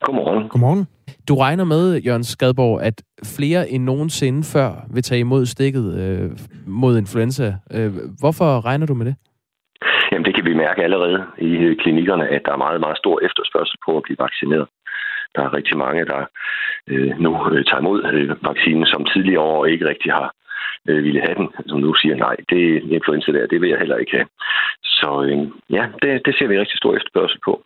Godmorgen. 0.00 0.48
Godmorgen. 0.48 0.86
Du 1.28 1.34
regner 1.34 1.64
med, 1.64 2.00
Jørgen 2.06 2.24
Skadborg, 2.24 2.82
at 2.82 3.02
flere 3.36 3.68
end 3.68 3.84
nogensinde 3.84 4.42
før 4.54 4.70
vil 4.94 5.02
tage 5.02 5.20
imod 5.20 5.46
stikket 5.46 5.86
øh, 6.02 6.30
mod 6.66 6.98
influenza. 6.98 7.46
Øh, 7.74 7.90
hvorfor 8.20 8.64
regner 8.68 8.86
du 8.86 8.94
med 8.94 9.06
det? 9.06 9.16
Jamen 10.12 10.24
det 10.24 10.34
kan 10.34 10.44
vi 10.44 10.54
mærke 10.54 10.82
allerede 10.82 11.18
i 11.38 11.74
klinikkerne, 11.82 12.28
at 12.28 12.42
der 12.44 12.52
er 12.52 12.64
meget, 12.66 12.80
meget 12.80 12.98
stor 12.98 13.20
efterspørgsel 13.26 13.78
på 13.86 13.96
at 13.96 14.02
blive 14.02 14.22
vaccineret. 14.26 14.66
Der 15.34 15.42
er 15.42 15.54
rigtig 15.58 15.76
mange, 15.76 16.04
der 16.04 16.20
øh, 16.86 17.12
nu 17.24 17.30
øh, 17.52 17.64
tager 17.64 17.82
imod 17.84 17.98
øh, 18.12 18.44
vaccinen, 18.50 18.86
som 18.86 19.04
tidligere 19.04 19.42
år 19.42 19.66
ikke 19.66 19.88
rigtig 19.88 20.12
har 20.12 20.28
øh, 20.88 21.04
ville 21.04 21.20
have 21.26 21.34
den, 21.40 21.48
som 21.66 21.78
nu 21.80 21.94
siger, 21.94 22.16
nej, 22.16 22.36
det 22.50 22.60
er 22.76 22.80
influenza 22.98 23.32
der, 23.32 23.46
det 23.46 23.60
vil 23.60 23.70
jeg 23.70 23.78
heller 23.78 23.96
ikke 23.96 24.16
have. 24.16 24.28
Så 24.82 25.10
øh, 25.26 25.38
ja, 25.76 25.84
det, 26.02 26.26
det 26.26 26.34
ser 26.38 26.46
vi 26.48 26.58
rigtig 26.58 26.78
stor 26.78 26.92
efterspørgsel 26.96 27.40
på. 27.44 27.62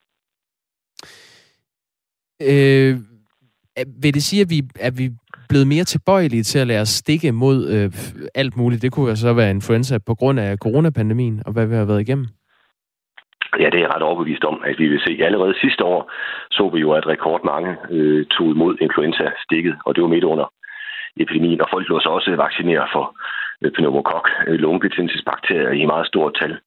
Øh, 2.42 2.96
vil 4.02 4.14
det 4.14 4.22
sige, 4.22 4.42
at 4.42 4.50
vi, 4.50 4.62
at 4.80 4.98
vi 4.98 5.10
blevet 5.48 5.66
mere 5.66 5.84
tilbøjelige 5.84 6.42
til 6.42 6.58
at 6.58 6.66
lade 6.66 6.80
os 6.80 6.88
stikke 6.88 7.32
mod 7.32 7.58
øh, 7.74 7.90
alt 8.34 8.56
muligt? 8.56 8.82
Det 8.82 8.92
kunne 8.92 9.08
jo 9.10 9.16
så 9.16 9.32
være 9.32 9.50
influenza 9.50 9.98
på 9.98 10.14
grund 10.14 10.40
af 10.40 10.58
coronapandemien 10.58 11.42
og 11.46 11.52
hvad 11.52 11.66
vi 11.66 11.74
har 11.74 11.84
været 11.84 12.00
igennem. 12.00 12.26
Ja, 13.60 13.66
det 13.70 13.74
er 13.74 13.84
jeg 13.86 13.94
ret 13.94 14.02
overbevist 14.02 14.44
om, 14.44 14.62
at 14.64 14.78
vi 14.78 14.88
vil 14.88 15.00
se. 15.06 15.24
Allerede 15.24 15.54
sidste 15.60 15.84
år 15.84 16.10
så 16.50 16.70
vi 16.74 16.80
jo, 16.80 16.90
at 16.92 17.06
rekordmange 17.06 17.76
øh, 17.90 18.26
tog 18.26 18.50
imod 18.50 18.76
influenza-stikket, 18.80 19.74
og 19.86 19.94
det 19.94 20.02
var 20.02 20.08
midt 20.08 20.24
under 20.24 20.46
epidemien, 21.16 21.60
og 21.60 21.68
folk 21.70 21.88
lå 21.88 22.00
så 22.00 22.08
også 22.08 22.36
vaccinere 22.36 22.86
for 22.92 23.16
øh, 23.62 23.70
pneumokok, 23.72 24.26
øh, 24.46 24.54
lungebetændelsesbakterier 24.54 25.70
i 25.70 25.84
meget 25.86 26.06
stort 26.06 26.32
tal. 26.40 26.58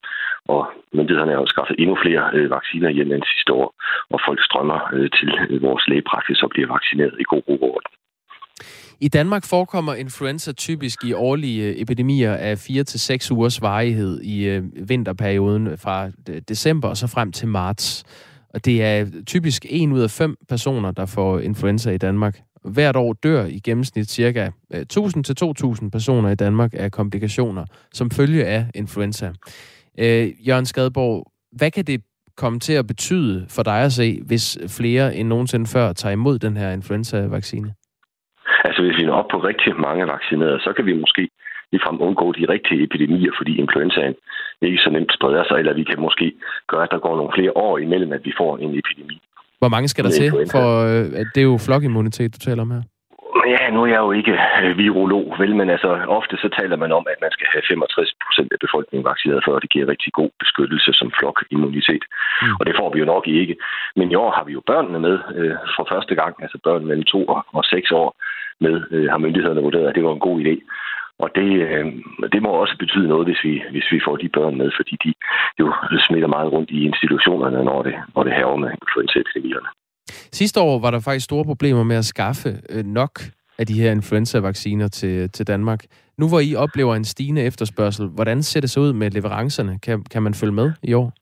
Og 0.55 0.61
myndighederne 0.93 1.31
har 1.31 1.39
jo 1.39 1.53
skaffet 1.53 1.75
endnu 1.79 1.95
flere 2.03 2.23
øh, 2.33 2.49
vacciner 2.55 2.89
hjem 2.89 3.11
end 3.11 3.23
sidste 3.33 3.51
år, 3.53 3.67
og 4.13 4.19
folk 4.27 4.39
strømmer 4.47 4.79
øh, 4.95 5.09
til 5.17 5.29
øh, 5.49 5.61
vores 5.67 5.83
lægepraksis 5.87 6.43
og 6.43 6.49
bliver 6.49 6.67
vaccineret 6.75 7.15
i 7.19 7.25
god 7.33 7.43
ro 7.49 7.79
i 8.99 9.07
Danmark 9.07 9.45
forekommer 9.45 9.93
influenza 9.93 10.51
typisk 10.51 11.03
i 11.03 11.13
årlige 11.13 11.69
øh, 11.69 11.75
epidemier 11.77 12.33
af 12.33 12.57
4 12.57 12.83
til 12.83 12.99
seks 12.99 13.31
ugers 13.31 13.61
varighed 13.61 14.21
i 14.21 14.47
øh, 14.47 14.63
vinterperioden 14.89 15.77
fra 15.77 16.07
øh, 16.29 16.41
december 16.49 16.87
og 16.87 16.97
så 16.97 17.07
frem 17.07 17.31
til 17.31 17.47
marts. 17.47 18.03
Og 18.53 18.65
det 18.65 18.83
er 18.83 19.05
typisk 19.25 19.65
en 19.69 19.91
ud 19.91 19.99
af 19.99 20.09
fem 20.09 20.35
personer, 20.49 20.91
der 20.91 21.05
får 21.05 21.39
influenza 21.39 21.91
i 21.91 21.97
Danmark. 21.97 22.39
Hvert 22.65 22.95
år 22.95 23.13
dør 23.13 23.45
i 23.45 23.59
gennemsnit 23.59 24.09
cirka 24.09 24.49
øh, 24.73 24.81
1000 24.81 25.23
til 25.23 25.35
2000 25.35 25.91
personer 25.91 26.29
i 26.29 26.35
Danmark 26.35 26.71
af 26.73 26.91
komplikationer 26.91 27.65
som 27.93 28.11
følge 28.11 28.45
af 28.45 28.65
influenza. 28.75 29.31
Øh, 30.03 30.47
Jørgen 30.47 30.65
Skadborg, 30.65 31.31
hvad 31.51 31.71
kan 31.71 31.85
det 31.85 32.01
komme 32.37 32.59
til 32.59 32.73
at 32.73 32.87
betyde 32.87 33.45
for 33.55 33.63
dig 33.63 33.79
at 33.87 33.91
se, 33.91 34.21
hvis 34.27 34.45
flere 34.77 35.15
end 35.15 35.27
nogensinde 35.27 35.67
før 35.75 35.93
tager 35.93 36.13
imod 36.13 36.39
den 36.39 36.57
her 36.57 36.69
influenza-vaccine? 36.71 37.73
Altså 38.63 38.81
hvis 38.81 38.97
vi 38.97 39.05
når 39.05 39.13
op 39.13 39.29
på 39.31 39.37
rigtig 39.37 39.75
mange 39.87 40.07
vaccinerede, 40.07 40.59
så 40.59 40.73
kan 40.75 40.85
vi 40.85 40.93
måske 40.93 41.29
ligefrem 41.71 42.01
undgå 42.01 42.31
de 42.31 42.45
rigtige 42.53 42.83
epidemier, 42.83 43.31
fordi 43.39 43.57
influenzaen 43.57 44.15
ikke 44.61 44.77
så 44.77 44.89
nemt 44.89 45.11
spreder 45.17 45.43
sig, 45.47 45.57
eller 45.61 45.73
vi 45.73 45.83
kan 45.83 45.99
måske 45.99 46.33
gøre, 46.67 46.83
at 46.83 46.91
der 46.91 46.99
går 46.99 47.15
nogle 47.17 47.31
flere 47.37 47.51
år 47.55 47.77
imellem, 47.77 48.11
at 48.11 48.21
vi 48.25 48.33
får 48.37 48.57
en 48.57 48.71
epidemi. 48.81 49.21
Hvor 49.59 49.69
mange 49.69 49.87
skal 49.87 50.03
der 50.03 50.09
til? 50.09 50.31
For 50.51 50.67
øh, 50.89 51.25
det 51.35 51.41
er 51.41 51.49
jo 51.51 51.57
flokimmunitet, 51.67 52.33
du 52.35 52.39
taler 52.39 52.61
om 52.61 52.71
her. 52.71 52.81
Ja, 53.45 53.69
nu 53.69 53.79
er 53.83 53.91
jeg 53.95 54.01
jo 54.07 54.11
ikke 54.11 54.35
øh, 54.63 54.77
virolog, 54.77 55.35
vel, 55.39 55.55
men 55.55 55.69
altså 55.69 55.89
ofte 56.19 56.37
så 56.37 56.49
taler 56.59 56.77
man 56.83 56.91
om, 56.91 57.05
at 57.13 57.19
man 57.21 57.31
skal 57.31 57.47
have 57.53 57.63
65 57.67 58.13
procent 58.25 58.53
af 58.53 58.59
befolkningen 58.65 59.09
vaccineret, 59.11 59.45
før 59.47 59.59
det 59.59 59.69
giver 59.69 59.87
rigtig 59.87 60.13
god 60.13 60.29
beskyttelse 60.39 60.91
som 60.93 61.11
flokimmunitet. 61.17 62.03
Mm. 62.41 62.55
Og 62.59 62.65
det 62.65 62.75
får 62.79 62.89
vi 62.93 62.99
jo 62.99 63.05
nok 63.05 63.27
ikke. 63.27 63.55
Men 63.95 64.11
i 64.11 64.15
år 64.15 64.31
har 64.31 64.43
vi 64.43 64.53
jo 64.53 64.61
børnene 64.71 64.99
med 64.99 65.15
øh, 65.35 65.55
for 65.75 65.85
første 65.93 66.15
gang, 66.15 66.33
altså 66.43 66.57
børn 66.63 66.85
mellem 66.85 67.03
2 67.03 67.25
og 67.59 67.63
6 67.65 67.91
år 67.91 68.15
med, 68.59 68.75
øh, 68.91 69.09
har 69.11 69.17
myndighederne 69.17 69.61
vurderet, 69.61 69.87
at 69.87 69.95
det 69.95 70.03
var 70.03 70.13
en 70.13 70.27
god 70.27 70.37
idé. 70.41 70.55
Og 71.19 71.29
det, 71.35 71.49
øh, 71.67 71.85
det 72.33 72.41
må 72.41 72.49
også 72.49 72.75
betyde 72.79 73.07
noget, 73.07 73.27
hvis 73.27 73.43
vi, 73.43 73.63
hvis 73.71 73.91
vi 73.91 73.99
får 74.05 74.15
de 74.15 74.29
børn 74.29 74.57
med, 74.57 74.71
fordi 74.75 74.95
de 75.03 75.13
jo 75.59 75.73
smitter 76.07 76.27
meget 76.27 76.51
rundt 76.51 76.69
i 76.69 76.85
institutionerne, 76.85 77.63
når 77.63 77.81
det, 77.83 77.95
når 78.15 78.23
det 78.23 78.33
haver 78.33 78.55
med 78.55 78.71
influenzaepidemierne. 78.81 79.69
Sidste 80.09 80.59
år 80.59 80.79
var 80.79 80.91
der 80.91 80.99
faktisk 80.99 81.25
store 81.25 81.45
problemer 81.45 81.83
med 81.83 81.95
at 81.95 82.05
skaffe 82.05 82.49
øh, 82.69 82.85
nok 82.85 83.19
af 83.59 83.65
de 83.67 83.81
her 83.81 83.91
influenza-vacciner 83.91 84.87
til, 84.87 85.29
til 85.31 85.47
Danmark. 85.47 85.79
Nu 86.17 86.29
hvor 86.29 86.39
I 86.39 86.55
oplever 86.55 86.95
en 86.95 87.05
stigende 87.05 87.41
efterspørgsel, 87.41 88.07
hvordan 88.07 88.43
ser 88.43 88.61
det 88.61 88.69
så 88.69 88.79
ud 88.79 88.93
med 88.93 89.11
leverancerne? 89.11 89.79
Kan, 89.79 90.03
kan 90.11 90.23
man 90.23 90.33
følge 90.33 90.53
med 90.53 90.71
i 90.83 90.93
år? 90.93 91.13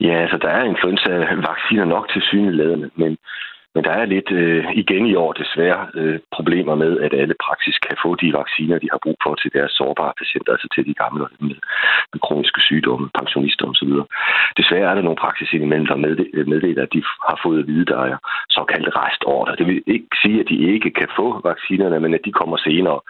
Ja, 0.00 0.14
altså 0.22 0.38
der 0.42 0.48
er 0.48 0.64
influenza-vacciner 0.64 1.84
nok 1.84 2.08
til 2.12 2.22
syneladende, 2.22 2.90
men 2.96 3.16
men 3.76 3.84
der 3.84 3.94
er 4.00 4.12
lidt 4.14 4.30
øh, 4.40 4.64
igen 4.82 5.04
i 5.06 5.14
år 5.14 5.32
desværre 5.32 5.82
øh, 5.94 6.18
problemer 6.36 6.74
med, 6.74 6.92
at 7.06 7.12
alle 7.20 7.36
praksis 7.46 7.76
kan 7.86 7.96
få 8.04 8.10
de 8.22 8.32
vacciner, 8.40 8.78
de 8.78 8.88
har 8.92 9.00
brug 9.04 9.18
for 9.24 9.34
til 9.34 9.50
deres 9.56 9.72
sårbare 9.78 10.12
patienter, 10.20 10.52
altså 10.52 10.68
til 10.74 10.84
de 10.88 10.94
gamle 11.02 11.24
med, 11.40 11.56
med 12.12 12.20
kroniske 12.26 12.60
sygdomme, 12.68 13.06
pensionister 13.18 13.66
osv. 13.72 13.92
Desværre 14.60 14.90
er 14.90 14.94
der 14.94 15.06
nogle 15.06 15.22
praksis 15.24 15.52
indimellem, 15.52 15.86
der 15.86 15.96
øh, 16.36 16.46
meddeler, 16.52 16.82
at 16.82 16.94
de 16.96 17.02
har 17.28 17.38
fået 17.44 17.58
at 17.60 17.66
vide, 17.66 17.84
der 17.92 18.00
er 18.10 18.16
såkaldte 18.56 18.92
restorder. 19.00 19.54
Det 19.54 19.66
vil 19.66 19.82
ikke 19.86 20.16
sige, 20.22 20.40
at 20.40 20.48
de 20.48 20.58
ikke 20.74 20.90
kan 20.90 21.08
få 21.18 21.26
vaccinerne, 21.50 22.00
men 22.00 22.14
at 22.14 22.24
de 22.24 22.32
kommer 22.32 22.56
senere. 22.56 23.00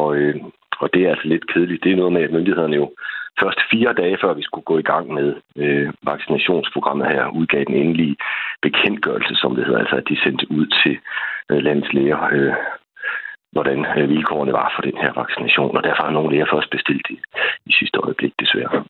Og, 0.00 0.08
øh, 0.16 0.36
og 0.82 0.94
det 0.94 1.00
er 1.02 1.10
altså 1.10 1.28
lidt 1.28 1.46
kedeligt. 1.52 1.84
Det 1.84 1.92
er 1.92 2.00
noget 2.02 2.12
med, 2.12 2.22
at 2.22 2.32
myndighederne 2.32 2.76
jo 2.76 2.86
først 3.42 3.60
fire 3.72 3.92
dage 4.02 4.16
før 4.22 4.32
vi 4.34 4.42
skulle 4.42 4.70
gå 4.70 4.76
i 4.78 4.88
gang 4.92 5.06
med 5.18 5.28
øh, 5.62 5.88
vaccinationsprogrammet 6.12 7.06
her, 7.14 7.24
udgav 7.38 7.64
den 7.64 7.76
endelige 7.82 8.16
bekendtgørelse, 8.66 9.34
som 9.42 9.54
det 9.56 9.64
hedder, 9.66 9.80
altså 9.84 9.96
at 9.96 10.08
de 10.10 10.22
sendte 10.24 10.46
ud 10.56 10.66
til 10.82 10.94
øh, 11.50 11.58
landets 11.66 11.92
læger, 11.96 12.20
øh, 12.36 12.54
hvordan 13.52 13.78
øh, 13.98 14.08
vilkårene 14.08 14.52
var 14.52 14.72
for 14.74 14.82
den 14.88 14.96
her 15.02 15.12
vaccination, 15.22 15.76
og 15.76 15.82
derfor 15.82 16.02
har 16.02 16.10
nogle 16.10 16.30
læger 16.32 16.48
først 16.54 16.70
bestilt 16.70 17.06
i, 17.14 17.16
i 17.66 17.72
sidste 17.78 17.98
øjeblik, 17.98 18.32
desværre. 18.40 18.84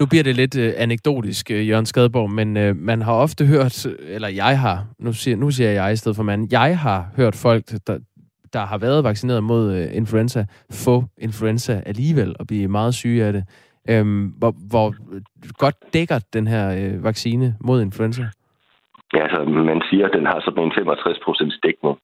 Nu 0.00 0.06
bliver 0.10 0.24
det 0.24 0.36
lidt 0.36 0.58
øh, 0.58 0.72
anekdotisk, 0.76 1.50
øh, 1.50 1.68
Jørgen 1.68 1.86
Skadborg, 1.86 2.30
men 2.30 2.56
øh, 2.56 2.76
man 2.76 3.02
har 3.02 3.12
ofte 3.12 3.46
hørt, 3.46 3.86
eller 4.16 4.28
jeg 4.28 4.60
har, 4.60 4.78
nu 4.98 5.12
siger, 5.12 5.36
nu 5.36 5.50
siger 5.50 5.70
jeg 5.70 5.92
i 5.92 5.96
stedet 5.96 6.16
for 6.16 6.22
mand, 6.22 6.48
jeg 6.52 6.78
har 6.78 7.06
hørt 7.16 7.34
folk, 7.42 7.64
der, 7.86 7.98
der 8.52 8.66
har 8.66 8.78
været 8.78 9.04
vaccineret 9.04 9.44
mod 9.44 9.76
øh, 9.76 9.96
influenza, 9.96 10.44
få 10.72 11.04
influenza 11.18 11.82
alligevel 11.86 12.36
og 12.40 12.46
blive 12.46 12.68
meget 12.68 12.94
syge 12.94 13.24
af 13.24 13.32
det. 13.32 13.44
Øhm, 13.90 14.24
hvor, 14.38 14.52
hvor 14.70 14.94
godt 15.58 15.74
dækker 15.94 16.18
den 16.32 16.46
her 16.46 16.66
øh, 16.78 17.04
vaccine 17.04 17.54
mod 17.60 17.82
influenza? 17.82 18.24
Ja, 19.14 19.22
altså 19.22 19.44
man 19.44 19.82
siger, 19.90 20.06
at 20.06 20.14
den 20.16 20.26
har 20.26 20.40
sådan 20.40 20.64
en 20.64 20.72
65% 20.72 21.60
dækning, 21.62 21.98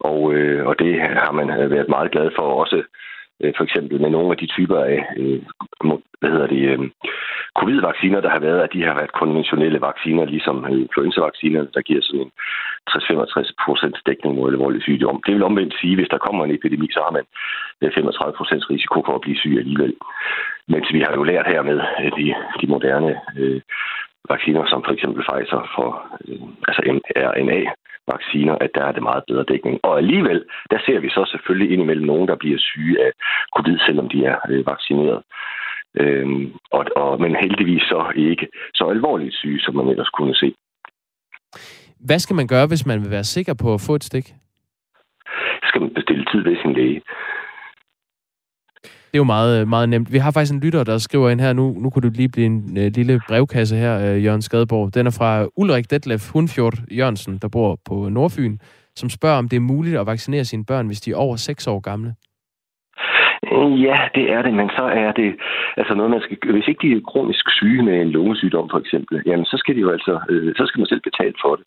og, 0.00 0.32
øh, 0.34 0.66
og 0.66 0.74
det 0.78 1.00
har 1.00 1.32
man 1.32 1.48
været 1.48 1.88
meget 1.88 2.10
glad 2.10 2.30
for 2.36 2.42
også 2.62 2.82
øh, 3.42 3.52
for 3.56 3.64
eksempel 3.64 4.00
med 4.00 4.10
nogle 4.10 4.30
af 4.30 4.36
de 4.36 4.46
typer 4.46 4.78
af 4.78 4.98
øh, 5.16 5.40
hvad 6.20 6.30
hedder 6.30 6.46
det, 6.46 6.62
øh, 6.72 6.78
covid-vacciner, 7.58 8.20
der 8.20 8.30
har 8.30 8.42
været, 8.48 8.60
at 8.60 8.72
de 8.72 8.82
har 8.88 8.94
været 8.94 9.18
konventionelle 9.20 9.80
vacciner, 9.80 10.24
ligesom 10.24 10.56
øh, 10.70 10.80
influenza-vacciner, 10.86 11.60
der 11.74 11.82
giver 11.88 12.02
sådan 12.02 12.20
en 12.20 12.30
60-65% 12.90 14.02
dækning 14.06 14.34
mod 14.34 14.52
alvorlig 14.52 14.82
sygdom. 14.82 15.22
Det 15.26 15.34
vil 15.34 15.48
omvendt 15.50 15.74
sige, 15.80 15.92
at 15.92 15.98
hvis 15.98 16.12
der 16.14 16.24
kommer 16.26 16.44
en 16.44 16.54
epidemi, 16.54 16.88
så 16.92 17.00
har 17.06 17.12
man 17.18 17.24
øh, 17.82 17.90
35% 17.90 18.70
risiko 18.74 19.02
for 19.06 19.14
at 19.14 19.24
blive 19.24 19.40
syg 19.42 19.54
alligevel. 19.58 19.94
Mens 20.72 20.88
vi 20.92 21.00
har 21.00 21.12
jo 21.14 21.22
lært 21.22 21.46
her 21.52 21.62
med 21.62 21.78
øh, 22.02 22.10
de, 22.18 22.26
de 22.60 22.66
moderne 22.74 23.12
øh, 23.38 23.60
vacciner, 24.28 24.62
som 24.66 24.84
for 24.84 24.92
eksempel 24.92 25.24
Pfizer 25.26 25.62
for 25.76 25.88
øh, 26.28 26.42
altså 26.68 26.82
mRNA, 26.96 27.60
vacciner, 28.14 28.54
at 28.64 28.70
der 28.74 28.84
er 28.84 28.92
det 28.92 29.02
meget 29.02 29.24
bedre 29.28 29.44
dækning. 29.52 29.80
Og 29.82 29.98
alligevel, 29.98 30.44
der 30.70 30.78
ser 30.86 30.98
vi 31.00 31.08
så 31.08 31.22
selvfølgelig 31.30 31.72
indimellem 31.72 32.06
nogen, 32.06 32.28
der 32.28 32.36
bliver 32.36 32.58
syge 32.58 33.04
af 33.06 33.12
covid, 33.56 33.78
selvom 33.86 34.08
de 34.08 34.24
er 34.24 34.36
øh, 34.48 34.66
vaccineret. 34.66 35.22
Øhm, 36.00 36.52
og, 36.72 36.84
og, 36.96 37.20
men 37.20 37.36
heldigvis 37.42 37.82
så 37.82 38.12
ikke 38.16 38.48
så 38.74 38.84
alvorligt 38.84 39.34
syge, 39.34 39.60
som 39.60 39.74
man 39.76 39.88
ellers 39.88 40.08
kunne 40.08 40.34
se. 40.34 40.54
Hvad 42.06 42.18
skal 42.18 42.36
man 42.36 42.46
gøre, 42.46 42.66
hvis 42.66 42.86
man 42.86 43.00
vil 43.02 43.10
være 43.10 43.24
sikker 43.24 43.54
på 43.62 43.74
at 43.74 43.84
få 43.86 43.94
et 43.94 44.04
stik? 44.04 44.26
Skal 45.68 45.80
man 45.80 45.94
bestille 45.94 46.24
tid 46.32 46.40
ved 46.42 46.56
sin 46.62 46.72
læge. 46.72 47.02
Det 49.12 49.18
er 49.18 49.26
jo 49.26 49.34
meget, 49.38 49.60
øh, 49.60 49.68
meget 49.68 49.88
nemt. 49.88 50.12
Vi 50.12 50.18
har 50.18 50.30
faktisk 50.30 50.54
en 50.54 50.60
lytter, 50.60 50.84
der 50.84 50.98
skriver 50.98 51.30
ind 51.30 51.40
her, 51.40 51.52
nu, 51.52 51.64
nu 51.82 51.90
kunne 51.90 52.02
du 52.08 52.12
lige 52.16 52.28
blive 52.34 52.46
en 52.46 52.78
øh, 52.78 52.90
lille 52.98 53.20
brevkasse 53.28 53.76
her, 53.76 53.94
øh, 54.06 54.24
Jørgen 54.24 54.42
Skadeborg. 54.42 54.94
Den 54.94 55.06
er 55.06 55.14
fra 55.18 55.46
Ulrik 55.56 55.90
Detlef 55.90 56.30
Hundfjord 56.32 56.74
Jørgensen, 56.98 57.38
der 57.42 57.48
bor 57.48 57.78
på 57.88 57.94
Nordfyn, 58.08 58.56
som 58.96 59.08
spørger, 59.10 59.38
om 59.38 59.48
det 59.48 59.56
er 59.56 59.70
muligt 59.72 59.98
at 59.98 60.06
vaccinere 60.06 60.44
sine 60.44 60.64
børn, 60.64 60.86
hvis 60.86 61.00
de 61.00 61.10
er 61.10 61.16
over 61.16 61.36
6 61.36 61.66
år 61.66 61.80
gamle. 61.80 62.14
Ja, 63.86 63.98
det 64.14 64.24
er 64.34 64.42
det, 64.42 64.54
men 64.54 64.68
så 64.78 64.84
er 65.04 65.12
det 65.12 65.30
altså 65.76 65.94
noget, 65.94 66.10
man 66.10 66.20
skal... 66.20 66.36
Hvis 66.52 66.68
ikke 66.68 66.82
de 66.82 66.92
er 66.92 67.08
kronisk 67.12 67.44
syge 67.50 67.82
med 67.82 67.96
en 68.00 68.10
lungesygdom, 68.10 68.68
for 68.70 68.78
eksempel, 68.78 69.22
jamen 69.26 69.44
så 69.44 69.56
skal 69.56 69.74
de 69.74 69.80
jo 69.80 69.90
altså... 69.90 70.20
Øh, 70.30 70.54
så 70.56 70.62
skal 70.66 70.80
man 70.80 70.86
selv 70.86 71.00
betale 71.00 71.34
for 71.44 71.56
det. 71.56 71.64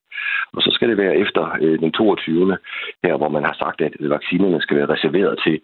Og 0.53 0.61
så 0.61 0.69
skal 0.73 0.89
det 0.89 0.97
være 0.97 1.15
efter 1.23 1.43
øh, 1.61 1.79
den 1.79 1.91
22. 1.91 2.57
her, 3.03 3.17
hvor 3.17 3.29
man 3.29 3.43
har 3.43 3.55
sagt, 3.63 3.81
at 3.81 3.93
vaccinerne 3.99 4.61
skal 4.61 4.77
være 4.77 4.93
reserveret 4.95 5.39
til 5.45 5.59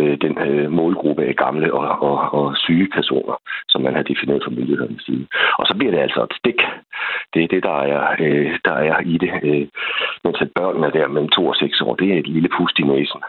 øh, 0.00 0.18
den 0.24 0.38
øh, 0.48 0.70
målgruppe 0.72 1.22
af 1.24 1.36
gamle 1.36 1.74
og, 1.74 1.88
og, 2.08 2.18
og 2.38 2.56
syge 2.56 2.88
personer, 2.94 3.36
som 3.68 3.80
man 3.82 3.94
har 3.94 4.02
defineret 4.02 4.42
fra 4.44 4.50
myndighedernes 4.50 5.02
side. 5.02 5.26
Og 5.58 5.66
så 5.66 5.74
bliver 5.78 5.92
det 5.92 6.00
altså 6.06 6.22
et 6.22 6.34
stik. 6.40 6.60
Det 7.34 7.40
er 7.44 7.48
det, 7.54 7.62
der 7.62 7.78
er, 7.94 8.16
øh, 8.24 8.58
der 8.64 8.76
er 8.90 9.00
i 9.00 9.18
det. 9.24 9.32
Øh, 9.42 9.66
mens 10.24 10.38
at 10.40 10.50
børnene 10.54 10.90
der 10.96 11.08
mellem 11.08 11.28
2 11.28 11.46
og 11.46 11.56
6 11.56 11.80
år, 11.80 11.94
det 11.94 12.08
er 12.12 12.18
et 12.18 12.28
lille 12.28 12.48
pust 12.58 12.78
i 12.78 12.82
næsen. 12.82 13.20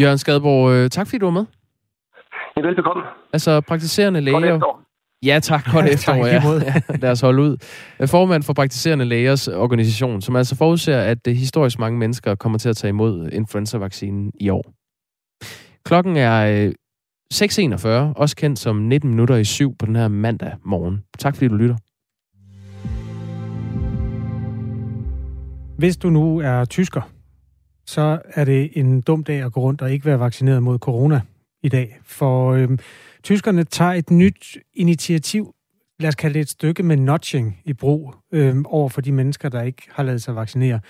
Jørgen 0.00 0.18
Skadborg, 0.18 0.90
tak 0.90 1.06
fordi 1.06 1.18
du 1.18 1.26
var 1.26 1.38
med. 1.40 1.46
Ja, 2.56 2.60
velbekomme. 2.60 3.02
Altså 3.32 3.60
praktiserende 3.60 4.20
læger... 4.20 4.85
Ja, 5.26 5.38
tak. 5.40 5.64
Godt 5.72 5.86
efterår, 5.86 6.26
ja. 6.26 6.42
ja. 6.90 6.96
Lad 7.00 7.10
os 7.10 7.20
holde 7.20 7.42
ud. 7.42 7.56
Formand 8.06 8.42
for 8.42 8.52
Praktiserende 8.52 9.04
Lægers 9.04 9.48
Organisation, 9.48 10.22
som 10.22 10.36
altså 10.36 10.56
forudser, 10.56 10.98
at 10.98 11.24
det 11.24 11.36
historisk 11.36 11.78
mange 11.78 11.98
mennesker 11.98 12.34
kommer 12.34 12.58
til 12.58 12.68
at 12.68 12.76
tage 12.76 12.88
imod 12.88 13.28
influenza-vaccinen 13.32 14.32
i 14.40 14.48
år. 14.48 14.72
Klokken 15.84 16.16
er 16.16 16.72
6.41, 17.34 17.88
øh, 17.88 18.10
også 18.10 18.36
kendt 18.36 18.58
som 18.58 18.76
19 18.76 19.10
minutter 19.10 19.36
i 19.36 19.44
syv 19.44 19.76
på 19.78 19.86
den 19.86 19.96
her 19.96 20.08
mandag 20.08 20.52
morgen. 20.64 21.02
Tak 21.18 21.34
fordi 21.36 21.48
du 21.48 21.54
lytter. 21.54 21.76
Hvis 25.78 25.96
du 25.96 26.10
nu 26.10 26.38
er 26.38 26.64
tysker, 26.64 27.10
så 27.86 28.18
er 28.34 28.44
det 28.44 28.70
en 28.72 29.00
dum 29.00 29.24
dag 29.24 29.42
at 29.42 29.52
gå 29.52 29.60
rundt 29.60 29.82
og 29.82 29.92
ikke 29.92 30.06
være 30.06 30.20
vaccineret 30.20 30.62
mod 30.62 30.78
corona 30.78 31.20
i 31.62 31.68
dag. 31.68 31.98
For 32.04 32.52
øhm, 32.52 32.78
tyskerne 33.26 33.64
tager 33.64 33.92
et 33.92 34.10
nyt 34.10 34.58
initiativ, 34.74 35.54
lad 36.00 36.08
os 36.08 36.14
kalde 36.14 36.34
det 36.34 36.40
et 36.40 36.48
stykke 36.48 36.82
med 36.82 36.96
notching 36.96 37.60
i 37.64 37.72
brug 37.72 38.14
øhm, 38.32 38.66
over 38.66 38.88
for 38.88 39.00
de 39.00 39.12
mennesker, 39.12 39.48
der 39.48 39.62
ikke 39.62 39.82
har 39.90 40.02
lavet 40.02 40.22
sig 40.22 40.36
vaccinere. 40.36 40.80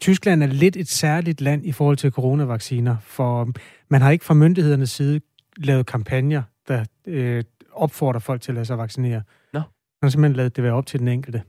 Tyskland 0.00 0.42
er 0.42 0.46
lidt 0.46 0.76
et 0.76 0.88
særligt 0.88 1.40
land 1.40 1.66
i 1.66 1.72
forhold 1.72 1.96
til 1.96 2.10
coronavacciner, 2.10 2.96
for 3.00 3.48
man 3.88 4.02
har 4.02 4.10
ikke 4.10 4.24
fra 4.24 4.34
myndighedernes 4.34 4.90
side 4.90 5.20
lavet 5.56 5.86
kampagner, 5.86 6.42
der 6.68 6.84
øh, 7.06 7.44
opfordrer 7.72 8.20
folk 8.20 8.40
til 8.40 8.52
at 8.52 8.54
lade 8.54 8.66
sig 8.66 8.78
vaccinere. 8.78 9.22
Nå. 9.52 9.58
Man 9.58 9.66
har 10.02 10.08
simpelthen 10.08 10.36
lavet 10.36 10.56
det 10.56 10.64
være 10.64 10.72
op 10.72 10.86
til 10.86 11.00
den 11.00 11.08
enkelte. 11.08 11.42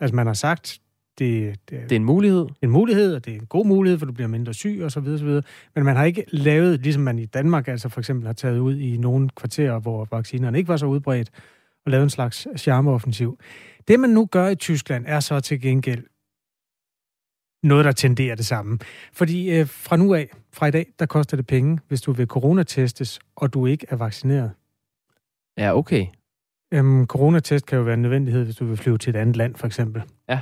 Altså 0.00 0.16
man 0.16 0.26
har 0.26 0.34
sagt, 0.34 0.78
det, 1.20 1.60
det, 1.70 1.82
det 1.82 1.92
er 1.92 1.96
en 1.96 2.04
mulighed. 2.04 2.46
En 2.62 2.70
mulighed, 2.70 3.14
og 3.14 3.24
det 3.24 3.30
er 3.32 3.38
en 3.38 3.46
god 3.46 3.66
mulighed, 3.66 3.98
for 3.98 4.06
du 4.06 4.12
bliver 4.12 4.28
mindre 4.28 4.54
syg 4.54 4.80
og 4.82 4.92
så 4.92 5.00
videre, 5.00 5.18
så 5.18 5.24
videre. 5.24 5.42
Men 5.74 5.84
man 5.84 5.96
har 5.96 6.04
ikke 6.04 6.24
lavet, 6.28 6.80
ligesom 6.80 7.02
man 7.02 7.18
i 7.18 7.24
Danmark 7.24 7.68
altså 7.68 7.88
for 7.88 8.00
eksempel 8.00 8.26
har 8.26 8.32
taget 8.32 8.58
ud 8.58 8.76
i 8.76 8.96
nogle 8.96 9.30
kvarterer, 9.36 9.78
hvor 9.78 10.08
vaccinerne 10.10 10.58
ikke 10.58 10.68
var 10.68 10.76
så 10.76 10.86
udbredt, 10.86 11.30
og 11.84 11.90
lavet 11.90 12.02
en 12.02 12.10
slags 12.10 12.46
charmeoffensiv. 12.56 13.38
Det, 13.88 14.00
man 14.00 14.10
nu 14.10 14.26
gør 14.26 14.48
i 14.48 14.54
Tyskland, 14.54 15.04
er 15.08 15.20
så 15.20 15.40
til 15.40 15.60
gengæld 15.60 16.04
noget, 17.62 17.84
der 17.84 17.92
tenderer 17.92 18.34
det 18.34 18.46
samme. 18.46 18.78
Fordi 19.12 19.50
øh, 19.50 19.66
fra 19.66 19.96
nu 19.96 20.14
af, 20.14 20.28
fra 20.52 20.66
i 20.66 20.70
dag, 20.70 20.86
der 20.98 21.06
koster 21.06 21.36
det 21.36 21.46
penge, 21.46 21.78
hvis 21.88 22.00
du 22.00 22.12
vil 22.12 22.26
coronatestes, 22.26 23.18
og 23.36 23.54
du 23.54 23.66
ikke 23.66 23.86
er 23.88 23.96
vaccineret. 23.96 24.50
Ja, 25.58 25.76
okay. 25.76 26.06
Øhm, 26.72 27.06
coronatest 27.06 27.66
kan 27.66 27.78
jo 27.78 27.84
være 27.84 27.94
en 27.94 28.02
nødvendighed, 28.02 28.44
hvis 28.44 28.56
du 28.56 28.64
vil 28.64 28.76
flyve 28.76 28.98
til 28.98 29.10
et 29.10 29.16
andet 29.16 29.36
land, 29.36 29.54
for 29.54 29.66
eksempel. 29.66 30.02
Ja 30.28 30.40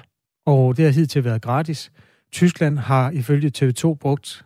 og 0.49 0.77
det 0.77 0.85
har 0.85 0.93
hidtil 0.93 1.25
været 1.25 1.43
gratis. 1.43 1.93
Tyskland 2.33 2.79
har 2.79 3.11
ifølge 3.11 3.53
TV2 3.59 3.95
brugt... 3.95 4.45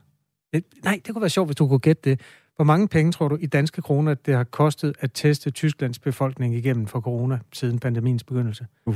Nej, 0.84 1.00
det 1.06 1.14
kunne 1.14 1.22
være 1.22 1.30
sjovt, 1.30 1.48
hvis 1.48 1.56
du 1.56 1.68
kunne 1.68 1.78
gætte 1.78 2.10
det. 2.10 2.20
Hvor 2.56 2.64
mange 2.64 2.88
penge 2.88 3.12
tror 3.12 3.28
du 3.28 3.36
i 3.40 3.46
danske 3.46 3.82
kroner, 3.82 4.14
det 4.14 4.34
har 4.34 4.44
kostet 4.44 4.94
at 5.00 5.10
teste 5.14 5.50
Tysklands 5.50 5.98
befolkning 5.98 6.54
igennem 6.54 6.86
for 6.86 7.00
corona 7.00 7.38
siden 7.52 7.78
pandemiens 7.78 8.24
begyndelse? 8.24 8.66
Uh. 8.86 8.94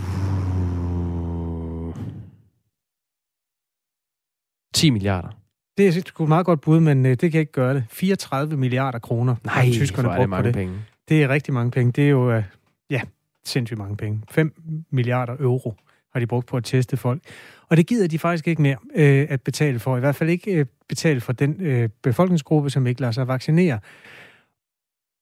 10 4.74 4.90
milliarder. 4.90 5.28
Det 5.76 5.88
er 5.88 6.20
et 6.20 6.28
meget 6.28 6.46
godt 6.46 6.60
bud, 6.60 6.80
men 6.80 7.06
øh, 7.06 7.16
det 7.20 7.32
kan 7.32 7.40
ikke 7.40 7.52
gøre 7.52 7.74
det. 7.74 7.84
34 7.90 8.56
milliarder 8.56 8.98
kroner 8.98 9.36
Nej, 9.44 9.64
har 9.64 9.72
tyskerne 9.72 10.08
brugt 10.08 10.30
mange 10.30 10.42
på 10.42 10.46
det. 10.46 10.54
Penge. 10.54 10.74
Det 11.08 11.22
er 11.22 11.28
rigtig 11.28 11.54
mange 11.54 11.70
penge. 11.70 11.92
Det 11.92 12.04
er 12.04 12.08
jo, 12.08 12.30
øh, 12.30 12.44
ja, 12.90 13.00
sindssygt 13.44 13.78
mange 13.78 13.96
penge. 13.96 14.22
5 14.30 14.84
milliarder 14.90 15.36
euro 15.40 15.74
har 16.16 16.20
de 16.20 16.26
brugt 16.26 16.46
på 16.46 16.56
at 16.56 16.64
teste 16.64 16.96
folk. 16.96 17.22
Og 17.68 17.76
det 17.76 17.86
gider 17.86 18.08
de 18.08 18.18
faktisk 18.18 18.48
ikke 18.48 18.62
mere 18.62 18.76
øh, 18.94 19.26
at 19.28 19.42
betale 19.42 19.78
for. 19.78 19.96
I 19.96 20.00
hvert 20.00 20.14
fald 20.16 20.30
ikke 20.30 20.52
øh, 20.52 20.66
betale 20.88 21.20
for 21.20 21.32
den 21.32 21.56
øh, 21.60 21.88
befolkningsgruppe, 22.02 22.70
som 22.70 22.86
ikke 22.86 23.00
lader 23.00 23.12
sig 23.12 23.28
vaccinere. 23.28 23.78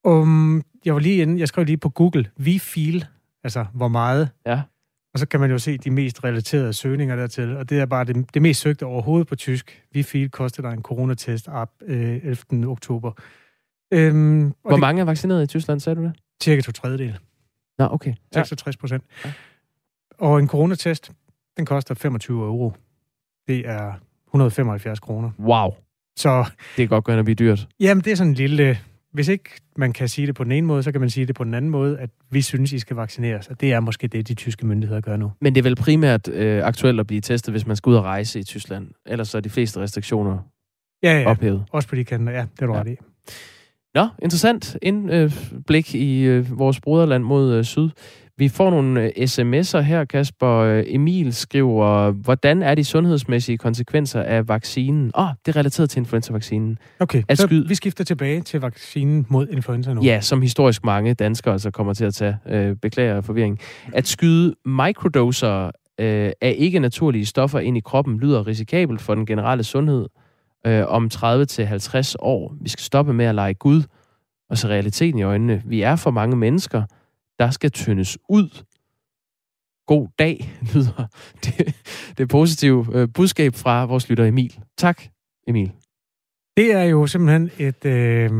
Um, 0.04 0.62
jeg 0.84 0.94
var 0.94 1.00
lige 1.00 1.22
inde, 1.22 1.40
jeg 1.40 1.48
skrev 1.48 1.64
lige 1.64 1.76
på 1.76 1.88
Google, 1.88 2.30
vi 2.36 2.58
feel, 2.58 3.04
altså 3.44 3.66
hvor 3.74 3.88
meget. 3.88 4.28
Ja. 4.46 4.60
Og 5.14 5.18
så 5.20 5.28
kan 5.28 5.40
man 5.40 5.50
jo 5.50 5.58
se 5.58 5.78
de 5.78 5.90
mest 5.90 6.24
relaterede 6.24 6.72
søgninger 6.72 7.16
dertil, 7.16 7.56
og 7.56 7.70
det 7.70 7.80
er 7.80 7.86
bare 7.86 8.04
det, 8.04 8.34
det 8.34 8.42
mest 8.42 8.60
søgte 8.60 8.86
overhovedet 8.86 9.28
på 9.28 9.36
tysk. 9.36 9.82
Vi 9.92 10.02
feel 10.02 10.30
koster 10.30 10.62
dig 10.62 10.72
en 10.72 10.82
coronatest 10.82 11.48
op 11.48 11.70
øh, 11.86 12.20
11. 12.50 12.68
oktober. 12.68 13.12
Øhm, 13.92 14.52
Hvor 14.62 14.70
det, 14.70 14.80
mange 14.80 15.00
er 15.00 15.04
vaccineret 15.04 15.42
i 15.42 15.46
Tyskland, 15.46 15.80
sagde 15.80 15.96
du 15.96 16.02
det? 16.02 16.12
Cirka 16.42 16.62
to 16.62 16.72
tredjedel. 16.72 17.18
Nå, 17.78 17.88
okay. 17.90 18.14
66 18.32 18.76
procent. 18.76 19.04
Ja. 19.24 19.32
Og 20.18 20.38
en 20.38 20.48
coronatest, 20.48 21.12
den 21.56 21.66
koster 21.66 21.94
25 21.94 22.44
euro. 22.44 22.72
Det 23.48 23.68
er 23.68 23.92
175 24.28 25.00
kroner. 25.00 25.30
Wow. 25.38 25.70
Så... 26.16 26.44
Det 26.76 26.76
kan 26.76 26.88
godt 26.88 27.04
gå 27.04 27.12
hen 27.12 27.18
og 27.18 27.24
blive 27.24 27.34
dyrt. 27.34 27.68
Jamen, 27.80 28.04
det 28.04 28.10
er 28.12 28.16
sådan 28.16 28.30
en 28.30 28.34
lille... 28.34 28.78
Hvis 29.12 29.28
ikke 29.28 29.50
man 29.76 29.92
kan 29.92 30.08
sige 30.08 30.26
det 30.26 30.34
på 30.34 30.44
den 30.44 30.52
ene 30.52 30.66
måde, 30.66 30.82
så 30.82 30.92
kan 30.92 31.00
man 31.00 31.10
sige 31.10 31.26
det 31.26 31.34
på 31.34 31.44
den 31.44 31.54
anden 31.54 31.70
måde, 31.70 31.98
at 31.98 32.10
vi 32.30 32.42
synes, 32.42 32.72
I 32.72 32.78
skal 32.78 32.96
vaccineres. 32.96 33.48
Og 33.48 33.60
det 33.60 33.72
er 33.72 33.80
måske 33.80 34.08
det, 34.08 34.28
de 34.28 34.34
tyske 34.34 34.66
myndigheder 34.66 35.00
gør 35.00 35.16
nu. 35.16 35.32
Men 35.40 35.54
det 35.54 35.60
er 35.60 35.62
vel 35.62 35.76
primært 35.76 36.28
øh, 36.28 36.64
aktuelt 36.64 37.00
at 37.00 37.06
blive 37.06 37.20
testet, 37.20 37.52
hvis 37.52 37.66
man 37.66 37.76
skal 37.76 37.90
ud 37.90 37.96
og 37.96 38.04
rejse 38.04 38.38
i 38.40 38.42
Tyskland. 38.42 38.90
Ellers 39.06 39.28
så 39.28 39.36
er 39.36 39.40
de 39.40 39.50
fleste 39.50 39.80
restriktioner 39.80 40.38
ja, 41.02 41.20
ja. 41.20 41.30
ophævet. 41.30 41.64
Også 41.72 41.88
på 41.88 41.94
de 41.96 42.04
kanter, 42.04 42.32
ja. 42.32 42.40
Det 42.40 42.62
er 42.62 42.66
du 42.66 42.74
ja. 42.74 42.80
ret 42.80 42.88
i. 42.88 42.96
Nå, 43.94 44.08
interessant 44.22 44.76
indblik 44.82 45.94
øh, 45.94 46.00
i 46.00 46.22
øh, 46.22 46.58
vores 46.58 46.80
broderland 46.80 47.24
mod 47.24 47.54
øh, 47.54 47.64
syd. 47.64 47.90
Vi 48.38 48.48
får 48.48 48.70
nogle 48.70 49.02
øh, 49.02 49.10
sms'er 49.18 49.80
her, 49.80 50.04
Kasper. 50.04 50.58
Øh, 50.58 50.84
Emil 50.86 51.34
skriver, 51.34 52.10
hvordan 52.10 52.62
er 52.62 52.74
de 52.74 52.84
sundhedsmæssige 52.84 53.58
konsekvenser 53.58 54.22
af 54.22 54.48
vaccinen? 54.48 55.10
Åh, 55.14 55.24
oh, 55.24 55.30
det 55.46 55.52
er 55.52 55.56
relateret 55.56 55.90
til 55.90 55.98
influenza-vaccinen. 55.98 56.78
Okay, 57.00 57.22
at 57.28 57.38
så 57.38 57.46
skyde... 57.46 57.68
vi 57.68 57.74
skifter 57.74 58.04
tilbage 58.04 58.40
til 58.40 58.60
vaccinen 58.60 59.26
mod 59.28 59.48
influenza 59.48 59.94
nu. 59.94 60.02
Ja, 60.02 60.20
som 60.20 60.42
historisk 60.42 60.84
mange 60.84 61.14
danskere 61.14 61.52
altså 61.52 61.70
kommer 61.70 61.94
til 61.94 62.04
at 62.04 62.14
tage. 62.14 62.36
Øh, 62.48 62.76
beklager 62.76 63.20
forvirring. 63.20 63.58
At 63.92 64.06
skyde 64.06 64.54
microdoser 64.64 65.70
øh, 66.00 66.32
af 66.40 66.54
ikke 66.58 66.78
naturlige 66.78 67.26
stoffer 67.26 67.58
ind 67.58 67.76
i 67.76 67.80
kroppen 67.80 68.18
lyder 68.18 68.46
risikabelt 68.46 69.00
for 69.00 69.14
den 69.14 69.26
generelle 69.26 69.64
sundhed. 69.64 70.06
øh, 70.66 70.84
om 70.86 71.10
30-50 71.14 72.14
år. 72.18 72.56
Vi 72.60 72.68
skal 72.68 72.82
stoppe 72.82 73.12
med 73.12 73.24
at 73.24 73.34
lege 73.34 73.54
Gud 73.54 73.82
og 74.50 74.58
se 74.58 74.68
realiteten 74.68 75.18
i 75.18 75.22
øjnene. 75.22 75.62
Vi 75.66 75.82
er 75.82 75.96
for 75.96 76.10
mange 76.10 76.36
mennesker, 76.36 76.82
der 77.38 77.50
skal 77.50 77.70
tyndes 77.70 78.18
ud. 78.28 78.64
God 79.86 80.08
dag, 80.18 80.50
lyder 80.74 81.06
det, 81.44 81.84
det 82.18 82.28
positive 82.28 82.86
øh, 82.92 83.08
budskab 83.14 83.54
fra 83.54 83.84
vores 83.84 84.08
lytter 84.08 84.24
Emil. 84.24 84.60
Tak, 84.78 85.02
Emil. 85.48 85.72
Det 86.56 86.72
er 86.72 86.82
jo 86.82 87.06
simpelthen 87.06 87.50
et... 87.58 87.84
Øh, 87.84 88.30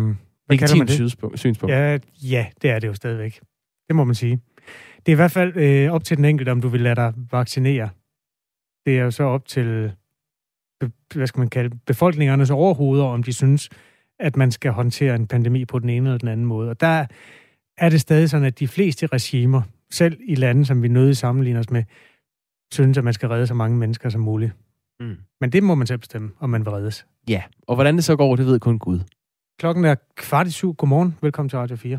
hvad 0.46 0.58
kalder 0.58 0.76
man 0.76 0.86
det? 0.86 1.38
synspunkt. 1.38 1.72
Ja, 1.72 1.98
ja, 2.22 2.46
det 2.62 2.70
er 2.70 2.78
det 2.78 2.88
jo 2.88 2.94
stadigvæk. 2.94 3.40
Det 3.88 3.96
må 3.96 4.04
man 4.04 4.14
sige. 4.14 4.40
Det 4.96 5.12
er 5.12 5.12
i 5.12 5.14
hvert 5.14 5.30
fald 5.30 5.56
øh, 5.56 5.92
op 5.92 6.04
til 6.04 6.16
den 6.16 6.24
enkelte, 6.24 6.50
om 6.50 6.60
du 6.60 6.68
vil 6.68 6.80
lade 6.80 6.94
dig 6.94 7.12
vaccinere. 7.32 7.88
Det 8.86 8.98
er 8.98 9.02
jo 9.02 9.10
så 9.10 9.24
op 9.24 9.46
til, 9.46 9.92
hvad 11.14 11.26
skal 11.26 11.38
man 11.38 11.48
kalde 11.48 11.76
befolkningernes 11.86 12.50
overhoveder, 12.50 13.04
om 13.04 13.22
de 13.22 13.32
synes, 13.32 13.70
at 14.18 14.36
man 14.36 14.50
skal 14.50 14.72
håndtere 14.72 15.14
en 15.14 15.26
pandemi 15.26 15.64
på 15.64 15.78
den 15.78 15.88
ene 15.88 16.08
eller 16.08 16.18
den 16.18 16.28
anden 16.28 16.46
måde. 16.46 16.70
Og 16.70 16.80
der 16.80 17.06
er 17.76 17.88
det 17.88 18.00
stadig 18.00 18.30
sådan, 18.30 18.46
at 18.46 18.58
de 18.58 18.68
fleste 18.68 19.06
regimer, 19.06 19.62
selv 19.90 20.18
i 20.24 20.34
lande, 20.34 20.66
som 20.66 20.82
vi 20.82 20.88
nødig 20.88 21.16
sammenligner 21.16 21.60
os 21.60 21.70
med, 21.70 21.84
synes, 22.72 22.98
at 22.98 23.04
man 23.04 23.14
skal 23.14 23.28
redde 23.28 23.46
så 23.46 23.54
mange 23.54 23.76
mennesker 23.76 24.08
som 24.08 24.20
muligt. 24.20 24.52
Mm. 25.00 25.16
Men 25.40 25.52
det 25.52 25.62
må 25.62 25.74
man 25.74 25.86
selv 25.86 25.98
bestemme, 25.98 26.30
om 26.38 26.50
man 26.50 26.64
vil 26.64 26.70
reddes. 26.70 27.06
Ja, 27.28 27.42
og 27.66 27.74
hvordan 27.74 27.96
det 27.96 28.04
så 28.04 28.16
går, 28.16 28.36
det 28.36 28.46
ved 28.46 28.60
kun 28.60 28.78
Gud. 28.78 29.00
Klokken 29.58 29.84
er 29.84 29.94
kvart 30.16 30.46
i 30.46 30.50
syv. 30.50 30.74
Godmorgen. 30.74 31.16
Velkommen 31.22 31.48
til 31.48 31.58
Radio 31.58 31.76
4. 31.76 31.98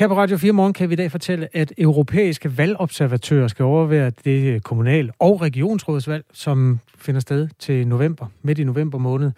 Her 0.00 0.08
på 0.08 0.16
Radio 0.16 0.36
4 0.36 0.52
Morgen 0.52 0.72
kan 0.72 0.88
vi 0.88 0.92
i 0.92 0.96
dag 0.96 1.10
fortælle, 1.10 1.48
at 1.52 1.72
europæiske 1.78 2.58
valgobservatører 2.58 3.48
skal 3.48 3.64
overvære 3.64 4.10
det 4.24 4.62
kommunal- 4.62 5.10
og 5.18 5.40
regionsrådsvalg, 5.40 6.24
som 6.32 6.80
finder 6.96 7.20
sted 7.20 7.48
til 7.58 7.86
november, 7.86 8.26
midt 8.42 8.58
i 8.58 8.64
november 8.64 8.98
måned. 8.98 9.32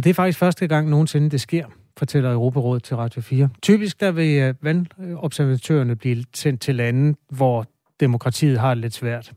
Og 0.00 0.04
det 0.04 0.10
er 0.10 0.14
faktisk 0.14 0.38
første 0.38 0.66
gang 0.66 0.88
nogensinde, 0.88 1.30
det 1.30 1.40
sker, 1.40 1.66
fortæller 1.98 2.32
Europarådet 2.32 2.82
til 2.82 2.96
Radio 2.96 3.20
4. 3.20 3.48
Typisk 3.62 4.00
der 4.00 4.10
vil 4.10 4.38
øh, 4.38 4.54
valgobservatørerne 4.62 5.96
blive 5.96 6.24
sendt 6.34 6.60
til 6.60 6.74
lande, 6.74 7.16
hvor 7.30 7.66
demokratiet 8.00 8.58
har 8.58 8.74
det 8.74 8.80
lidt 8.80 8.94
svært. 8.94 9.32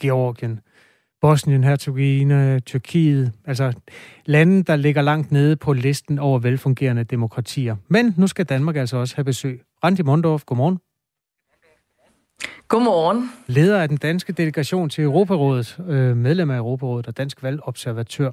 Georgien, 0.00 0.60
Bosnien, 1.20 1.64
Herzegovina, 1.64 2.58
Tyrkiet, 2.58 3.32
altså 3.44 3.72
lande, 4.26 4.62
der 4.62 4.76
ligger 4.76 5.02
langt 5.02 5.32
nede 5.32 5.56
på 5.56 5.72
listen 5.72 6.18
over 6.18 6.38
velfungerende 6.38 7.04
demokratier. 7.04 7.76
Men 7.88 8.14
nu 8.16 8.26
skal 8.26 8.44
Danmark 8.44 8.76
altså 8.76 8.96
også 8.96 9.16
have 9.16 9.24
besøg. 9.24 9.62
Randi 9.84 10.02
Mondorf, 10.02 10.44
godmorgen. 10.44 10.78
Godmorgen. 12.68 13.30
Leder 13.46 13.82
af 13.82 13.88
den 13.88 13.96
danske 13.96 14.32
delegation 14.32 14.90
til 14.90 15.04
Europarådet, 15.04 15.78
øh, 15.88 16.16
medlem 16.16 16.50
af 16.50 16.56
Europarådet 16.56 17.06
og 17.06 17.16
dansk 17.16 17.42
valgobservatør. 17.42 18.30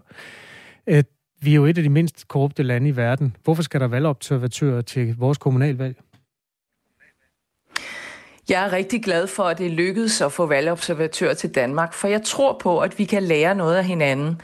Vi 1.41 1.51
er 1.51 1.55
jo 1.55 1.65
et 1.65 1.77
af 1.77 1.83
de 1.83 1.89
mindst 1.89 2.27
korrupte 2.27 2.63
lande 2.63 2.87
i 2.87 2.95
verden. 2.95 3.35
Hvorfor 3.43 3.63
skal 3.63 3.81
der 3.81 3.87
valgobservatører 3.87 4.81
til 4.81 5.15
vores 5.17 5.37
kommunalvalg? 5.37 5.95
Jeg 8.49 8.65
er 8.65 8.73
rigtig 8.73 9.03
glad 9.03 9.27
for, 9.27 9.43
at 9.43 9.57
det 9.57 9.71
lykkedes 9.71 10.21
at 10.21 10.31
få 10.31 10.45
valgobservatører 10.45 11.33
til 11.33 11.55
Danmark, 11.55 11.93
for 11.93 12.07
jeg 12.07 12.23
tror 12.23 12.57
på, 12.61 12.79
at 12.79 12.99
vi 12.99 13.05
kan 13.05 13.23
lære 13.23 13.55
noget 13.55 13.75
af 13.75 13.85
hinanden. 13.85 14.41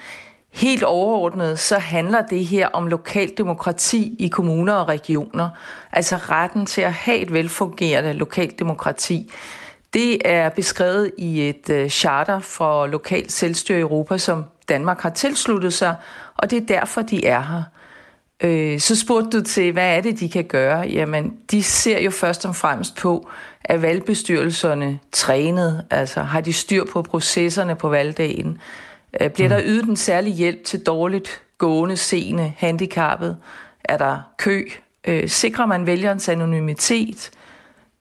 Helt 0.53 0.83
overordnet, 0.83 1.59
så 1.59 1.77
handler 1.77 2.21
det 2.21 2.45
her 2.45 2.67
om 2.67 2.87
lokalt 2.87 3.37
demokrati 3.37 4.15
i 4.19 4.27
kommuner 4.27 4.73
og 4.73 4.87
regioner. 4.87 5.49
Altså 5.91 6.15
retten 6.15 6.65
til 6.65 6.81
at 6.81 6.93
have 6.93 7.17
et 7.17 7.33
velfungerende 7.33 8.13
lokalt 8.13 8.59
demokrati. 8.59 9.31
Det 9.93 10.17
er 10.25 10.49
beskrevet 10.49 11.11
i 11.17 11.49
et 11.49 11.69
øh, 11.69 11.89
charter 11.89 12.39
for 12.39 12.87
lokalt 12.87 13.31
selvstyre 13.31 13.77
i 13.77 13.81
Europa, 13.81 14.17
som 14.17 14.43
Danmark 14.69 15.01
har 15.01 15.09
tilsluttet 15.09 15.73
sig, 15.73 15.95
og 16.37 16.51
det 16.51 16.57
er 16.57 16.65
derfor, 16.65 17.01
de 17.01 17.25
er 17.25 17.41
her. 17.41 17.63
Øh, 18.43 18.79
så 18.79 18.95
spurgte 18.95 19.37
du 19.37 19.43
til, 19.43 19.71
hvad 19.71 19.97
er 19.97 20.01
det, 20.01 20.19
de 20.19 20.29
kan 20.29 20.43
gøre? 20.43 20.79
Jamen, 20.79 21.33
de 21.51 21.63
ser 21.63 21.99
jo 21.99 22.11
først 22.11 22.45
og 22.45 22.55
fremmest 22.55 22.95
på, 22.95 23.29
at 23.63 23.81
valgbestyrelserne 23.81 24.99
trænet? 25.11 25.85
Altså, 25.89 26.21
har 26.21 26.41
de 26.41 26.53
styr 26.53 26.85
på 26.85 27.01
processerne 27.01 27.75
på 27.75 27.89
valgdagen? 27.89 28.57
Øh, 29.21 29.29
bliver 29.29 29.49
der 29.49 29.57
mm. 29.57 29.67
ydet 29.67 29.85
en 29.85 29.95
særlig 29.95 30.33
hjælp 30.33 30.63
til 30.63 30.79
dårligt 30.79 31.41
gående, 31.57 31.97
seende, 31.97 32.53
handicappet? 32.57 33.37
Er 33.83 33.97
der 33.97 34.19
kø? 34.37 34.63
Øh, 35.07 35.29
sikrer 35.29 35.65
man 35.65 35.85
vælgerens 35.85 36.29
anonymitet? 36.29 37.31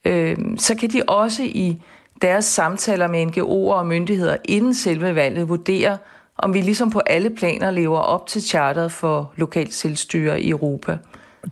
Øh, 0.05 0.37
så 0.59 0.75
kan 0.75 0.91
de 0.91 1.03
også 1.09 1.43
i 1.43 1.83
deres 2.23 2.45
samtaler 2.45 3.09
med 3.09 3.27
NGO'er 3.27 3.75
og 3.75 3.87
myndigheder 3.87 4.37
inden 4.45 4.75
selve 4.75 5.15
valget 5.15 5.49
vurdere, 5.49 5.99
om 6.39 6.55
vi 6.55 6.61
ligesom 6.61 6.91
på 6.91 6.99
alle 6.99 7.31
planer 7.31 7.71
lever 7.71 7.99
op 7.99 8.27
til 8.27 8.43
charteret 8.43 8.93
for 8.93 9.33
lokalt 9.37 9.75
selvstyre 9.75 10.41
i 10.41 10.51
Europa. 10.51 10.99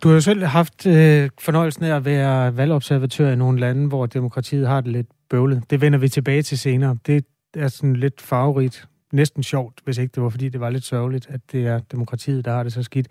Du 0.03 0.09
har 0.09 0.14
jo 0.14 0.20
selv 0.20 0.45
haft 0.45 0.87
øh, 0.87 1.30
fornøjelsen 1.41 1.85
af 1.85 1.97
at 1.97 2.05
være 2.05 2.57
valgobservatør 2.57 3.33
i 3.33 3.37
nogle 3.37 3.61
lande, 3.61 3.89
hvor 3.89 4.07
demokratiet 4.07 4.68
har 4.68 4.80
det 4.80 4.93
lidt 4.93 5.07
bøvlet. 5.30 5.62
Det 5.70 5.80
vender 5.80 5.99
vi 5.99 6.09
tilbage 6.09 6.43
til 6.43 6.59
senere. 6.59 6.97
Det 7.07 7.24
er 7.55 7.68
sådan 7.68 7.97
lidt 7.97 8.20
farverigt, 8.20 8.89
næsten 9.12 9.43
sjovt, 9.43 9.80
hvis 9.85 9.99
ikke 9.99 10.12
det 10.14 10.22
var, 10.22 10.28
fordi 10.28 10.49
det 10.49 10.61
var 10.61 10.70
lidt 10.70 10.85
sørgeligt, 10.85 11.26
at 11.30 11.41
det 11.53 11.66
er 11.66 11.78
demokratiet, 11.78 12.45
der 12.45 12.53
har 12.53 12.62
det 12.62 12.72
så 12.72 12.83
skidt. 12.83 13.09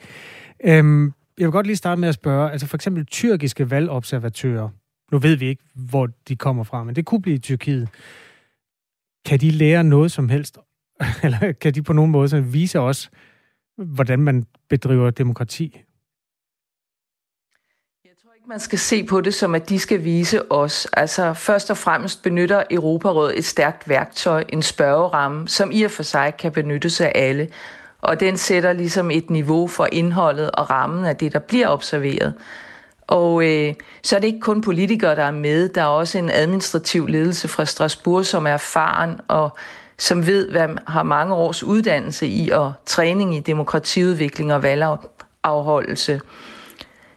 Øhm, 0.64 1.14
jeg 1.38 1.46
vil 1.46 1.52
godt 1.52 1.68
lige 1.68 1.76
starte 1.76 2.02
med 2.02 2.10
at 2.10 2.16
spørge, 2.16 2.52
altså 2.52 2.68
for 2.68 2.78
eksempel 2.78 3.06
tyrkiske 3.06 3.70
valgobservatører, 3.70 4.70
nu 5.12 5.18
ved 5.18 5.36
vi 5.36 5.48
ikke, 5.48 5.64
hvor 5.76 6.10
de 6.28 6.36
kommer 6.36 6.64
fra, 6.64 6.84
men 6.84 6.96
det 6.96 7.06
kunne 7.06 7.22
blive 7.22 7.36
i 7.36 7.40
Tyrkiet. 7.40 7.90
Kan 9.26 9.40
de 9.40 9.52
lære 9.52 9.84
noget 9.84 10.12
som 10.12 10.30
helst? 10.30 10.58
Eller 11.24 11.52
kan 11.52 11.74
de 11.74 11.84
på 11.84 11.94
nogen 11.94 12.12
måde 12.12 12.44
vise 12.44 12.80
os, 12.80 13.12
hvordan 13.78 14.20
man 14.20 14.46
bedriver 14.70 15.10
demokrati 15.10 15.86
man 18.52 18.60
skal 18.60 18.80
se 18.80 19.04
på 19.04 19.22
det 19.22 19.34
som, 19.34 19.56
at 19.56 19.70
de 19.70 19.80
skal 19.80 20.04
vise 20.04 20.52
os. 20.52 20.88
Altså 20.94 21.34
først 21.34 21.70
og 21.70 21.78
fremmest 21.78 22.24
benytter 22.24 22.64
Europarådet 22.72 23.38
et 23.38 23.46
stærkt 23.46 23.90
værktøj, 23.90 24.44
en 24.50 24.62
spørgeramme, 24.62 25.48
som 25.48 25.72
i 25.72 25.84
og 25.84 25.92
for 25.92 26.04
sig 26.04 26.34
kan 26.40 26.52
benyttes 26.52 27.02
af 27.02 27.12
alle. 27.16 27.50
Og 28.02 28.20
den 28.20 28.38
sætter 28.38 28.74
ligesom 28.74 29.12
et 29.12 29.30
niveau 29.30 29.68
for 29.68 29.88
indholdet 29.92 30.52
og 30.52 30.70
rammen 30.70 31.06
af 31.06 31.16
det, 31.16 31.34
der 31.34 31.40
bliver 31.40 31.68
observeret. 31.68 32.34
Og 33.08 33.44
øh, 33.44 33.74
så 34.04 34.16
er 34.16 34.20
det 34.20 34.28
ikke 34.28 34.40
kun 34.40 34.62
politikere, 34.62 35.16
der 35.16 35.24
er 35.24 35.32
med. 35.32 35.70
Der 35.70 35.82
er 35.82 35.86
også 35.86 36.18
en 36.18 36.30
administrativ 36.30 37.08
ledelse 37.08 37.48
fra 37.48 37.66
Strasbourg, 37.66 38.26
som 38.26 38.48
er 38.48 38.52
erfaren 38.52 39.20
og 39.28 39.58
som 40.02 40.28
ved, 40.28 40.50
hvad 40.50 40.68
har 40.88 41.04
mange 41.04 41.36
års 41.36 41.64
uddannelse 41.64 42.28
i 42.28 42.50
og 42.50 42.74
træning 42.86 43.36
i 43.36 43.40
demokratiudvikling 43.40 44.54
og 44.54 44.64
valgafholdelse. 44.64 46.22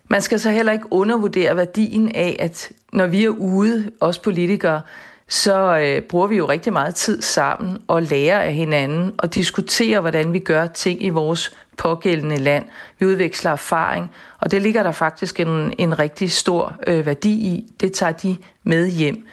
Man 0.08 0.22
skal 0.22 0.40
så 0.40 0.50
heller 0.50 0.72
ikke 0.72 0.92
undervurdere 0.92 1.56
værdien 1.56 2.12
af, 2.14 2.36
at 2.38 2.72
når 2.92 3.06
vi 3.06 3.24
er 3.24 3.28
ude, 3.28 3.90
os 4.00 4.18
politikere, 4.18 4.80
så 5.28 5.78
øh, 5.78 6.02
bruger 6.02 6.26
vi 6.26 6.36
jo 6.36 6.48
rigtig 6.48 6.72
meget 6.72 6.94
tid 6.94 7.22
sammen 7.22 7.78
og 7.86 8.02
lærer 8.02 8.40
af 8.40 8.54
hinanden 8.54 9.12
og 9.18 9.34
diskuterer, 9.34 10.00
hvordan 10.00 10.32
vi 10.32 10.38
gør 10.38 10.66
ting 10.66 11.04
i 11.04 11.08
vores 11.08 11.56
pågældende 11.78 12.36
land. 12.36 12.64
Vi 12.98 13.06
udveksler 13.06 13.50
erfaring, 13.50 14.10
og 14.40 14.50
det 14.50 14.62
ligger 14.62 14.82
der 14.82 14.92
faktisk 14.92 15.40
en, 15.40 15.74
en 15.78 15.98
rigtig 15.98 16.32
stor 16.32 16.76
øh, 16.86 17.06
værdi 17.06 17.32
i. 17.32 17.72
Det 17.80 17.92
tager 17.92 18.12
de 18.12 18.36
med 18.64 18.88
hjem. 18.88 19.26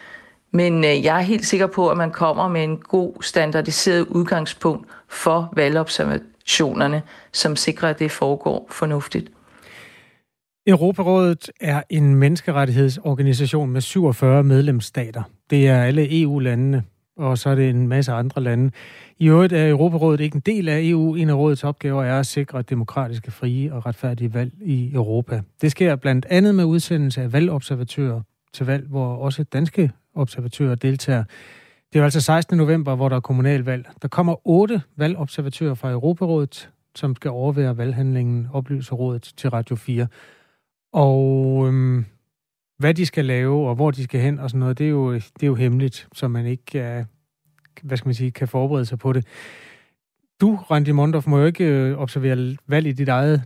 Men 0.53 0.83
øh, 0.83 1.03
jeg 1.03 1.17
er 1.17 1.21
helt 1.21 1.45
sikker 1.45 1.67
på, 1.67 1.89
at 1.89 1.97
man 1.97 2.11
kommer 2.11 2.47
med 2.47 2.63
en 2.63 2.77
god 2.77 3.13
standardiseret 3.21 4.07
udgangspunkt 4.07 4.87
for 5.09 5.53
valgobservationerne, 5.55 7.01
som 7.33 7.55
sikrer, 7.55 7.89
at 7.89 7.99
det 7.99 8.11
foregår 8.11 8.67
fornuftigt. 8.69 9.31
Europarådet 10.67 11.51
er 11.61 11.81
en 11.89 12.15
menneskerettighedsorganisation 12.15 13.69
med 13.69 13.81
47 13.81 14.43
medlemsstater. 14.43 15.23
Det 15.49 15.67
er 15.67 15.83
alle 15.83 16.21
EU-landene, 16.21 16.83
og 17.17 17.37
så 17.37 17.49
er 17.49 17.55
det 17.55 17.69
en 17.69 17.87
masse 17.87 18.11
andre 18.11 18.41
lande. 18.41 18.71
I 19.19 19.27
øvrigt 19.27 19.53
er 19.53 19.69
Europarådet 19.69 20.19
ikke 20.19 20.35
en 20.35 20.41
del 20.45 20.69
af 20.69 20.79
EU. 20.81 21.15
En 21.15 21.29
af 21.29 21.33
rådets 21.33 21.63
opgaver 21.63 22.03
er 22.03 22.19
at 22.19 22.25
sikre 22.25 22.61
demokratiske, 22.61 23.31
frie 23.31 23.73
og 23.73 23.85
retfærdige 23.85 24.33
valg 24.33 24.51
i 24.61 24.91
Europa. 24.93 25.41
Det 25.61 25.71
sker 25.71 25.95
blandt 25.95 26.25
andet 26.29 26.55
med 26.55 26.63
udsendelse 26.63 27.21
af 27.21 27.33
valgobservatører 27.33 28.21
til 28.53 28.65
valg, 28.65 28.87
hvor 28.87 29.15
også 29.15 29.43
danske 29.43 29.91
valgobservatører 30.15 30.75
deltager. 30.75 31.23
Det 31.93 31.99
er 31.99 32.03
altså 32.03 32.21
16. 32.21 32.57
november, 32.57 32.95
hvor 32.95 33.09
der 33.09 33.15
er 33.15 33.19
kommunalvalg. 33.19 33.85
Der 34.01 34.07
kommer 34.07 34.47
otte 34.47 34.81
valgobservatører 34.95 35.73
fra 35.73 35.91
Europarådet, 35.91 36.69
som 36.95 37.15
skal 37.15 37.31
overvære 37.31 37.77
valghandlingen, 37.77 38.47
oplyser 38.53 38.95
rådet 38.95 39.33
til 39.37 39.49
Radio 39.49 39.75
4. 39.75 40.07
Og 40.93 41.67
øhm, 41.67 42.05
hvad 42.77 42.93
de 42.93 43.05
skal 43.05 43.25
lave, 43.25 43.69
og 43.69 43.75
hvor 43.75 43.91
de 43.91 44.03
skal 44.03 44.21
hen 44.21 44.39
og 44.39 44.49
sådan 44.49 44.59
noget, 44.59 44.77
det 44.77 44.85
er 44.85 44.89
jo, 44.89 45.13
det 45.13 45.43
er 45.43 45.47
jo 45.47 45.55
hemmeligt, 45.55 46.07
så 46.13 46.27
man 46.27 46.45
ikke 46.45 46.79
øh, 46.79 47.05
hvad 47.81 47.97
skal 47.97 48.07
man 48.07 48.15
sige, 48.15 48.31
kan 48.31 48.47
forberede 48.47 48.85
sig 48.85 48.99
på 48.99 49.13
det. 49.13 49.25
Du, 50.41 50.55
Randi 50.55 50.91
Mondorf, 50.91 51.27
må 51.27 51.39
jo 51.39 51.45
ikke 51.45 51.65
øh, 51.65 51.97
observere 51.97 52.57
valg 52.67 52.87
i 52.87 52.91
dit 52.91 53.09
eget 53.09 53.43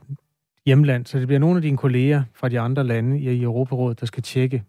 hjemland, 0.65 1.05
så 1.05 1.19
det 1.19 1.27
bliver 1.27 1.39
nogle 1.39 1.55
af 1.55 1.61
dine 1.61 1.77
kolleger 1.77 2.23
fra 2.33 2.49
de 2.49 2.59
andre 2.59 2.83
lande 2.83 3.19
i 3.19 3.41
Europarådet, 3.41 3.99
der 3.99 4.05
skal 4.05 4.23
tjekke 4.23 4.63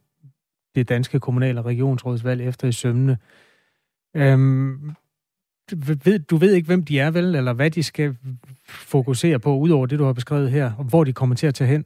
det 0.77 0.89
danske 0.89 1.21
kommunal- 1.21 1.59
og 1.59 1.65
regionsrådsvalg 1.65 2.49
efter 2.49 2.69
i 2.69 2.73
sømne. 2.73 3.19
Øhm, 4.15 4.93
ved, 6.05 6.19
du 6.19 6.37
ved 6.37 6.53
ikke, 6.53 6.67
hvem 6.67 6.85
de 6.85 7.01
er, 7.01 7.11
vel? 7.11 7.35
Eller 7.35 7.53
hvad 7.53 7.71
de 7.71 7.83
skal 7.83 8.17
fokusere 8.69 9.39
på, 9.39 9.57
udover 9.57 9.87
det, 9.87 9.99
du 9.99 10.05
har 10.05 10.13
beskrevet 10.13 10.51
her, 10.51 10.73
og 10.79 10.85
hvor 10.85 11.05
de 11.05 11.13
kommer 11.13 11.37
til 11.37 11.47
at 11.47 11.55
tage 11.55 11.69
hen? 11.69 11.85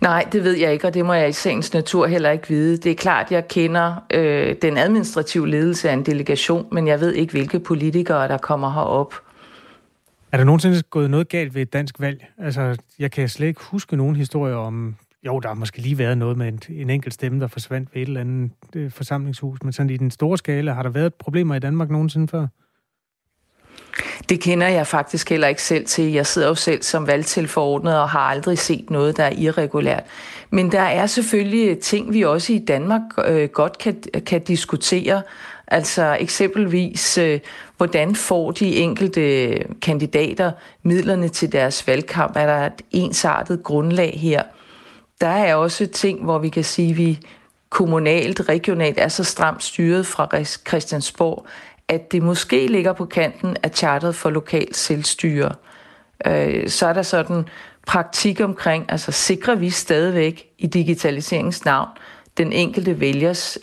Nej, 0.00 0.28
det 0.32 0.44
ved 0.44 0.56
jeg 0.56 0.72
ikke, 0.72 0.86
og 0.86 0.94
det 0.94 1.06
må 1.06 1.12
jeg 1.12 1.28
i 1.28 1.32
sagens 1.32 1.74
natur 1.74 2.06
heller 2.06 2.30
ikke 2.30 2.48
vide. 2.48 2.76
Det 2.76 2.90
er 2.90 2.96
klart, 2.96 3.32
jeg 3.32 3.48
kender 3.48 4.06
øh, 4.14 4.56
den 4.62 4.76
administrative 4.76 5.48
ledelse 5.48 5.90
af 5.90 5.92
en 5.92 6.06
delegation, 6.06 6.68
men 6.72 6.86
jeg 6.86 7.00
ved 7.00 7.12
ikke, 7.12 7.32
hvilke 7.32 7.60
politikere, 7.60 8.28
der 8.28 8.38
kommer 8.38 8.72
herop. 8.72 9.14
Er 10.32 10.36
der 10.36 10.44
nogensinde 10.44 10.82
gået 10.82 11.10
noget 11.10 11.28
galt 11.28 11.54
ved 11.54 11.62
et 11.62 11.72
dansk 11.72 12.00
valg? 12.00 12.26
Altså, 12.38 12.76
jeg 12.98 13.10
kan 13.10 13.28
slet 13.28 13.46
ikke 13.46 13.60
huske 13.62 13.96
nogen 13.96 14.16
historier 14.16 14.56
om... 14.56 14.96
Jo, 15.26 15.40
der 15.40 15.48
har 15.48 15.54
måske 15.54 15.78
lige 15.78 15.98
været 15.98 16.18
noget 16.18 16.38
med 16.38 16.48
en, 16.48 16.60
en 16.68 16.90
enkelt 16.90 17.14
stemme, 17.14 17.40
der 17.40 17.46
forsvandt 17.46 17.94
ved 17.94 18.02
et 18.02 18.08
eller 18.08 18.20
andet 18.20 18.50
øh, 18.76 18.90
forsamlingshus, 18.90 19.62
men 19.62 19.72
sådan 19.72 19.90
i 19.90 19.96
den 19.96 20.10
store 20.10 20.38
skala, 20.38 20.72
har 20.72 20.82
der 20.82 20.90
været 20.90 21.14
problemer 21.14 21.54
i 21.54 21.58
Danmark 21.58 21.90
nogensinde 21.90 22.28
før? 22.28 22.46
Det 24.28 24.40
kender 24.40 24.68
jeg 24.68 24.86
faktisk 24.86 25.30
heller 25.30 25.48
ikke 25.48 25.62
selv 25.62 25.86
til. 25.86 26.12
Jeg 26.12 26.26
sidder 26.26 26.48
jo 26.48 26.54
selv 26.54 26.82
som 26.82 27.06
valgtilforordnet 27.06 28.00
og 28.00 28.08
har 28.08 28.20
aldrig 28.20 28.58
set 28.58 28.90
noget, 28.90 29.16
der 29.16 29.24
er 29.24 29.30
irregulært. 29.30 30.04
Men 30.50 30.72
der 30.72 30.80
er 30.80 31.06
selvfølgelig 31.06 31.78
ting, 31.78 32.12
vi 32.12 32.22
også 32.22 32.52
i 32.52 32.58
Danmark 32.58 33.02
øh, 33.26 33.48
godt 33.48 33.78
kan, 33.78 34.02
kan 34.26 34.44
diskutere. 34.44 35.22
Altså 35.66 36.16
eksempelvis, 36.20 37.18
øh, 37.18 37.40
hvordan 37.76 38.14
får 38.14 38.50
de 38.50 38.76
enkelte 38.76 39.58
kandidater 39.82 40.52
midlerne 40.82 41.28
til 41.28 41.52
deres 41.52 41.86
valgkamp? 41.86 42.36
Er 42.36 42.46
der 42.46 42.66
et 42.66 42.82
ensartet 42.90 43.62
grundlag 43.62 44.18
her? 44.20 44.42
Der 45.20 45.26
er 45.26 45.54
også 45.54 45.86
ting, 45.86 46.24
hvor 46.24 46.38
vi 46.38 46.48
kan 46.48 46.64
sige, 46.64 46.90
at 46.90 46.96
vi 46.96 47.18
kommunalt, 47.70 48.48
regionalt 48.48 48.98
er 48.98 49.08
så 49.08 49.24
stramt 49.24 49.62
styret 49.62 50.06
fra 50.06 50.44
Christiansborg, 50.68 51.46
at 51.88 52.12
det 52.12 52.22
måske 52.22 52.66
ligger 52.66 52.92
på 52.92 53.04
kanten 53.04 53.56
af 53.62 53.70
charteret 53.70 54.14
for 54.14 54.30
lokal 54.30 54.74
selvstyre. 54.74 55.52
Øh, 56.26 56.68
så 56.68 56.86
er 56.86 56.92
der 56.92 57.02
sådan 57.02 57.44
praktik 57.86 58.40
omkring, 58.40 58.84
altså 58.88 59.12
sikrer 59.12 59.54
vi 59.54 59.70
stadigvæk 59.70 60.46
i 60.58 60.66
digitaliseringsnavn 60.66 61.88
den 62.36 62.52
enkelte 62.52 63.00
vælgers 63.00 63.58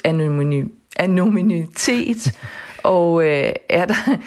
anonymitet, 1.00 2.40
og 2.84 3.24
øh, 3.24 3.54
er 3.70 3.86
der 3.86 4.18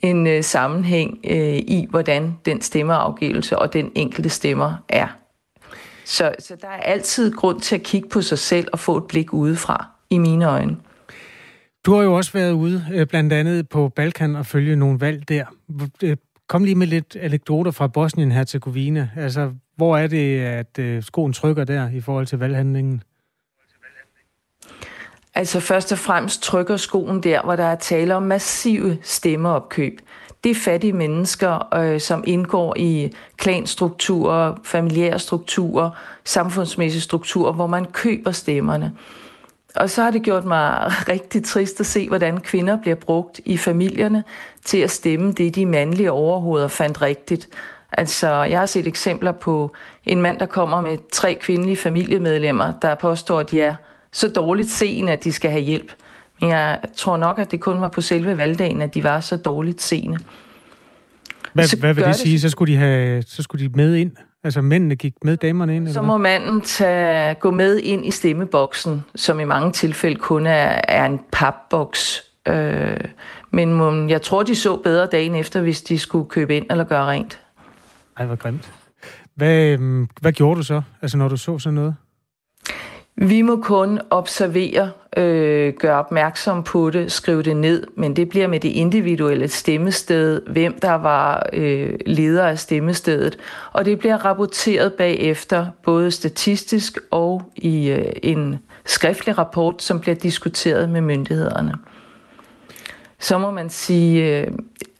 en 0.00 0.26
øh, 0.26 0.44
sammenhæng 0.44 1.18
øh, 1.24 1.56
i, 1.56 1.86
hvordan 1.90 2.38
den 2.46 2.60
stemmeafgivelse 2.60 3.58
og 3.58 3.72
den 3.72 3.92
enkelte 3.94 4.28
stemmer 4.28 4.74
er. 4.88 5.21
Så, 6.12 6.34
så 6.38 6.56
der 6.60 6.68
er 6.68 6.80
altid 6.80 7.32
grund 7.32 7.60
til 7.60 7.74
at 7.74 7.82
kigge 7.82 8.08
på 8.08 8.22
sig 8.22 8.38
selv 8.38 8.68
og 8.72 8.78
få 8.78 8.96
et 8.96 9.04
blik 9.04 9.32
udefra, 9.32 9.86
i 10.10 10.18
mine 10.18 10.44
øjne. 10.44 10.76
Du 11.86 11.94
har 11.94 12.02
jo 12.02 12.14
også 12.14 12.32
været 12.32 12.52
ude, 12.52 12.86
øh, 12.92 13.06
blandt 13.06 13.32
andet 13.32 13.68
på 13.68 13.88
Balkan, 13.88 14.36
og 14.36 14.46
følge 14.46 14.76
nogle 14.76 15.00
valg 15.00 15.28
der. 15.28 15.44
Øh, 16.02 16.16
kom 16.48 16.64
lige 16.64 16.74
med 16.74 16.86
lidt 16.86 17.16
anekdoter 17.16 17.70
fra 17.70 17.86
Bosnien-Herzegovina. 17.86 19.08
Altså, 19.16 19.52
hvor 19.76 19.96
er 19.96 20.06
det, 20.06 20.40
at 20.40 20.78
øh, 20.78 21.02
skoen 21.02 21.32
trykker 21.32 21.64
der 21.64 21.90
i 21.90 22.00
forhold 22.00 22.26
til 22.26 22.38
valghandlingen? 22.38 23.02
Altså 25.34 25.60
først 25.60 25.92
og 25.92 25.98
fremmest 25.98 26.42
trykker 26.42 26.76
skoen 26.76 27.22
der, 27.22 27.42
hvor 27.42 27.56
der 27.56 27.64
er 27.64 27.76
tale 27.76 28.14
om 28.14 28.22
massive 28.22 28.98
stemmeopkøb. 29.02 30.00
Det 30.44 30.50
er 30.50 30.54
fattige 30.54 30.92
mennesker, 30.92 31.74
øh, 31.74 32.00
som 32.00 32.24
indgår 32.26 32.74
i 32.76 33.12
klanstrukturer, 33.36 34.54
familiære 34.64 35.18
strukturer, 35.18 35.90
samfundsmæssige 36.24 37.02
strukturer, 37.02 37.52
hvor 37.52 37.66
man 37.66 37.84
køber 37.84 38.30
stemmerne. 38.30 38.92
Og 39.76 39.90
så 39.90 40.02
har 40.02 40.10
det 40.10 40.22
gjort 40.22 40.44
mig 40.44 40.92
rigtig 41.14 41.44
trist 41.44 41.80
at 41.80 41.86
se, 41.86 42.08
hvordan 42.08 42.40
kvinder 42.40 42.76
bliver 42.76 42.94
brugt 42.94 43.40
i 43.44 43.56
familierne 43.56 44.24
til 44.64 44.78
at 44.78 44.90
stemme 44.90 45.32
det, 45.32 45.54
de 45.54 45.66
mandlige 45.66 46.12
overhoveder 46.12 46.68
fandt 46.68 47.02
rigtigt. 47.02 47.48
Altså, 47.92 48.28
jeg 48.28 48.58
har 48.58 48.66
set 48.66 48.86
eksempler 48.86 49.32
på 49.32 49.72
en 50.04 50.22
mand, 50.22 50.38
der 50.38 50.46
kommer 50.46 50.80
med 50.80 50.98
tre 51.12 51.34
kvindelige 51.34 51.76
familiemedlemmer, 51.76 52.72
der 52.82 52.94
påstår, 52.94 53.40
at 53.40 53.50
de 53.50 53.60
er 53.60 53.74
så 54.12 54.28
dårligt 54.28 54.70
seende, 54.70 55.12
at 55.12 55.24
de 55.24 55.32
skal 55.32 55.50
have 55.50 55.62
hjælp. 55.62 55.92
Jeg 56.42 56.78
tror 56.96 57.16
nok, 57.16 57.38
at 57.38 57.50
det 57.50 57.60
kun 57.60 57.80
var 57.80 57.88
på 57.88 58.00
selve 58.00 58.38
valgdagen, 58.38 58.82
at 58.82 58.94
de 58.94 59.04
var 59.04 59.20
så 59.20 59.36
dårligt 59.36 59.82
seende. 59.82 60.18
Hvad, 61.52 61.78
hvad 61.78 61.94
vil 61.94 62.04
det, 62.04 62.08
det 62.08 62.20
sige? 62.20 62.40
Så 62.40 62.48
skulle, 62.48 62.72
de 62.72 62.78
have, 62.78 63.22
så 63.22 63.42
skulle 63.42 63.68
de 63.68 63.72
med 63.74 63.94
ind? 63.94 64.12
Altså 64.44 64.60
mændene 64.60 64.96
gik 64.96 65.14
med 65.24 65.36
damerne 65.36 65.76
ind? 65.76 65.88
Så 65.88 66.02
må 66.02 66.16
manden 66.16 66.60
tage, 66.60 67.34
gå 67.34 67.50
med 67.50 67.78
ind 67.78 68.06
i 68.06 68.10
stemmeboksen, 68.10 69.04
som 69.14 69.40
i 69.40 69.44
mange 69.44 69.72
tilfælde 69.72 70.16
kun 70.16 70.46
er, 70.46 70.80
er 70.88 71.06
en 71.06 71.20
papboks. 71.32 72.22
Øh, 72.48 73.00
men 73.50 74.10
jeg 74.10 74.22
tror, 74.22 74.42
de 74.42 74.54
så 74.54 74.76
bedre 74.76 75.06
dagen 75.06 75.34
efter, 75.34 75.60
hvis 75.60 75.82
de 75.82 75.98
skulle 75.98 76.28
købe 76.28 76.56
ind 76.56 76.66
eller 76.70 76.84
gøre 76.84 77.06
rent. 77.06 77.40
Ej, 78.16 78.26
hvor 78.26 78.36
grimt. 78.36 78.72
Hvad, 79.34 79.66
øhm, 79.66 80.08
hvad 80.20 80.32
gjorde 80.32 80.58
du 80.58 80.62
så, 80.62 80.82
altså 81.02 81.16
når 81.18 81.28
du 81.28 81.36
så 81.36 81.58
sådan 81.58 81.74
noget? 81.74 81.94
Vi 83.16 83.42
må 83.42 83.56
kun 83.56 84.00
observere, 84.10 84.90
øh, 85.16 85.74
gøre 85.78 85.98
opmærksom 85.98 86.62
på 86.62 86.90
det, 86.90 87.12
skrive 87.12 87.42
det 87.42 87.56
ned, 87.56 87.86
men 87.96 88.16
det 88.16 88.28
bliver 88.28 88.46
med 88.46 88.60
det 88.60 88.68
individuelle 88.68 89.48
stemmested, 89.48 90.42
hvem 90.46 90.80
der 90.80 90.94
var 90.94 91.46
øh, 91.52 91.98
leder 92.06 92.46
af 92.46 92.58
stemmestedet, 92.58 93.38
og 93.72 93.84
det 93.84 93.98
bliver 93.98 94.24
rapporteret 94.24 94.92
bagefter, 94.92 95.66
både 95.84 96.10
statistisk 96.10 96.98
og 97.10 97.42
i 97.56 97.90
øh, 97.90 98.12
en 98.22 98.58
skriftlig 98.84 99.38
rapport, 99.38 99.82
som 99.82 100.00
bliver 100.00 100.14
diskuteret 100.14 100.88
med 100.88 101.00
myndighederne. 101.00 101.74
Så 103.18 103.38
må 103.38 103.50
man 103.50 103.70
sige, 103.70 104.40
øh, 104.40 104.46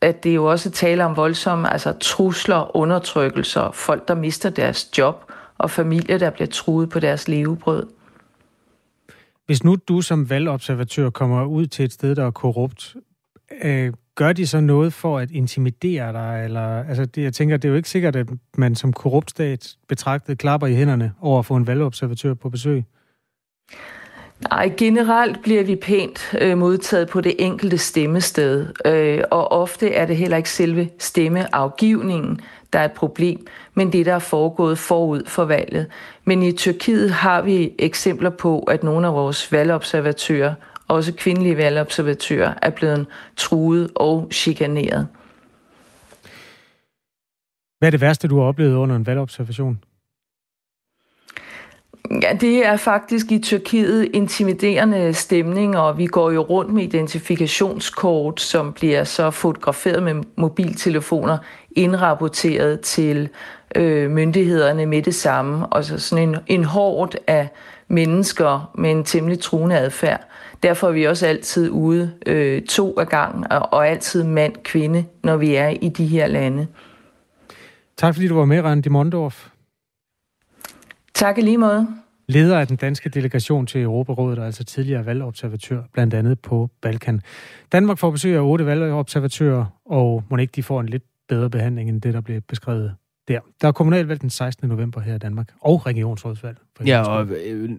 at 0.00 0.24
det 0.24 0.34
jo 0.34 0.44
også 0.44 0.70
taler 0.70 1.04
om 1.04 1.16
voldsomme 1.16 1.72
altså 1.72 1.92
trusler, 2.00 2.76
undertrykkelser, 2.76 3.70
folk, 3.70 4.08
der 4.08 4.14
mister 4.14 4.50
deres 4.50 4.98
job, 4.98 5.32
og 5.58 5.70
familier, 5.70 6.18
der 6.18 6.30
bliver 6.30 6.48
truet 6.48 6.88
på 6.88 7.00
deres 7.00 7.28
levebrød. 7.28 7.86
Hvis 9.47 9.64
nu 9.64 9.76
du 9.88 10.01
som 10.01 10.30
valgobservatør 10.30 11.11
kommer 11.11 11.45
ud 11.45 11.66
til 11.66 11.84
et 11.84 11.93
sted, 11.93 12.14
der 12.14 12.26
er 12.26 12.30
korrupt, 12.30 12.97
øh, 13.62 13.93
gør 14.14 14.32
de 14.32 14.47
så 14.47 14.61
noget 14.61 14.93
for 14.93 15.18
at 15.18 15.30
intimidere 15.30 16.12
dig? 16.12 16.45
Eller, 16.45 16.84
altså, 16.84 17.05
det, 17.05 17.22
jeg 17.22 17.34
tænker, 17.34 17.57
det 17.57 17.68
er 17.68 17.70
jo 17.70 17.76
ikke 17.76 17.90
sikkert, 17.90 18.16
at 18.16 18.28
man 18.59 18.74
som 18.74 18.93
korrupt 18.93 19.30
stat 19.30 19.76
betragtet 19.88 20.38
klapper 20.38 20.66
i 20.66 20.74
hænderne 20.74 21.12
over 21.20 21.38
at 21.38 21.47
få 21.47 21.57
en 21.57 21.66
valgobservatør 21.66 22.34
på 22.34 22.51
besøg. 22.51 22.84
Nej, 24.51 24.72
generelt 24.76 25.43
bliver 25.43 25.62
vi 25.62 25.76
pænt 25.76 26.34
øh, 26.40 26.59
modtaget 26.59 27.09
på 27.09 27.20
det 27.20 27.34
enkelte 27.38 27.78
stemmested, 27.78 28.66
øh, 28.86 29.22
og 29.30 29.53
ofte 29.53 29.95
er 29.95 30.07
det 30.07 30.16
heller 30.16 30.36
ikke 30.36 30.51
selve 30.51 30.90
stemmeafgivningen, 30.99 32.40
der 32.72 32.78
er 32.78 32.84
et 32.84 32.93
problem, 32.93 33.47
men 33.74 33.93
det, 33.93 34.07
der 34.07 34.14
er 34.14 34.18
foregået 34.18 34.78
forud 34.78 35.22
for 35.26 35.45
valget. 35.45 35.86
Men 36.24 36.43
i 36.43 36.53
Tyrkiet 36.53 37.11
har 37.11 37.43
vi 37.43 37.72
eksempler 37.78 38.30
på, 38.30 38.59
at 38.59 38.82
nogle 38.82 39.07
af 39.07 39.14
vores 39.14 39.53
valgobservatører, 39.53 40.55
også 40.88 41.12
kvindelige 41.12 41.57
valgobservatører, 41.57 42.55
er 42.62 42.70
blevet 42.70 43.07
truet 43.36 43.90
og 43.95 44.28
chikaneret. 44.32 45.09
Hvad 47.78 47.88
er 47.88 47.90
det 47.90 48.01
værste, 48.01 48.28
du 48.28 48.38
har 48.38 48.45
oplevet 48.45 48.74
under 48.74 48.97
en 48.97 49.07
valgobservation? 49.07 49.78
Ja, 52.11 52.32
det 52.40 52.66
er 52.66 52.76
faktisk 52.76 53.32
i 53.32 53.38
Tyrkiet 53.38 54.09
intimiderende 54.12 55.14
stemning, 55.14 55.78
og 55.78 55.98
vi 55.98 56.07
går 56.07 56.30
jo 56.30 56.40
rundt 56.40 56.72
med 56.72 56.82
identifikationskort, 56.82 58.40
som 58.40 58.72
bliver 58.72 59.05
så 59.05 59.30
fotograferet 59.30 60.03
med 60.03 60.14
mobiltelefoner, 60.36 61.38
indrapporteret 61.76 62.80
til 62.80 63.28
øh, 63.76 64.11
myndighederne 64.11 64.86
med 64.86 65.03
det 65.03 65.14
samme. 65.14 65.66
Og 65.66 65.84
så 65.84 65.98
sådan 65.98 66.28
en, 66.28 66.36
en 66.46 66.64
hård 66.64 67.14
af 67.26 67.48
mennesker 67.88 68.70
med 68.78 68.90
en 68.90 69.05
temmelig 69.05 69.40
truende 69.40 69.78
adfærd. 69.78 70.20
Derfor 70.62 70.88
er 70.88 70.92
vi 70.92 71.05
også 71.05 71.26
altid 71.26 71.70
ude 71.70 72.12
øh, 72.26 72.62
to 72.62 72.98
af 72.98 73.09
gangen, 73.09 73.53
og, 73.53 73.72
og 73.72 73.88
altid 73.88 74.24
mand-kvinde, 74.24 75.05
når 75.24 75.36
vi 75.36 75.55
er 75.55 75.68
i 75.68 75.88
de 75.88 76.07
her 76.07 76.26
lande. 76.26 76.66
Tak 77.96 78.14
fordi 78.14 78.28
du 78.28 78.34
var 78.34 78.44
med, 78.44 78.61
Randi 78.61 78.88
Mondorf. 78.88 79.51
Tak 81.22 81.38
i 81.38 81.40
lige 81.40 81.58
måde. 81.58 81.88
Leder 82.28 82.58
af 82.58 82.66
den 82.66 82.76
danske 82.76 83.08
delegation 83.08 83.66
til 83.66 83.82
Europarådet, 83.82 84.38
og 84.38 84.46
altså 84.46 84.64
tidligere 84.64 85.06
valgobservatør, 85.06 85.82
blandt 85.92 86.14
andet 86.14 86.40
på 86.40 86.70
Balkan. 86.80 87.20
Danmark 87.72 87.98
får 87.98 88.10
besøg 88.10 88.36
af 88.36 88.40
otte 88.40 88.66
valgobservatører, 88.66 89.64
og 89.84 90.24
må 90.30 90.36
ikke 90.36 90.52
de 90.56 90.62
får 90.62 90.80
en 90.80 90.88
lidt 90.88 91.02
bedre 91.28 91.50
behandling 91.50 91.88
end 91.88 92.00
det, 92.00 92.14
der 92.14 92.20
blev 92.20 92.40
beskrevet 92.40 92.94
der. 93.28 93.40
Der 93.60 93.68
er 93.68 93.72
kommunalvalg 93.72 94.20
den 94.20 94.30
16. 94.30 94.68
november 94.68 95.00
her 95.00 95.14
i 95.14 95.18
Danmark, 95.18 95.52
og 95.60 95.86
regionsrådsvalg. 95.86 96.58
Ja, 96.86 97.02
og 97.02 97.26
øh, 97.26 97.70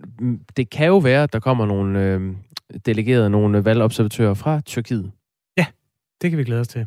det 0.57 0.69
kan 0.69 0.87
jo 0.87 0.97
være, 0.97 1.23
at 1.23 1.33
der 1.33 1.39
kommer 1.39 1.65
nogle 1.65 2.03
øh, 2.03 2.35
delegerede, 2.85 3.29
nogle 3.29 3.65
valgobservatører 3.65 4.33
fra 4.33 4.61
Tyrkiet. 4.61 5.11
Ja, 5.57 5.65
det 6.21 6.29
kan 6.29 6.39
vi 6.39 6.43
glæde 6.43 6.61
os 6.61 6.67
til. 6.67 6.85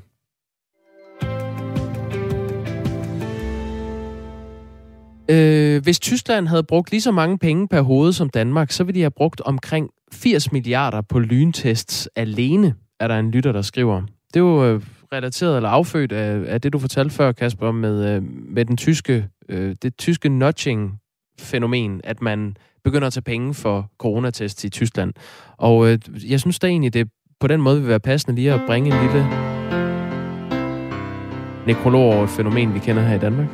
Øh, 5.31 5.83
hvis 5.83 6.01
Tyskland 6.01 6.49
havde 6.49 6.63
brugt 6.63 6.91
lige 6.91 7.01
så 7.01 7.13
mange 7.13 7.39
penge 7.39 7.69
per 7.69 7.81
hoved 7.81 8.13
som 8.13 8.31
Danmark, 8.31 8.71
så 8.71 8.85
ville 8.85 8.95
de 8.95 9.03
have 9.03 9.11
brugt 9.11 9.41
omkring 9.41 9.91
80 10.13 10.53
milliarder 10.53 11.01
på 11.01 11.19
lyntests 11.19 12.09
alene, 12.17 12.75
er 13.01 13.09
der 13.09 13.19
en 13.19 13.31
lytter, 13.31 13.53
der 13.53 13.63
skriver. 13.63 14.03
Det 14.35 14.41
er 14.41 14.45
jo 14.45 14.65
øh, 14.65 14.83
relateret 15.13 15.57
eller 15.57 15.69
affødt 15.69 16.13
af, 16.13 16.43
af 16.47 16.61
det, 16.61 16.73
du 16.73 16.79
fortalte 16.79 17.15
før, 17.15 17.33
Kasper, 17.33 17.73
med, 17.73 18.15
øh, 18.15 18.23
med 18.49 18.65
den 18.65 18.77
tyske, 18.77 19.29
øh, 19.49 19.77
det 19.83 19.97
tyske 19.97 20.29
nudging-fænomen, 20.29 22.01
at 22.05 22.23
man 22.23 22.57
begynder 22.85 23.07
at 23.07 23.13
tage 23.13 23.23
penge 23.23 23.55
for 23.55 23.91
coronatests 23.99 24.65
i 24.65 24.69
Tyskland. 24.69 25.13
Og 25.57 25.93
øh, 25.93 25.99
jeg 26.31 26.41
synes 26.41 26.59
da 26.59 26.67
egentlig, 26.67 26.95
det 26.95 27.09
på 27.41 27.47
den 27.47 27.61
måde 27.61 27.81
vil 27.81 27.89
være 27.89 28.01
passende 28.01 28.37
lige 28.37 28.53
at 28.53 28.61
bringe 28.67 28.95
en 28.95 29.03
lille 29.03 29.27
nekrolog 31.67 32.03
over 32.03 32.25
et 32.25 32.31
fænomen, 32.31 32.75
vi 32.75 32.79
kender 32.79 33.03
her 33.03 33.17
i 33.17 33.19
Danmark. 33.19 33.49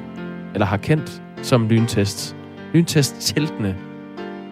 Eller 0.55 0.67
har 0.67 0.77
kendt 0.77 1.23
som 1.43 1.69
lyntest. 1.69 2.37
Lyntest-teltene. 2.75 3.77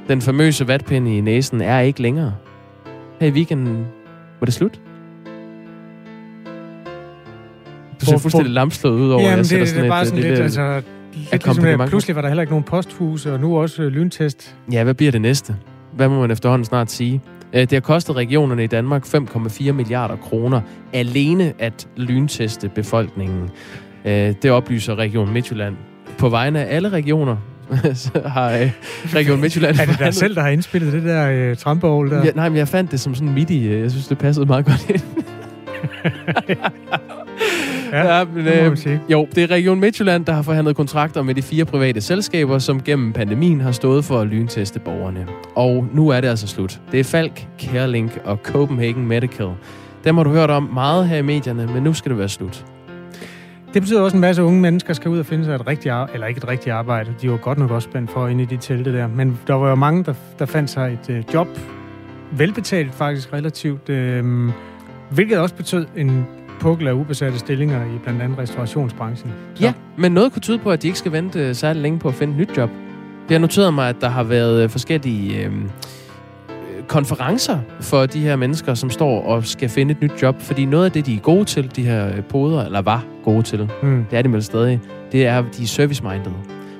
Den 0.08 0.20
famøse 0.22 0.68
vatpinde 0.68 1.16
i 1.16 1.20
næsen 1.20 1.60
er 1.60 1.80
ikke 1.80 2.02
længere. 2.02 2.34
Her 3.20 3.26
i 3.26 3.30
weekenden 3.30 3.86
var 4.40 4.44
det 4.44 4.54
slut. 4.54 4.80
Du 8.00 8.06
ser 8.06 8.18
fuldstændig 8.18 8.52
lamslået 8.52 9.00
ud 9.00 9.10
over, 9.10 9.22
Jamen, 9.22 9.30
jeg 9.30 9.38
det, 9.38 9.46
sætter 9.46 9.64
det, 9.64 9.68
sådan 9.68 9.84
er 9.84 9.88
bare 9.88 10.02
et, 10.02 10.06
sådan 10.08 10.18
et 10.18 10.24
lidt, 10.24 10.32
lille 10.32 10.44
altså... 10.44 10.74
Lidt 10.74 11.46
ligesom, 11.46 11.80
at 11.80 11.88
pludselig 11.88 12.16
var 12.16 12.22
der 12.22 12.28
heller 12.28 12.42
ikke 12.42 12.52
nogen 12.52 12.64
posthuse, 12.64 13.32
og 13.32 13.40
nu 13.40 13.58
også 13.58 13.82
øh, 13.82 13.88
lyntest. 13.88 14.56
Ja, 14.72 14.84
hvad 14.84 14.94
bliver 14.94 15.12
det 15.12 15.20
næste? 15.20 15.56
Hvad 15.96 16.08
må 16.08 16.20
man 16.20 16.30
efterhånden 16.30 16.64
snart 16.64 16.90
sige? 16.90 17.20
Øh, 17.52 17.60
Det 17.60 17.72
har 17.72 17.80
kostet 17.80 18.16
regionerne 18.16 18.64
i 18.64 18.66
Danmark 18.66 19.04
5,4 19.04 19.72
milliarder 19.72 20.16
kroner 20.16 20.60
alene 20.92 21.52
at 21.58 21.88
lynteste 21.96 22.68
befolkningen. 22.68 23.50
Øh, 24.04 24.12
Det 24.42 24.50
oplyser 24.50 24.94
Region 24.94 25.32
Midtjylland. 25.32 25.76
På 26.20 26.28
vegne 26.28 26.64
af 26.64 26.76
alle 26.76 26.88
regioner 26.88 27.36
så 27.94 28.10
har 28.26 28.50
øh, 28.52 28.70
Region 29.14 29.40
Midtjylland... 29.40 29.76
Er 29.80 29.84
det 29.86 29.98
dig 29.98 30.14
selv, 30.14 30.34
der 30.34 30.40
har 30.42 30.48
indspillet 30.48 30.92
det 30.92 31.02
der 31.04 31.30
øh, 31.30 31.56
trampeovl 31.56 32.10
der? 32.10 32.24
Ja, 32.24 32.30
nej, 32.34 32.48
men 32.48 32.58
jeg 32.58 32.68
fandt 32.68 32.90
det 32.90 33.00
som 33.00 33.14
sådan 33.14 33.34
midt 33.34 33.50
i... 33.50 33.66
øh, 33.68 33.80
Jeg 33.82 33.90
synes, 33.90 34.06
det 34.08 34.18
passede 34.18 34.46
meget 34.46 34.64
godt 34.64 34.90
ind. 34.90 35.00
Ja, 37.92 38.18
ja, 38.18 38.24
men, 38.24 38.46
øh, 38.46 38.76
jo, 39.08 39.28
det 39.34 39.42
er 39.42 39.50
Region 39.50 39.80
Midtjylland, 39.80 40.24
der 40.24 40.32
har 40.32 40.42
forhandlet 40.42 40.76
kontrakter 40.76 41.22
med 41.22 41.34
de 41.34 41.42
fire 41.42 41.64
private 41.64 42.00
selskaber, 42.00 42.58
som 42.58 42.82
gennem 42.82 43.12
pandemien 43.12 43.60
har 43.60 43.72
stået 43.72 44.04
for 44.04 44.20
at 44.20 44.26
lynteste 44.26 44.80
borgerne. 44.80 45.26
Og 45.54 45.86
nu 45.92 46.08
er 46.08 46.20
det 46.20 46.28
altså 46.28 46.46
slut. 46.46 46.80
Det 46.92 47.00
er 47.00 47.04
Falk, 47.04 47.46
Carelink 47.60 48.18
og 48.24 48.38
Copenhagen 48.44 49.06
Medical. 49.06 49.48
Dem 50.04 50.16
har 50.16 50.24
du 50.24 50.30
hørt 50.30 50.50
om 50.50 50.62
meget 50.74 51.08
her 51.08 51.16
i 51.16 51.22
medierne, 51.22 51.66
men 51.74 51.82
nu 51.82 51.92
skal 51.94 52.10
det 52.10 52.18
være 52.18 52.28
slut. 52.28 52.64
Det 53.74 53.82
betyder 53.82 54.00
også, 54.00 54.14
at 54.14 54.16
en 54.16 54.20
masse 54.20 54.42
unge 54.42 54.60
mennesker 54.60 54.94
skal 54.94 55.10
ud 55.10 55.18
og 55.18 55.26
finde 55.26 55.44
sig 55.44 55.54
et 55.54 55.66
rigtigt 55.66 55.92
arbejde, 55.92 56.14
eller 56.14 56.26
ikke 56.26 56.38
et 56.38 56.48
rigtigt 56.48 56.74
arbejde. 56.74 57.14
De 57.22 57.30
var 57.30 57.36
godt 57.36 57.58
nok 57.58 57.70
også 57.70 57.88
spændt 57.90 58.10
for 58.10 58.28
inde 58.28 58.42
i 58.42 58.46
de 58.46 58.56
telte 58.56 58.92
der. 58.92 59.06
Men 59.06 59.38
der 59.46 59.54
var 59.54 59.68
jo 59.68 59.74
mange, 59.74 60.04
der, 60.04 60.14
der 60.38 60.46
fandt 60.46 60.70
sig 60.70 60.98
et 61.02 61.14
øh, 61.14 61.24
job. 61.34 61.48
Velbetalt 62.32 62.94
faktisk 62.94 63.32
relativt. 63.32 63.88
Øh, 63.88 64.50
hvilket 65.10 65.38
også 65.38 65.54
betød 65.54 65.86
en 65.96 66.26
pukkel 66.60 66.88
af 66.88 66.92
ubesatte 66.92 67.38
stillinger 67.38 67.84
i 67.84 67.98
blandt 68.02 68.22
andet 68.22 68.38
restaurationsbranchen. 68.38 69.32
Så. 69.54 69.62
Ja, 69.62 69.72
men 69.96 70.12
noget 70.12 70.32
kunne 70.32 70.42
tyde 70.42 70.58
på, 70.58 70.70
at 70.70 70.82
de 70.82 70.86
ikke 70.86 70.98
skal 70.98 71.12
vente 71.12 71.38
øh, 71.48 71.54
særlig 71.54 71.82
længe 71.82 71.98
på 71.98 72.08
at 72.08 72.14
finde 72.14 72.32
et 72.32 72.38
nyt 72.38 72.56
job. 72.56 72.70
Det 73.28 73.34
har 73.34 73.38
noteret 73.38 73.74
mig, 73.74 73.88
at 73.88 73.96
der 74.00 74.08
har 74.08 74.22
været 74.22 74.62
øh, 74.62 74.70
forskellige 74.70 75.44
øh, 75.44 75.52
konferencer 76.90 77.58
for 77.80 78.06
de 78.06 78.20
her 78.20 78.36
mennesker, 78.36 78.74
som 78.74 78.90
står 78.90 79.22
og 79.22 79.44
skal 79.46 79.68
finde 79.68 79.92
et 79.92 80.00
nyt 80.00 80.22
job. 80.22 80.40
Fordi 80.40 80.64
noget 80.64 80.84
af 80.84 80.92
det, 80.92 81.06
de 81.06 81.14
er 81.14 81.18
gode 81.20 81.44
til, 81.44 81.76
de 81.76 81.82
her 81.84 82.08
øh, 82.08 82.22
poder, 82.24 82.64
eller 82.64 82.80
var 82.82 83.04
gode 83.24 83.42
til, 83.42 83.70
Mm. 83.82 84.04
det 84.10 84.18
er 84.18 84.22
de 84.22 84.32
vel 84.32 84.42
stadig, 84.42 84.80
det 85.12 85.26
er, 85.26 85.38
at 85.38 85.44
de 85.56 85.62
er 85.62 85.66
service-minded. 85.66 86.30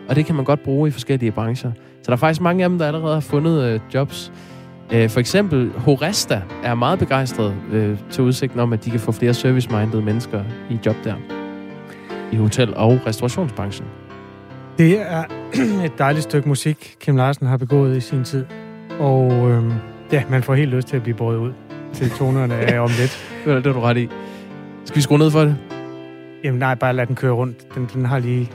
Og 0.09 0.17
det 0.17 0.27
kan 0.27 0.35
man 0.35 0.45
godt 0.45 0.63
bruge 0.63 0.89
i 0.89 0.91
forskellige 0.91 1.33
brancher. 1.33 1.73
Så 1.75 2.07
der 2.07 2.13
er 2.13 2.17
faktisk 2.17 2.41
mange 2.41 2.65
af 2.65 2.71
dem, 2.71 2.79
der 2.79 2.87
allerede 2.87 3.15
har 3.15 3.21
fundet 3.21 3.63
øh, 3.63 3.81
jobs. 3.95 4.33
Øh, 4.93 5.11
for 5.11 5.21
eksempel 5.21 5.71
Horesta 5.77 6.43
er 6.65 6.75
meget 6.75 6.99
begejstret 6.99 7.55
øh, 7.73 7.99
til 8.11 8.25
udsigten 8.25 8.61
om, 8.61 8.73
at 8.73 8.85
de 8.85 8.91
kan 8.91 9.01
få 9.01 9.13
flere 9.13 9.35
service-minded 9.35 10.01
mennesker 10.01 10.43
i 10.71 10.79
job 10.87 10.97
der. 11.05 11.15
I 12.33 12.37
hotel- 12.37 12.77
og 12.77 13.01
restaurationsbranchen. 13.07 13.87
Det 14.79 15.01
er 15.13 15.25
et 15.87 15.99
dejligt 15.99 16.23
stykke 16.23 16.49
musik, 16.49 16.97
Kim 17.01 17.17
Larsen 17.17 17.47
har 17.47 17.57
begået 17.57 17.97
i 17.97 18.01
sin 18.01 18.25
tid. 18.25 18.45
Og 19.01 19.51
øhm, 19.51 19.73
ja, 20.13 20.23
man 20.31 20.43
får 20.43 20.55
helt 20.55 20.71
lyst 20.71 20.89
til 20.89 20.97
at 20.97 21.03
blive 21.03 21.17
båret 21.17 21.37
ud 21.37 21.53
til 21.93 22.11
tonerne 22.11 22.55
af 22.55 22.81
om 22.81 22.91
lidt. 22.99 23.27
Det 23.45 23.53
er 23.53 23.55
det, 23.55 23.65
du 23.65 23.81
ret 23.81 23.97
i. 23.97 24.09
Skal 24.85 24.97
vi 24.97 25.03
skrue 25.03 25.19
ned 25.19 25.31
for 25.31 25.41
det? 25.41 25.57
Jamen 26.45 26.59
nej, 26.59 26.75
bare 26.75 26.93
lad 26.93 27.07
den 27.07 27.17
køre 27.17 27.33
rundt. 27.33 27.75
Den, 27.75 27.89
den 27.95 28.05
har 28.05 28.19
lige... 28.19 28.51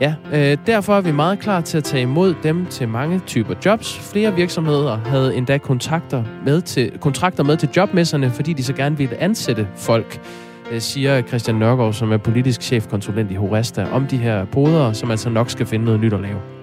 Ja, 0.00 0.14
øh, 0.32 0.58
derfor 0.66 0.96
er 0.96 1.00
vi 1.00 1.12
meget 1.12 1.38
klar 1.38 1.60
til 1.60 1.78
at 1.78 1.84
tage 1.84 2.02
imod 2.02 2.34
dem 2.42 2.66
til 2.66 2.88
mange 2.88 3.20
typer 3.26 3.54
jobs. 3.64 3.98
Flere 3.98 4.34
virksomheder 4.34 4.96
havde 4.96 5.36
endda 5.36 5.58
kontakter 5.58 6.24
med 6.44 6.60
til, 6.60 6.98
kontrakter 7.00 7.42
med 7.42 7.56
til 7.56 7.68
jobmesserne, 7.76 8.30
fordi 8.30 8.52
de 8.52 8.64
så 8.64 8.72
gerne 8.72 8.96
ville 8.96 9.20
ansætte 9.20 9.68
folk, 9.76 10.20
øh, 10.72 10.80
siger 10.80 11.22
Christian 11.22 11.56
Nørgaard, 11.56 11.92
som 11.92 12.12
er 12.12 12.16
politisk 12.16 12.62
chefkonsulent 12.62 13.30
i 13.30 13.34
Horesta, 13.34 13.86
om 13.92 14.06
de 14.06 14.16
her 14.16 14.44
poder, 14.44 14.92
som 14.92 15.10
altså 15.10 15.30
nok 15.30 15.50
skal 15.50 15.66
finde 15.66 15.84
noget 15.84 16.00
nyt 16.00 16.12
at 16.12 16.20
lave. 16.20 16.53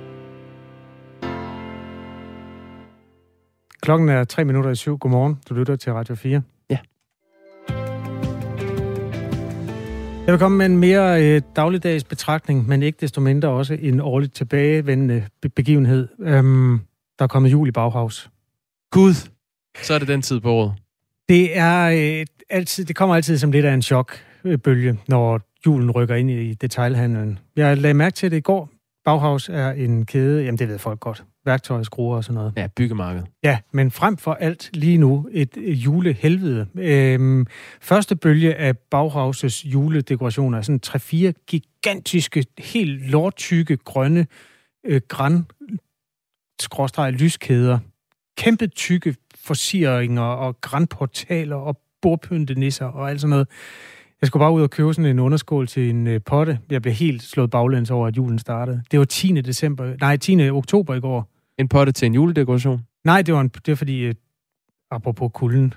Klokken 3.82 4.10
er 4.10 4.24
tre 4.24 4.46
minutter 4.46 4.70
i 4.72 4.76
syv. 4.76 4.98
Godmorgen. 4.98 5.38
Du 5.50 5.54
lytter 5.54 5.76
til 5.76 5.94
Radio 5.94 6.16
4. 6.16 6.42
Ja. 6.70 6.78
Jeg 10.26 10.34
vil 10.34 10.40
komme 10.40 10.58
med 10.58 10.66
en 10.66 10.78
mere 10.78 11.24
øh, 11.24 11.42
dagligdags 11.56 12.04
betragtning, 12.04 12.68
men 12.68 12.84
ikke 12.84 12.98
desto 13.02 13.22
mindre 13.22 13.50
også 13.50 13.74
en 13.74 14.00
årligt 14.00 14.34
tilbagevendende 14.34 15.26
be- 15.42 15.50
begivenhed. 15.50 16.08
Øhm, 16.20 16.80
der 17.20 17.24
er 17.24 17.28
kommet 17.28 17.52
jul 17.52 17.68
i 17.68 17.72
Bauhaus. 17.72 18.30
Gud! 18.92 19.30
Så 19.82 19.94
er 19.94 20.00
det 20.00 20.08
den 20.08 20.22
tid 20.22 20.40
på 20.40 20.52
året. 20.52 20.74
Det 21.30 21.58
er 21.58 22.20
øh, 22.20 22.26
altid, 22.50 22.86
det 22.86 22.96
kommer 22.96 23.16
altid 23.16 23.38
som 23.38 23.52
lidt 23.52 23.66
af 23.66 23.74
en 23.74 23.82
chokbølge, 23.82 25.00
når 25.08 25.42
julen 25.66 25.92
rykker 25.92 26.16
ind 26.16 26.32
i 26.32 26.54
detailhandlen. 26.54 27.40
Jeg 27.56 27.78
lagde 27.78 27.94
mærke 27.94 28.14
til 28.14 28.32
det 28.32 28.38
i 28.38 28.42
går. 28.42 28.70
Bauhaus 29.06 29.50
er 29.50 29.72
en 29.72 30.06
kæde, 30.06 30.44
jamen 30.44 30.60
det 30.60 30.68
ved 30.68 30.80
folk 30.80 31.00
godt, 31.00 31.24
værktøj, 31.46 31.84
skruer 31.84 32.16
og 32.16 32.24
sådan 32.24 32.36
noget. 32.36 32.54
Ja, 32.58 32.68
byggemarked. 32.76 33.24
Ja, 33.44 33.60
men 33.72 33.92
frem 33.92 34.18
for 34.18 34.34
alt 34.34 34.70
lige 34.74 34.98
nu 34.98 35.30
et 35.32 35.58
julehelvede. 35.58 36.68
Øhm, 36.76 37.48
første 37.82 38.16
bølge 38.16 38.56
af 38.56 38.76
Bauhaus' 38.96 39.68
juledekorationer 39.68 40.58
er 40.58 40.62
sådan 40.62 40.82
3-4 40.86 41.44
gigantiske, 41.48 42.46
helt 42.60 43.10
lortykke, 43.10 43.78
grønne 43.78 44.28
øh, 44.86 45.02
græn 45.08 45.46
skråstreg 46.62 47.14
lyskæder. 47.14 47.80
Kæmpe 48.38 48.68
tykke 48.68 49.16
forsieringer 49.36 50.22
og 50.22 50.62
grænportaler 50.62 51.56
og 51.56 51.78
bordpyntenisser 52.02 52.86
og 52.86 53.10
alt 53.10 53.22
sådan 53.22 53.30
noget. 53.30 53.48
Jeg 54.22 54.28
skulle 54.28 54.42
bare 54.42 54.52
ud 54.52 54.62
og 54.62 54.70
købe 54.70 54.94
sådan 54.94 55.12
en 55.12 55.20
underskål 55.20 55.68
til 55.68 55.90
en 55.90 56.08
øh, 56.08 56.22
potte. 56.26 56.60
Jeg 56.70 56.82
blev 56.82 56.94
helt 56.94 57.24
slået 57.24 57.50
baglæns 57.50 57.92
over, 57.92 58.08
at 58.08 58.18
julen 58.18 58.40
startede. 58.40 58.84
Det 58.92 59.00
var 59.00 59.06
10. 59.06 59.42
december, 59.42 59.94
nej, 60.02 60.18
10. 60.18 60.50
oktober 60.50 60.96
i 60.96 61.00
går. 61.00 61.30
En 61.58 61.68
potte 61.68 61.92
til 61.92 62.06
en 62.06 62.14
juledekoration. 62.14 62.82
Nej, 63.04 63.22
det 63.22 63.34
var, 63.34 63.42
en, 63.42 63.48
det 63.48 63.68
var 63.68 63.76
fordi, 63.76 64.00
øh, 64.00 64.14
apropos 64.92 65.32
kulden, 65.34 65.74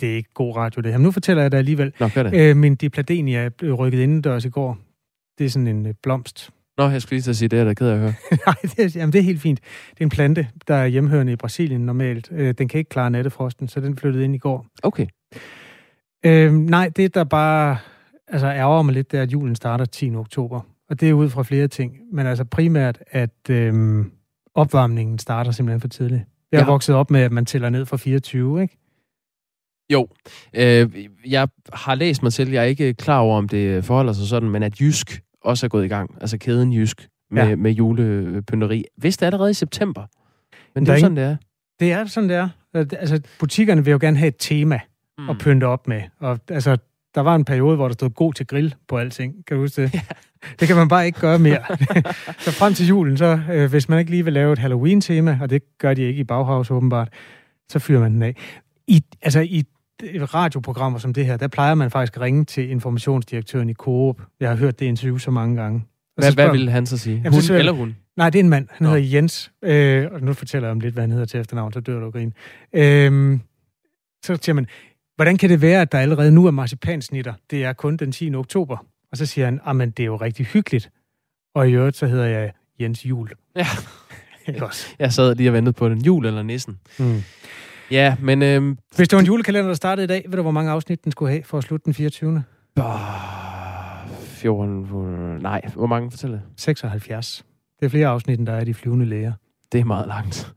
det 0.00 0.12
er 0.12 0.16
ikke 0.16 0.32
god 0.34 0.56
radio 0.56 0.80
det 0.82 0.90
her, 0.92 0.98
men 0.98 1.04
nu 1.04 1.10
fortæller 1.10 1.42
jeg 1.42 1.52
det 1.52 1.58
alligevel. 1.58 1.92
Nå, 2.00 2.08
det. 2.14 2.34
Øh, 2.34 2.56
min 2.56 2.74
dipladenia 2.74 3.48
blev 3.48 3.74
rykket 3.74 3.98
indendørs 4.00 4.44
i 4.44 4.48
går. 4.48 4.78
Det 5.38 5.46
er 5.46 5.50
sådan 5.50 5.66
en 5.66 5.86
øh, 5.86 5.94
blomst. 6.02 6.50
Nå, 6.78 6.88
jeg 6.88 7.02
skulle 7.02 7.20
lige 7.20 7.30
at 7.30 7.36
sige, 7.36 7.48
det 7.48 7.58
er 7.58 7.64
da 7.64 7.74
ked 7.74 7.88
af 7.88 7.94
at 7.94 7.98
høre. 7.98 8.14
Nej, 8.46 8.54
det 8.62 8.78
er, 8.78 8.98
jamen, 8.98 9.12
det 9.12 9.18
er 9.18 9.22
helt 9.22 9.40
fint. 9.40 9.60
Det 9.90 10.00
er 10.00 10.04
en 10.04 10.10
plante, 10.10 10.48
der 10.68 10.74
er 10.74 10.86
hjemhørende 10.86 11.32
i 11.32 11.36
Brasilien 11.36 11.80
normalt. 11.86 12.28
Øh, 12.32 12.54
den 12.58 12.68
kan 12.68 12.78
ikke 12.78 12.88
klare 12.88 13.10
nattefrosten, 13.10 13.68
så 13.68 13.80
den 13.80 13.96
flyttede 13.96 14.24
ind 14.24 14.34
i 14.34 14.38
går. 14.38 14.66
Okay. 14.82 15.06
Øh, 16.24 16.52
nej, 16.52 16.88
det 16.96 17.14
der 17.14 17.24
bare 17.24 17.78
altså, 18.28 18.46
ærger 18.46 18.82
mig 18.82 18.94
lidt, 18.94 19.12
det 19.12 19.18
er, 19.18 19.22
at 19.22 19.32
julen 19.32 19.54
starter 19.54 19.84
10. 19.84 20.14
oktober. 20.14 20.60
Og 20.90 21.00
det 21.00 21.08
er 21.08 21.12
ud 21.12 21.30
fra 21.30 21.42
flere 21.42 21.68
ting. 21.68 21.96
Men 22.12 22.26
altså 22.26 22.44
primært, 22.44 22.98
at 23.10 23.50
øh, 23.50 24.04
opvarmningen 24.54 25.18
starter 25.18 25.50
simpelthen 25.50 25.80
for 25.80 25.88
tidligt. 25.88 26.22
Jeg 26.52 26.58
er 26.58 26.64
Ja. 26.64 26.70
vokset 26.70 26.94
op 26.94 27.10
med, 27.10 27.20
at 27.20 27.32
man 27.32 27.46
tæller 27.46 27.68
ned 27.70 27.86
fra 27.86 27.96
24, 27.96 28.62
ikke? 28.62 28.78
Jo, 29.92 30.08
øh, 30.54 31.06
jeg 31.26 31.48
har 31.72 31.94
læst 31.94 32.22
mig 32.22 32.32
til, 32.32 32.50
jeg 32.50 32.60
er 32.62 32.66
ikke 32.66 32.94
klar 32.94 33.18
over, 33.18 33.38
om 33.38 33.48
det 33.48 33.84
forholder 33.84 34.12
sig 34.12 34.26
sådan, 34.26 34.50
men 34.50 34.62
at 34.62 34.80
Jysk 34.80 35.22
også 35.44 35.66
er 35.66 35.68
gået 35.68 35.84
i 35.84 35.88
gang, 35.88 36.16
altså 36.20 36.38
kæden 36.38 36.72
Jysk, 36.72 37.08
med, 37.30 37.48
Ja. 37.48 37.56
med 37.56 37.70
julepynteri. 37.72 38.84
Vist 39.02 39.22
er 39.22 39.26
allerede 39.26 39.50
i 39.50 39.54
september, 39.54 40.02
men 40.74 40.86
det 40.86 40.92
er 40.92 40.96
er 40.96 41.00
sådan, 41.00 41.16
det 41.16 41.24
er. 41.24 41.36
Det 41.80 41.92
er 41.92 42.06
sådan, 42.06 42.28
det 42.28 42.36
er. 42.36 42.48
Altså, 42.74 43.20
butikkerne 43.40 43.84
vil 43.84 43.90
jo 43.90 43.98
gerne 44.00 44.16
have 44.16 44.28
et 44.28 44.36
tema 44.38 44.80
Mm. 45.18 45.30
at 45.30 45.38
pynte 45.38 45.64
op 45.64 45.88
med. 45.88 46.02
Og 46.18 46.38
altså, 46.50 46.76
der 47.14 47.20
var 47.20 47.34
en 47.34 47.44
periode, 47.44 47.76
hvor 47.76 47.88
der 47.88 47.92
stod 47.92 48.10
god 48.10 48.32
til 48.34 48.46
grill 48.46 48.74
på 48.88 48.98
alting. 48.98 49.46
Kan 49.46 49.56
du 49.56 49.62
huske 49.62 49.82
det? 49.82 49.94
Ja. 49.94 50.00
Det 50.60 50.68
kan 50.68 50.76
man 50.76 50.88
bare 50.88 51.06
ikke 51.06 51.20
gøre 51.20 51.38
mere. 51.38 51.62
så 52.44 52.52
frem 52.52 52.74
til 52.74 52.86
julen, 52.86 53.16
så 53.16 53.40
øh, 53.52 53.70
hvis 53.70 53.88
man 53.88 53.98
ikke 53.98 54.10
lige 54.10 54.24
vil 54.24 54.32
lave 54.32 54.52
et 54.52 54.58
Halloween-tema, 54.58 55.38
og 55.42 55.50
det 55.50 55.62
gør 55.78 55.94
de 55.94 56.02
ikke 56.02 56.20
i 56.20 56.24
Bauhaus 56.24 56.70
åbenbart, 56.70 57.08
så 57.68 57.78
fyrer 57.78 58.00
man 58.00 58.12
den 58.12 58.22
af. 58.22 58.36
I, 58.86 59.04
altså, 59.22 59.40
i 59.40 59.64
radioprogrammer 60.02 60.98
som 60.98 61.14
det 61.14 61.26
her, 61.26 61.36
der 61.36 61.48
plejer 61.48 61.74
man 61.74 61.90
faktisk 61.90 62.16
at 62.16 62.22
ringe 62.22 62.44
til 62.44 62.70
informationsdirektøren 62.70 63.70
i 63.70 63.74
Coop. 63.74 64.22
Jeg 64.40 64.48
har 64.48 64.56
hørt 64.56 64.80
det 64.80 64.86
interview 64.86 65.18
så 65.18 65.30
mange 65.30 65.62
gange. 65.62 65.84
Og 66.16 66.22
hvad, 66.22 66.32
hvad 66.32 66.50
ville 66.50 66.70
han 66.70 66.86
så 66.86 66.98
sige? 66.98 67.16
Jamen, 67.16 67.32
hun 67.32 67.42
så 67.42 67.54
eller 67.54 67.72
hun? 67.72 67.96
Nej, 68.16 68.30
det 68.30 68.38
er 68.38 68.42
en 68.42 68.48
mand. 68.48 68.68
Han 68.70 68.86
Nå. 68.86 68.94
hedder 68.94 69.08
Jens. 69.16 69.52
Øh, 69.62 70.08
og 70.12 70.20
nu 70.20 70.32
fortæller 70.32 70.68
jeg 70.68 70.72
om 70.72 70.80
lidt, 70.80 70.94
hvad 70.94 71.02
han 71.02 71.10
hedder 71.10 71.26
til 71.26 71.40
efternavn, 71.40 71.72
så 71.72 71.80
dør 71.80 72.00
du 72.00 72.10
grin. 72.10 72.32
Øh, 72.72 73.38
så 74.24 74.38
siger 74.42 74.54
man, 74.54 74.66
hvordan 75.16 75.36
kan 75.36 75.50
det 75.50 75.62
være, 75.62 75.80
at 75.80 75.92
der 75.92 75.98
allerede 75.98 76.32
nu 76.32 76.46
er 76.46 76.50
marcipansnitter? 76.50 77.34
Det 77.50 77.64
er 77.64 77.72
kun 77.72 77.96
den 77.96 78.12
10. 78.12 78.34
oktober. 78.34 78.76
Og 79.10 79.16
så 79.16 79.26
siger 79.26 79.44
han, 79.44 79.80
at 79.80 79.96
det 79.96 80.02
er 80.02 80.06
jo 80.06 80.16
rigtig 80.16 80.46
hyggeligt. 80.46 80.90
Og 81.54 81.68
i 81.68 81.72
øvrigt, 81.72 81.96
så 81.96 82.06
hedder 82.06 82.26
jeg 82.26 82.52
Jens 82.80 83.06
Jul. 83.06 83.30
Ja. 83.56 83.66
jeg 84.98 85.12
sad 85.12 85.34
lige 85.34 85.50
og 85.50 85.54
ventede 85.54 85.72
på 85.72 85.88
den. 85.88 86.04
Jul 86.04 86.26
eller 86.26 86.42
nissen. 86.42 86.78
Mm. 86.98 87.22
Ja, 87.90 88.16
men... 88.20 88.42
Øhm, 88.42 88.78
Hvis 88.96 89.08
det 89.08 89.16
var 89.16 89.20
en 89.20 89.26
julekalender, 89.26 89.66
der 89.68 89.74
startede 89.74 90.04
i 90.04 90.08
dag, 90.08 90.24
ved 90.28 90.36
du, 90.36 90.42
hvor 90.42 90.50
mange 90.50 90.70
afsnit 90.70 91.04
den 91.04 91.12
skulle 91.12 91.30
have 91.32 91.42
for 91.44 91.58
at 91.58 91.64
slutte 91.64 91.84
den 91.84 91.94
24. 91.94 92.42
Bah, 92.74 94.08
14... 94.10 94.88
Nej, 95.40 95.60
hvor 95.74 95.86
mange 95.86 96.10
fortæller 96.10 96.38
76. 96.56 97.44
Det 97.80 97.86
er 97.86 97.90
flere 97.90 98.08
afsnit, 98.08 98.38
end 98.38 98.46
der 98.46 98.52
er 98.52 98.64
de 98.64 98.74
flyvende 98.74 99.06
læger. 99.06 99.32
Det 99.72 99.80
er 99.80 99.84
meget 99.84 100.08
langt. 100.08 100.52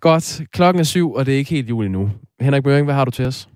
Godt. 0.00 0.40
Klokken 0.52 0.80
er 0.80 0.84
syv, 0.84 1.12
og 1.12 1.26
det 1.26 1.34
er 1.34 1.38
ikke 1.38 1.50
helt 1.50 1.68
jul 1.68 1.84
endnu. 1.84 2.10
Henrik 2.40 2.62
Børing, 2.62 2.84
hvad 2.84 2.94
har 2.94 3.04
du 3.04 3.10
til 3.10 3.26
os? 3.26 3.48